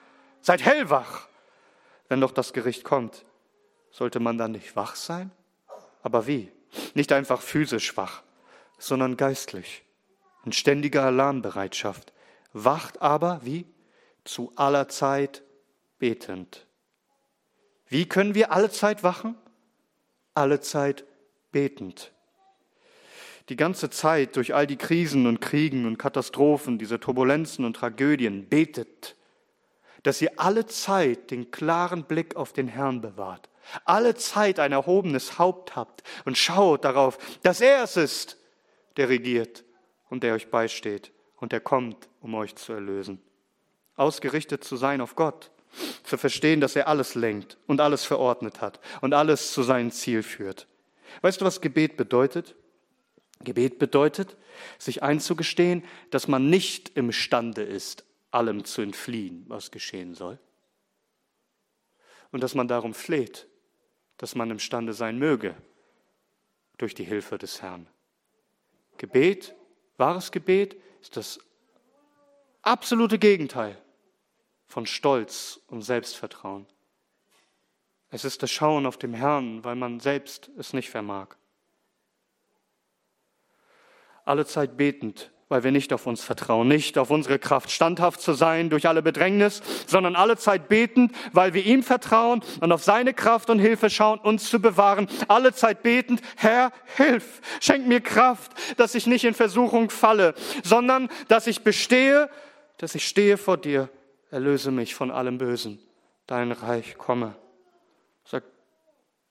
seid 0.42 0.66
hellwach. 0.66 1.28
Wenn 2.10 2.22
doch 2.22 2.32
das 2.32 2.52
Gericht 2.52 2.84
kommt, 2.84 3.26
sollte 3.92 4.20
man 4.20 4.40
dann 4.40 4.54
nicht 4.54 4.76
wach 4.76 4.96
sein? 4.96 5.30
Aber 6.08 6.26
wie? 6.26 6.49
Nicht 6.93 7.12
einfach 7.12 7.41
physisch 7.41 7.97
wach, 7.97 8.24
sondern 8.78 9.18
geistlich, 9.18 9.84
in 10.45 10.53
ständiger 10.53 11.03
Alarmbereitschaft. 11.03 12.14
Wacht 12.53 13.01
aber 13.01 13.41
wie? 13.43 13.66
Zu 14.24 14.53
aller 14.55 14.88
Zeit 14.88 15.43
betend. 15.99 16.66
Wie 17.89 18.08
können 18.08 18.36
wir 18.36 18.53
alle 18.53 18.72
Zeit 18.72 19.03
wachen? 19.03 19.36
Alle 20.34 20.62
Zeit 20.62 21.03
betend. 21.51 22.14
Die 23.49 23.58
ganze 23.58 23.89
Zeit 23.89 24.38
durch 24.38 24.55
all 24.55 24.66
die 24.66 24.78
Krisen 24.78 25.28
und 25.28 25.41
Kriegen 25.41 25.86
und 25.86 25.97
Katastrophen, 25.97 26.78
diese 26.78 27.01
Turbulenzen 27.01 27.66
und 27.66 27.76
Tragödien 27.76 28.47
betet, 28.47 29.18
dass 30.03 30.22
ihr 30.22 30.32
alle 30.38 30.68
Zeit 30.68 31.32
den 31.32 31.51
klaren 31.51 32.05
Blick 32.05 32.38
auf 32.38 32.53
den 32.53 32.70
Herrn 32.70 33.01
bewahrt 33.01 33.49
alle 33.86 34.15
Zeit 34.15 34.59
ein 34.59 34.72
erhobenes 34.72 35.39
Haupt 35.39 35.76
habt 35.76 36.03
und 36.26 36.38
schaut 36.38 36.86
darauf, 36.86 37.18
dass 37.43 37.61
er 37.61 37.84
es 37.84 37.97
ist, 37.97 38.38
der 38.97 39.09
regiert 39.09 39.63
und 40.09 40.24
der 40.24 40.34
euch 40.34 40.49
beisteht 40.49 41.11
und 41.38 41.51
der 41.51 41.59
kommt, 41.59 42.09
um 42.22 42.36
euch 42.36 42.55
zu 42.55 42.74
erlösen. 42.74 43.22
Ausgerichtet 43.95 44.63
zu 44.63 44.76
sein 44.76 45.01
auf 45.01 45.15
Gott, 45.15 45.51
zu 46.03 46.18
verstehen, 46.18 46.61
dass 46.61 46.76
er 46.76 46.88
alles 46.88 47.15
lenkt 47.15 47.57
und 47.68 47.82
alles 47.82 48.05
verordnet 48.05 48.61
hat 48.61 48.80
und 49.01 49.13
alles 49.13 49.51
zu 49.53 49.63
seinem 49.63 49.91
Ziel 49.91 50.24
führt. 50.24 50.68
Weißt 51.22 51.41
du, 51.41 51.45
was 51.45 51.61
Gebet 51.61 51.97
bedeutet? 51.97 52.55
Gebet 53.41 53.80
bedeutet, 53.80 54.36
sich 54.80 55.03
einzugestehen, 55.03 55.84
dass 56.09 56.28
man 56.28 56.49
nicht 56.49 56.89
imstande 56.97 57.61
ist, 57.61 58.05
allem 58.32 58.65
zu 58.65 58.82
entfliehen, 58.82 59.45
was 59.47 59.72
geschehen 59.72 60.15
soll. 60.15 60.39
Und 62.32 62.41
dass 62.41 62.55
man 62.55 62.68
darum 62.68 62.93
fleht, 62.93 63.47
dass 64.18 64.36
man 64.36 64.51
imstande 64.51 64.93
sein 64.93 65.18
möge 65.18 65.55
durch 66.78 66.93
die 66.93 67.03
Hilfe 67.03 67.38
des 67.38 67.61
Herrn. 67.61 67.88
Gebet, 68.97 69.55
wahres 69.97 70.32
Gebet, 70.32 70.76
ist 71.01 71.18
das 71.18 71.39
absolute 72.61 73.20
Gegenteil 73.20 73.82
von 74.65 74.86
Stolz 74.86 75.61
und 75.68 75.82
Selbstvertrauen. 75.82 76.65
Es 78.09 78.26
ist 78.26 78.41
das 78.41 78.51
Schauen 78.51 78.86
auf 78.86 78.97
dem 78.97 79.13
Herrn, 79.13 79.63
weil 79.63 79.76
man 79.76 79.99
selbst 79.99 80.49
es 80.57 80.74
nicht 80.74 80.89
vermag. 80.89 81.36
Alle 84.26 84.45
Zeit 84.45 84.78
betend 84.78 85.32
weil 85.50 85.64
wir 85.64 85.72
nicht 85.72 85.93
auf 85.93 86.06
uns 86.08 86.24
vertrauen, 86.24 86.68
nicht 86.68 86.98
auf 86.98 87.10
unsere 87.10 87.39
Kraft, 87.39 87.72
standhaft 87.72 88.20
zu 88.20 88.34
sein 88.34 88.70
durch 88.70 88.88
alle 88.88 89.02
Bedrängnis, 89.02 89.62
sondern 89.86 90.16
alle 90.16 90.38
Zeit 90.38 90.68
betend, 90.68 91.14
weil 91.32 91.54
wir 91.54 91.66
ihm 91.66 91.84
vertrauen 91.84 92.43
und 92.60 92.72
auf 92.72 92.84
seine 92.84 93.14
Kraft 93.14 93.50
und 93.50 93.60
Hilfe 93.60 93.89
schauen, 93.89 94.20
uns 94.20 94.50
zu 94.50 94.60
bewahren. 94.60 95.08
Alle 95.28 95.54
Zeit 95.54 95.84
betend, 95.84 96.22
Herr, 96.36 96.72
hilf, 96.98 97.41
schenk 97.62 97.88
mir 97.88 98.02
Kraft, 98.02 98.52
dass 98.78 98.95
ich 98.95 99.08
nicht 99.08 99.24
in 99.24 99.34
Versuchung 99.34 99.89
falle, 99.89 100.34
sondern 100.64 101.10
dass 101.30 101.48
ich 101.48 101.62
bestehe, 101.62 102.30
dass 102.78 102.95
ich 102.95 103.08
stehe 103.08 103.38
vor 103.38 103.58
dir, 103.58 103.89
erlöse 104.32 104.72
mich 104.72 104.95
von 104.95 105.12
allem 105.12 105.38
Bösen, 105.38 105.80
dein 106.26 106.52
Reich 106.52 106.98
komme. 106.98 107.36
Sag, 108.26 108.43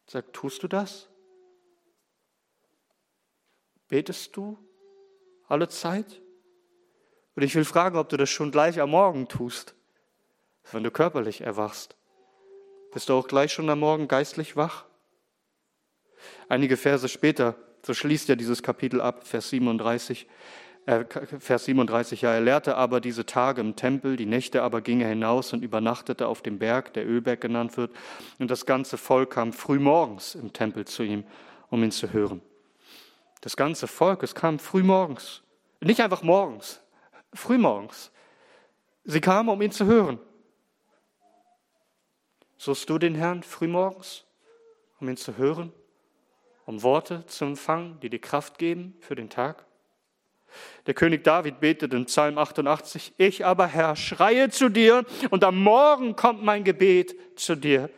sag, 0.07 0.33
tust 0.33 0.63
du 0.63 0.69
das? 0.69 1.09
Betest 3.89 4.35
du? 4.37 4.59
Alle 5.49 5.69
Zeit? 5.69 6.21
Und 7.35 7.43
ich 7.43 7.55
will 7.55 7.65
fragen, 7.65 7.99
ob 7.99 8.09
du 8.09 8.17
das 8.17 8.31
schon 8.31 8.51
gleich 8.51 8.81
am 8.81 8.91
Morgen 8.91 9.29
tust, 9.29 9.75
wenn 10.73 10.83
du 10.83 10.91
körperlich 10.91 11.43
erwachst. 11.43 11.97
Bist 12.93 13.09
du 13.09 13.15
auch 13.15 13.29
gleich 13.29 13.53
schon 13.53 13.69
am 13.69 13.81
Morgen 13.81 14.09
geistlich 14.09 14.57
wach? 14.57 14.87
Einige 16.49 16.77
Verse 16.77 17.09
später, 17.09 17.57
so 17.85 17.93
schließt 17.93 18.29
ja 18.29 18.37
dieses 18.37 18.63
Kapitel 18.63 19.01
ab, 19.01 19.27
Vers 19.27 19.51
37, 19.51 20.27
äh, 20.87 21.05
Vers 21.39 21.67
37, 21.67 22.23
ja, 22.23 22.33
er 22.33 22.41
lehrte 22.41 22.77
aber 22.77 23.01
diese 23.01 23.27
Tage 23.27 23.61
im 23.61 23.77
Tempel, 23.77 24.17
die 24.17 24.25
Nächte 24.25 24.63
aber 24.63 24.81
ging 24.81 25.01
er 25.01 25.09
hinaus 25.09 25.53
und 25.53 25.63
übernachtete 25.63 26.27
auf 26.27 26.43
dem 26.43 26.59
Berg, 26.59 26.95
der 26.95 27.07
Ölberg 27.07 27.41
genannt 27.41 27.77
wird, 27.77 27.95
und 28.39 28.51
das 28.51 28.67
ganze 28.67 28.97
Volk 28.97 29.33
kam 29.33 29.53
früh 29.53 29.79
morgens 29.79 30.35
im 30.35 30.53
Tempel 30.53 30.87
zu 30.87 31.03
ihm, 31.03 31.25
um 31.69 31.83
ihn 31.83 31.91
zu 31.91 32.13
hören. 32.13 32.41
Das 33.41 33.57
ganze 33.57 33.87
Volk, 33.87 34.23
es 34.23 34.35
kam 34.35 34.59
früh 34.59 34.83
morgens. 34.83 35.43
Nicht 35.81 36.01
einfach 36.01 36.23
morgens, 36.23 36.81
früh 37.35 37.59
morgens. 37.59 38.11
Sie 39.05 39.21
kamen, 39.21 39.49
um 39.49 39.61
ihn 39.63 39.71
zu 39.71 39.87
hören. 39.87 40.19
Suchst 42.59 42.89
du 42.89 42.99
den 42.99 43.15
Herrn 43.15 43.43
früh 43.43 43.69
morgens, 43.69 44.25
um 44.99 45.09
ihn 45.09 45.17
zu 45.17 45.37
hören, 45.37 45.73
um 46.65 46.83
Worte 46.83 47.25
zu 47.27 47.45
empfangen, 47.45 48.01
die 48.01 48.11
dir 48.11 48.21
Kraft 48.21 48.59
geben 48.59 48.97
für 49.01 49.15
den 49.15 49.31
Tag? 49.31 49.67
Der 50.87 50.95
König 50.95 51.25
David 51.25 51.61
betet 51.61 51.93
in 51.93 52.07
Psalm 52.07 52.39
88, 52.39 53.15
ich 53.19 53.45
aber 53.45 53.67
Herr 53.67 53.97
schreie 53.97 54.49
zu 54.49 54.69
dir 54.69 55.05
und 55.31 55.45
am 55.45 55.63
Morgen 55.63 56.17
kommt 56.17 56.43
mein 56.43 56.65
Gebet 56.65 57.15
zu 57.39 57.57
dir. 57.57 57.91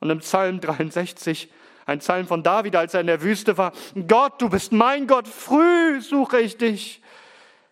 Und 0.00 0.10
im 0.10 0.20
Psalm 0.20 0.60
63, 0.60 1.52
ein 1.88 2.00
Psalm 2.00 2.26
von 2.26 2.42
David, 2.42 2.76
als 2.76 2.92
er 2.92 3.00
in 3.00 3.06
der 3.06 3.22
Wüste 3.22 3.56
war. 3.56 3.72
Gott, 4.06 4.42
du 4.42 4.50
bist 4.50 4.72
mein 4.72 5.06
Gott, 5.06 5.26
früh 5.26 6.02
suche 6.02 6.38
ich 6.38 6.58
dich. 6.58 7.00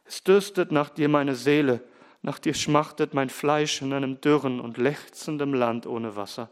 Es 0.06 0.24
dürstet 0.24 0.72
nach 0.72 0.88
dir 0.88 1.10
meine 1.10 1.34
Seele, 1.34 1.82
nach 2.22 2.38
dir 2.38 2.54
schmachtet 2.54 3.12
mein 3.12 3.28
Fleisch 3.28 3.82
in 3.82 3.92
einem 3.92 4.20
dürren 4.22 4.58
und 4.58 4.78
lechzendem 4.78 5.52
Land 5.52 5.86
ohne 5.86 6.16
Wasser. 6.16 6.48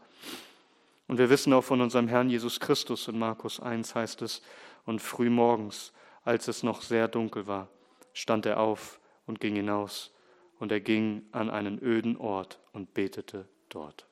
Und 1.07 1.17
wir 1.17 1.31
wissen 1.31 1.53
auch 1.53 1.63
von 1.63 1.81
unserem 1.81 2.07
Herrn 2.07 2.29
Jesus 2.29 2.59
Christus 2.59 3.07
in 3.07 3.17
Markus 3.17 3.59
1 3.59 3.95
heißt 3.95 4.21
es, 4.21 4.43
und 4.85 5.01
früh 5.01 5.31
morgens, 5.31 5.91
als 6.23 6.47
es 6.47 6.61
noch 6.61 6.83
sehr 6.83 7.07
dunkel 7.07 7.47
war, 7.47 7.67
stand 8.13 8.45
er 8.45 8.59
auf 8.59 8.99
und 9.25 9.39
ging 9.39 9.55
hinaus, 9.55 10.11
und 10.59 10.71
er 10.71 10.81
ging 10.81 11.23
an 11.31 11.49
einen 11.49 11.81
öden 11.81 12.15
Ort 12.17 12.59
und 12.73 12.93
betete 12.93 13.47
dort. 13.69 14.05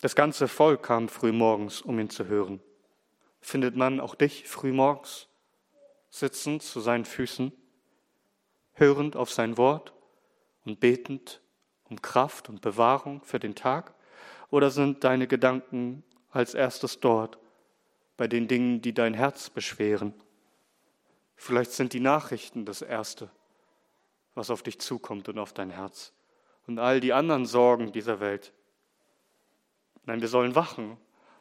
Das 0.00 0.14
ganze 0.14 0.48
Volk 0.48 0.82
kam 0.82 1.08
frühmorgens, 1.08 1.80
um 1.80 1.98
ihn 1.98 2.10
zu 2.10 2.26
hören. 2.26 2.60
Findet 3.40 3.76
man 3.76 4.00
auch 4.00 4.14
dich 4.14 4.46
frühmorgens 4.46 5.28
sitzend 6.10 6.62
zu 6.62 6.80
seinen 6.80 7.04
Füßen, 7.04 7.52
hörend 8.72 9.16
auf 9.16 9.30
sein 9.32 9.56
Wort 9.56 9.92
und 10.64 10.80
betend 10.80 11.40
um 11.84 12.00
Kraft 12.00 12.48
und 12.48 12.60
Bewahrung 12.60 13.22
für 13.22 13.38
den 13.38 13.54
Tag? 13.54 13.94
Oder 14.50 14.70
sind 14.70 15.04
deine 15.04 15.26
Gedanken 15.26 16.04
als 16.30 16.54
erstes 16.54 17.00
dort 17.00 17.38
bei 18.16 18.28
den 18.28 18.48
Dingen, 18.48 18.80
die 18.80 18.94
dein 18.94 19.14
Herz 19.14 19.50
beschweren? 19.50 20.14
Vielleicht 21.36 21.72
sind 21.72 21.92
die 21.92 22.00
Nachrichten 22.00 22.64
das 22.64 22.82
Erste, 22.82 23.30
was 24.34 24.50
auf 24.50 24.62
dich 24.62 24.80
zukommt 24.80 25.28
und 25.28 25.38
auf 25.38 25.52
dein 25.52 25.70
Herz. 25.70 26.12
Und 26.66 26.78
all 26.78 27.00
die 27.00 27.12
anderen 27.12 27.46
Sorgen 27.46 27.92
dieser 27.92 28.20
Welt, 28.20 28.52
Nein, 30.06 30.20
wir 30.20 30.28
sollen 30.28 30.54
wachen 30.54 30.96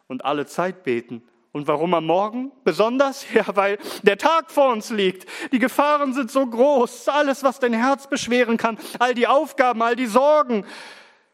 und 0.08 0.26
alle 0.26 0.48
Zeit 0.48 0.84
beten. 0.84 1.24
Und 1.52 1.68
warum 1.68 1.94
am 1.94 2.06
Morgen? 2.06 2.52
Besonders? 2.64 3.26
Ja, 3.34 3.56
weil 3.56 3.78
der 4.04 4.18
Tag 4.18 4.52
vor 4.52 4.74
uns 4.74 4.90
liegt. 4.90 5.26
Die 5.54 5.60
Gefahren 5.60 6.14
sind 6.14 6.30
so 6.30 6.46
groß. 6.46 7.08
Alles, 7.08 7.44
was 7.44 7.60
dein 7.60 7.74
Herz 7.74 8.08
beschweren 8.08 8.58
kann. 8.58 8.78
All 9.00 9.14
die 9.14 9.28
Aufgaben, 9.28 9.82
all 9.82 9.96
die 9.96 10.08
Sorgen. 10.08 10.66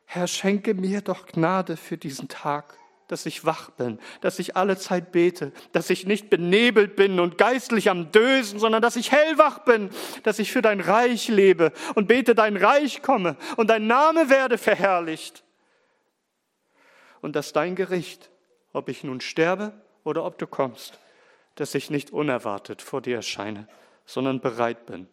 Herr, 0.06 0.28
schenke 0.28 0.74
mir 0.74 1.02
doch 1.02 1.26
Gnade 1.26 1.78
für 1.78 1.98
diesen 1.98 2.28
Tag, 2.28 2.78
dass 3.08 3.26
ich 3.26 3.46
wach 3.46 3.70
bin, 3.72 3.98
dass 4.20 4.40
ich 4.40 4.58
alle 4.58 4.78
Zeit 4.78 5.12
bete, 5.12 5.54
dass 5.72 5.90
ich 5.90 6.06
nicht 6.06 6.30
benebelt 6.30 6.96
bin 6.96 7.20
und 7.20 7.38
geistlich 7.38 7.90
am 7.90 8.12
Dösen, 8.12 8.60
sondern 8.60 8.82
dass 8.82 8.98
ich 8.98 9.12
hellwach 9.12 9.60
bin, 9.60 9.90
dass 10.24 10.38
ich 10.38 10.52
für 10.52 10.62
dein 10.62 10.82
Reich 10.82 11.30
lebe 11.30 11.72
und 11.96 12.08
bete, 12.08 12.36
dein 12.36 12.58
Reich 12.58 13.02
komme 13.02 13.38
und 13.56 13.70
dein 13.70 13.88
Name 13.88 14.30
werde 14.30 14.58
verherrlicht 14.58 15.44
und 17.22 17.36
dass 17.36 17.54
dein 17.54 17.76
Gericht, 17.76 18.30
ob 18.74 18.90
ich 18.90 19.04
nun 19.04 19.22
sterbe 19.22 19.74
oder 20.04 20.26
ob 20.26 20.38
du 20.38 20.48
kommst, 20.48 21.00
dass 21.56 21.76
ich 21.76 21.90
nicht 21.90 22.12
unerwartet 22.12 22.82
vor 22.82 23.02
dir 23.02 23.18
erscheine, 23.18 23.68
sondern 24.06 24.42
bereit 24.42 24.86
bin. 24.86 25.08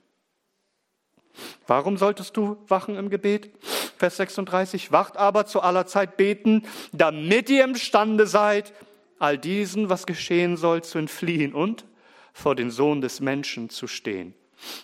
Warum 1.67 1.97
solltest 1.97 2.37
du 2.37 2.57
wachen 2.69 2.97
im 2.97 3.11
Gebet? 3.11 3.51
Vers 3.97 4.17
36, 4.17 4.93
wacht 4.93 5.17
aber 5.17 5.47
zu 5.47 5.61
aller 5.61 5.87
Zeit 5.87 6.17
beten, 6.17 6.67
damit 6.93 7.51
ihr 7.51 7.65
imstande 7.65 8.27
seid, 8.27 8.73
all 9.19 9.37
diesen, 9.37 9.89
was 9.91 10.07
geschehen 10.07 10.57
soll, 10.57 10.83
zu 10.83 10.99
entfliehen 10.99 11.53
und 11.53 11.85
vor 12.33 12.55
den 12.55 12.71
Sohn 12.71 13.01
des 13.01 13.21
Menschen 13.21 13.69
zu 13.69 13.89
stehen. 13.89 14.35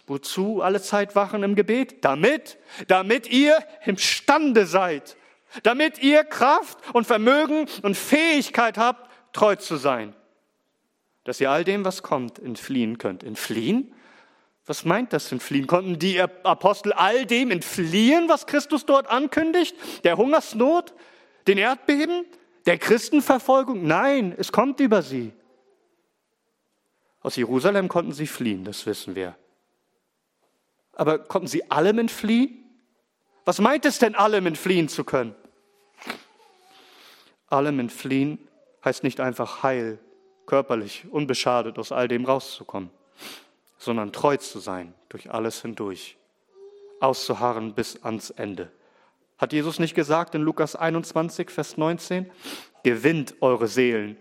Wozu 0.06 0.62
alle 0.62 0.82
Zeit 0.82 1.16
wachen 1.16 1.42
im 1.42 1.54
Gebet? 1.54 2.04
Damit, 2.04 2.58
damit 2.88 3.28
ihr 3.30 3.58
imstande 3.84 4.66
seid, 4.66 5.16
damit 5.62 6.02
ihr 6.02 6.24
Kraft 6.24 6.78
und 6.92 7.06
Vermögen 7.06 7.66
und 7.82 7.96
Fähigkeit 7.96 8.78
habt, 8.78 9.10
treu 9.32 9.56
zu 9.56 9.76
sein, 9.76 10.14
dass 11.24 11.40
ihr 11.40 11.50
all 11.50 11.64
dem, 11.64 11.84
was 11.84 12.02
kommt, 12.02 12.38
entfliehen 12.38 12.98
könnt. 12.98 13.22
Entfliehen? 13.22 13.94
Was 14.66 14.84
meint 14.84 15.12
das 15.12 15.30
entfliehen? 15.30 15.66
Konnten 15.66 15.98
die 15.98 16.20
Apostel 16.20 16.92
all 16.92 17.26
dem 17.26 17.50
entfliehen, 17.50 18.28
was 18.28 18.46
Christus 18.46 18.86
dort 18.86 19.08
ankündigt? 19.08 19.76
Der 20.04 20.16
Hungersnot, 20.16 20.94
den 21.46 21.58
Erdbeben, 21.58 22.24
der 22.66 22.78
Christenverfolgung? 22.78 23.86
Nein, 23.86 24.34
es 24.36 24.52
kommt 24.52 24.80
über 24.80 25.02
sie. 25.02 25.32
Aus 27.20 27.36
Jerusalem 27.36 27.88
konnten 27.88 28.12
sie 28.12 28.26
fliehen, 28.26 28.64
das 28.64 28.86
wissen 28.86 29.14
wir. 29.14 29.36
Aber 30.92 31.18
konnten 31.18 31.48
sie 31.48 31.70
allem 31.70 31.98
entfliehen? 31.98 32.64
Was 33.44 33.60
meint 33.60 33.84
es 33.84 33.98
denn, 33.98 34.14
allem 34.14 34.46
entfliehen 34.46 34.88
zu 34.88 35.04
können? 35.04 35.34
Allem 37.48 37.78
entfliehen 37.78 38.38
heißt 38.84 39.02
nicht 39.02 39.20
einfach 39.20 39.62
heil, 39.62 39.98
körperlich, 40.46 41.06
unbeschadet 41.10 41.78
aus 41.78 41.92
all 41.92 42.08
dem 42.08 42.24
rauszukommen, 42.24 42.90
sondern 43.78 44.12
treu 44.12 44.36
zu 44.36 44.58
sein 44.58 44.94
durch 45.08 45.30
alles 45.30 45.62
hindurch, 45.62 46.16
auszuharren 47.00 47.74
bis 47.74 48.02
ans 48.02 48.30
Ende. 48.30 48.70
Hat 49.38 49.52
Jesus 49.52 49.78
nicht 49.78 49.94
gesagt 49.94 50.34
in 50.34 50.42
Lukas 50.42 50.76
21, 50.76 51.50
Vers 51.50 51.76
19? 51.76 52.30
Gewinnt 52.82 53.34
eure 53.40 53.68
Seelen 53.68 54.16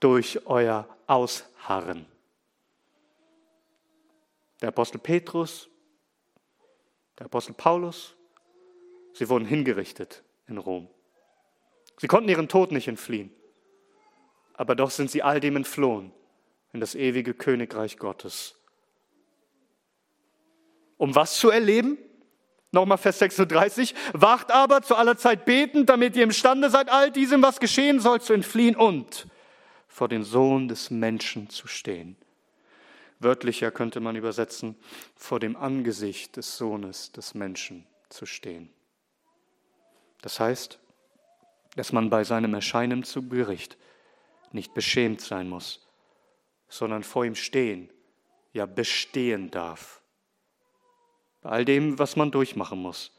durch 0.00 0.46
euer 0.46 0.88
Ausharren. 1.06 2.06
Der 4.60 4.68
Apostel 4.68 4.98
Petrus, 4.98 5.68
der 7.18 7.26
Apostel 7.26 7.52
Paulus, 7.52 8.14
sie 9.12 9.28
wurden 9.28 9.44
hingerichtet 9.44 10.22
in 10.48 10.58
Rom. 10.58 10.88
Sie 11.98 12.06
konnten 12.06 12.28
ihren 12.28 12.48
Tod 12.48 12.72
nicht 12.72 12.88
entfliehen, 12.88 13.30
aber 14.54 14.74
doch 14.74 14.90
sind 14.90 15.10
sie 15.10 15.22
all 15.22 15.40
dem 15.40 15.56
entflohen 15.56 16.12
in 16.72 16.80
das 16.80 16.94
ewige 16.94 17.34
Königreich 17.34 17.98
Gottes. 17.98 18.56
Um 20.98 21.14
was 21.14 21.38
zu 21.38 21.50
erleben? 21.50 21.98
Nochmal 22.72 22.98
Vers 22.98 23.18
36. 23.20 23.94
Wacht 24.12 24.50
aber 24.50 24.82
zu 24.82 24.96
aller 24.96 25.16
Zeit 25.16 25.44
betend, 25.44 25.88
damit 25.88 26.16
ihr 26.16 26.24
imstande 26.24 26.68
seid, 26.68 26.90
all 26.90 27.10
diesem, 27.10 27.42
was 27.42 27.60
geschehen 27.60 28.00
soll, 28.00 28.20
zu 28.20 28.32
entfliehen 28.32 28.76
und 28.76 29.26
vor 29.88 30.08
den 30.08 30.24
Sohn 30.24 30.68
des 30.68 30.90
Menschen 30.90 31.48
zu 31.48 31.68
stehen. 31.68 32.16
Wörtlicher 33.18 33.70
könnte 33.70 34.00
man 34.00 34.16
übersetzen, 34.16 34.76
vor 35.14 35.40
dem 35.40 35.56
Angesicht 35.56 36.36
des 36.36 36.58
Sohnes 36.58 37.12
des 37.12 37.34
Menschen 37.34 37.86
zu 38.10 38.26
stehen. 38.26 38.68
Das 40.20 40.38
heißt, 40.38 40.78
dass 41.76 41.92
man 41.92 42.10
bei 42.10 42.24
seinem 42.24 42.54
Erscheinen 42.54 43.04
zu 43.04 43.28
Gericht 43.28 43.76
nicht 44.50 44.74
beschämt 44.74 45.20
sein 45.20 45.48
muss, 45.48 45.86
sondern 46.68 47.02
vor 47.02 47.24
ihm 47.24 47.34
stehen, 47.34 47.90
ja 48.52 48.66
bestehen 48.66 49.50
darf. 49.50 50.02
Bei 51.42 51.50
all 51.50 51.64
dem, 51.64 51.98
was 51.98 52.16
man 52.16 52.30
durchmachen 52.30 52.80
muss, 52.80 53.12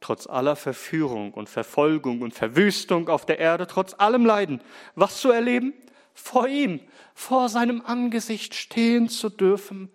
trotz 0.00 0.26
aller 0.26 0.56
Verführung 0.56 1.32
und 1.32 1.48
Verfolgung 1.48 2.22
und 2.22 2.34
Verwüstung 2.34 3.08
auf 3.08 3.24
der 3.24 3.38
Erde, 3.38 3.66
trotz 3.66 3.94
allem 3.94 4.26
Leiden, 4.26 4.60
was 4.96 5.20
zu 5.20 5.30
erleben? 5.30 5.72
Vor 6.12 6.48
ihm, 6.48 6.80
vor 7.14 7.48
seinem 7.48 7.80
Angesicht 7.82 8.54
stehen 8.54 9.08
zu 9.08 9.30
dürfen, 9.30 9.90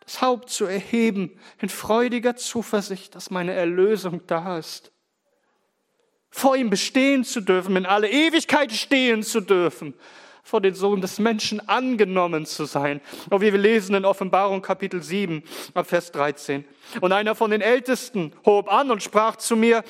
das 0.00 0.22
Haupt 0.22 0.48
zu 0.48 0.64
erheben 0.64 1.38
in 1.60 1.68
freudiger 1.68 2.34
Zuversicht, 2.34 3.14
dass 3.14 3.30
meine 3.30 3.52
Erlösung 3.52 4.26
da 4.26 4.58
ist 4.58 4.90
vor 6.30 6.56
ihm 6.56 6.70
bestehen 6.70 7.24
zu 7.24 7.40
dürfen, 7.40 7.76
in 7.76 7.86
alle 7.86 8.08
Ewigkeit 8.08 8.72
stehen 8.72 9.22
zu 9.22 9.40
dürfen, 9.40 9.94
vor 10.42 10.60
den 10.60 10.74
Sohn 10.74 11.00
des 11.00 11.18
Menschen 11.18 11.68
angenommen 11.68 12.46
zu 12.46 12.64
sein. 12.64 13.00
Und 13.28 13.40
wie 13.40 13.52
wir 13.52 13.58
lesen 13.58 13.94
in 13.94 14.04
Offenbarung 14.04 14.62
Kapitel 14.62 15.02
7 15.02 15.42
ab 15.74 15.86
Vers 15.86 16.12
13. 16.12 16.64
Und 17.00 17.12
einer 17.12 17.34
von 17.34 17.50
den 17.50 17.60
Ältesten 17.60 18.32
hob 18.44 18.72
an 18.72 18.90
und 18.90 19.02
sprach 19.02 19.36
zu 19.36 19.56
mir, 19.56 19.84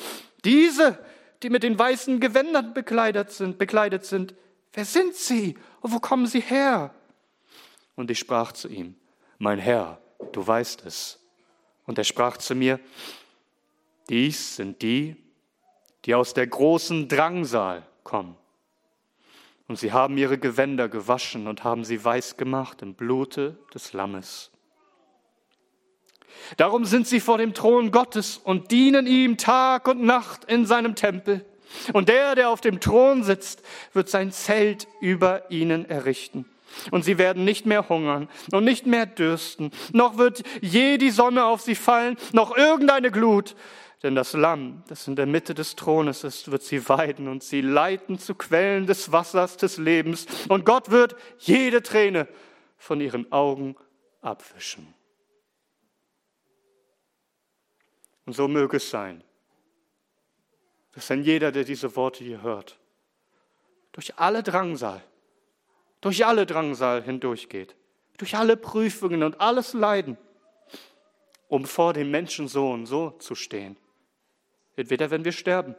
diese, 0.45 0.99
die 1.43 1.51
mit 1.51 1.63
den 1.63 1.79
weißen 1.79 2.21
Gewändern 2.21 2.75
bekleidet 2.75 3.31
sind, 3.31 3.59
bekleidet 3.59 4.05
sind, 4.05 4.35
wer 4.73 4.85
sind 4.85 5.15
sie 5.15 5.57
und 5.81 5.93
wo 5.93 6.01
kommen 6.01 6.27
sie 6.27 6.41
her? 6.41 6.95
Und 7.97 8.11
ich 8.11 8.19
sprach 8.19 8.53
zu 8.53 8.69
ihm, 8.69 8.97
mein 9.39 9.59
Herr, 9.59 10.01
du 10.33 10.47
weißt 10.47 10.85
es. 10.87 11.19
Und 11.87 11.99
er 11.99 12.05
sprach 12.05 12.37
zu 12.37 12.55
mir, 12.55 12.81
dies 14.09 14.57
sind 14.57 14.81
die, 14.83 15.17
die 16.11 16.17
aus 16.17 16.35
der 16.35 16.49
großen 16.49 17.07
Drangsal 17.07 17.85
kommen. 18.03 18.35
Und 19.69 19.79
sie 19.79 19.93
haben 19.93 20.19
ihre 20.19 20.39
Gewänder 20.39 20.89
gewaschen 20.89 21.47
und 21.47 21.63
haben 21.63 21.85
sie 21.85 22.05
weiß 22.05 22.37
gemacht 22.37 22.83
im 22.83 22.95
Blute 22.95 23.57
des 23.73 23.93
Lammes. 23.93 24.51
Darum 26.57 26.85
sind 26.85 27.07
sie 27.07 27.21
vor 27.21 27.39
dem 27.39 27.55
Thron 27.55 27.93
Gottes 27.93 28.39
und 28.39 28.73
dienen 28.73 29.07
ihm 29.07 29.37
Tag 29.37 29.87
und 29.87 30.03
Nacht 30.03 30.47
in 30.47 30.67
seinem 30.67 30.97
Tempel. 30.97 31.47
Und 31.93 32.09
der, 32.09 32.35
der 32.35 32.49
auf 32.49 32.61
dem 32.61 32.81
Thron 32.81 33.23
sitzt, 33.23 33.63
wird 33.93 34.09
sein 34.09 34.33
Zelt 34.33 34.89
über 35.01 35.49
ihnen 35.49 35.89
errichten. 35.89 36.45
Und 36.91 37.05
sie 37.05 37.19
werden 37.19 37.45
nicht 37.45 37.67
mehr 37.67 37.89
hungern 37.89 38.29
und 38.51 38.65
nicht 38.65 38.85
mehr 38.85 39.07
dürsten, 39.07 39.71
noch 39.93 40.19
wird 40.19 40.43
je 40.61 40.99
die 40.99 41.11
Sonne 41.11 41.45
auf 41.45 41.61
sie 41.61 41.77
fallen, 41.77 42.17
noch 42.33 42.57
irgendeine 42.57 43.13
Glut, 43.13 43.55
denn 44.03 44.15
das 44.15 44.33
Lamm, 44.33 44.83
das 44.89 45.07
in 45.09 45.17
der 45.17 45.27
Mitte 45.27 45.53
des 45.53 45.77
Thrones 45.77 46.25
ist, 46.25 46.51
wird 46.51 46.63
sie 46.63 46.89
weiden 46.89 47.29
und 47.29 47.43
sie 47.43 47.61
leiten 47.61 48.19
zu 48.19 48.35
Quellen 48.35 48.87
des 48.87 49.13
Wassers 49.13 49.59
des 49.59 49.77
Lebens. 49.77 50.27
Und 50.49 50.65
Gott 50.65 50.91
wird 50.91 51.17
jede 51.39 51.83
Träne 51.83 52.27
von 52.79 53.01
ihren 53.01 53.31
Augen 53.31 53.77
abwischen. 54.23 54.95
Und 58.25 58.33
so 58.33 58.49
möge 58.49 58.79
es 58.79 58.89
sein, 58.89 59.23
dass 60.93 61.11
ein 61.11 61.23
jeder, 61.23 61.53
der 61.53 61.65
diese 61.65 61.95
Worte 61.95 62.25
hier 62.25 62.41
hört, 62.41 62.79
durch 63.93 64.19
alle 64.19 64.43
Drangsal, 64.43 65.03
durch 66.01 66.25
alle 66.25 66.47
Drangsal 66.47 67.03
hindurchgeht, 67.03 67.77
durch 68.17 68.35
alle 68.35 68.57
Prüfungen 68.57 69.23
und 69.25 69.41
alles 69.41 69.75
Leiden, 69.75 70.17
um 71.49 71.67
vor 71.67 71.93
dem 71.93 72.11
Menschensohn 72.11 72.87
so 72.87 73.11
zu 73.19 73.35
stehen 73.35 73.77
Entweder 74.81 75.11
wenn 75.11 75.27
wir 75.27 75.33
sterben 75.33 75.77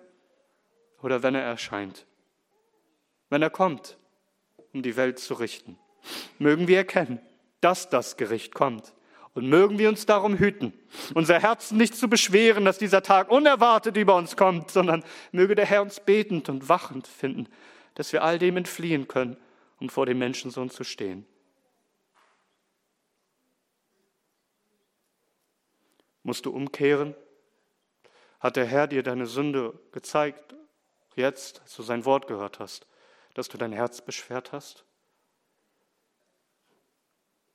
oder 1.01 1.23
wenn 1.23 1.33
er 1.33 1.41
erscheint. 1.41 2.05
Wenn 3.29 3.41
er 3.41 3.49
kommt, 3.49 3.97
um 4.73 4.83
die 4.83 4.95
Welt 4.95 5.17
zu 5.17 5.33
richten. 5.33 5.79
Mögen 6.37 6.67
wir 6.67 6.77
erkennen, 6.77 7.19
dass 7.61 7.89
das 7.89 8.15
Gericht 8.15 8.53
kommt. 8.53 8.93
Und 9.33 9.49
mögen 9.49 9.79
wir 9.79 9.89
uns 9.89 10.05
darum 10.05 10.37
hüten, 10.37 10.71
unser 11.15 11.39
Herzen 11.39 11.77
nicht 11.77 11.95
zu 11.95 12.09
beschweren, 12.09 12.63
dass 12.63 12.77
dieser 12.77 13.01
Tag 13.01 13.31
unerwartet 13.31 13.97
über 13.97 14.15
uns 14.15 14.37
kommt, 14.37 14.69
sondern 14.69 15.03
möge 15.31 15.55
der 15.55 15.65
Herr 15.65 15.81
uns 15.81 15.99
betend 15.99 16.47
und 16.49 16.69
wachend 16.69 17.07
finden, 17.07 17.47
dass 17.95 18.13
wir 18.13 18.23
all 18.23 18.37
dem 18.37 18.55
entfliehen 18.55 19.07
können, 19.07 19.35
um 19.79 19.89
vor 19.89 20.05
dem 20.05 20.19
Menschensohn 20.19 20.69
zu 20.69 20.83
stehen. 20.83 21.25
Musst 26.21 26.45
du 26.45 26.51
umkehren? 26.51 27.15
Hat 28.41 28.55
der 28.55 28.65
Herr 28.65 28.87
dir 28.87 29.03
deine 29.03 29.27
Sünde 29.27 29.79
gezeigt, 29.91 30.55
jetzt, 31.15 31.61
als 31.61 31.75
du 31.75 31.83
sein 31.83 32.05
Wort 32.05 32.27
gehört 32.27 32.59
hast, 32.59 32.87
dass 33.35 33.47
du 33.47 33.57
dein 33.57 33.71
Herz 33.71 34.01
beschwert 34.01 34.51
hast? 34.51 34.83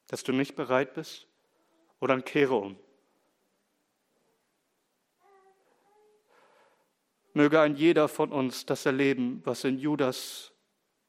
Dass 0.06 0.22
du 0.22 0.32
nicht 0.32 0.54
bereit 0.54 0.94
bist? 0.94 1.26
Oder 1.98 2.14
dann 2.14 2.24
kehre 2.24 2.54
um. 2.54 2.78
Möge 7.34 7.60
ein 7.60 7.74
jeder 7.74 8.08
von 8.08 8.30
uns 8.30 8.64
das 8.64 8.86
erleben, 8.86 9.42
was 9.44 9.64
in 9.64 9.78
Judas 9.78 10.52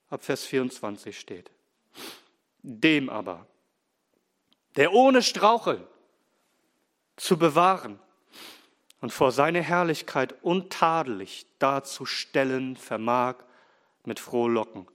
ab 0.10 0.24
Vers 0.24 0.44
24 0.44 1.18
steht. 1.18 1.52
Dem 2.64 3.10
aber, 3.10 3.46
der 4.76 4.92
ohne 4.92 5.22
Straucheln 5.22 5.86
zu 7.16 7.38
bewahren, 7.38 8.00
und 9.02 9.12
vor 9.12 9.32
seine 9.32 9.62
Herrlichkeit 9.62 10.36
untadelig 10.44 11.46
darzustellen 11.60 12.76
vermag 12.76 13.36
mit 14.06 14.20
Frohlocken. 14.20 14.88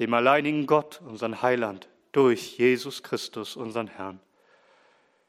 Dem 0.00 0.14
alleinigen 0.14 0.66
Gott, 0.66 1.00
unseren 1.00 1.42
Heiland, 1.42 1.88
durch 2.12 2.58
Jesus 2.58 3.02
Christus, 3.02 3.56
unseren 3.56 3.86
Herrn, 3.86 4.20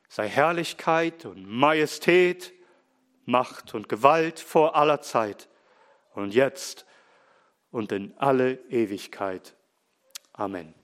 sei 0.10 0.28
Herrlichkeit 0.28 1.26
und 1.26 1.48
Majestät, 1.48 2.54
Macht 3.26 3.74
und 3.74 3.88
Gewalt 3.88 4.40
vor 4.40 4.76
aller 4.76 5.02
Zeit 5.02 5.48
und 6.14 6.34
jetzt 6.34 6.86
und 7.72 7.92
in 7.94 8.14
alle 8.18 8.56
Ewigkeit. 8.70 9.56
Amen. 10.34 10.83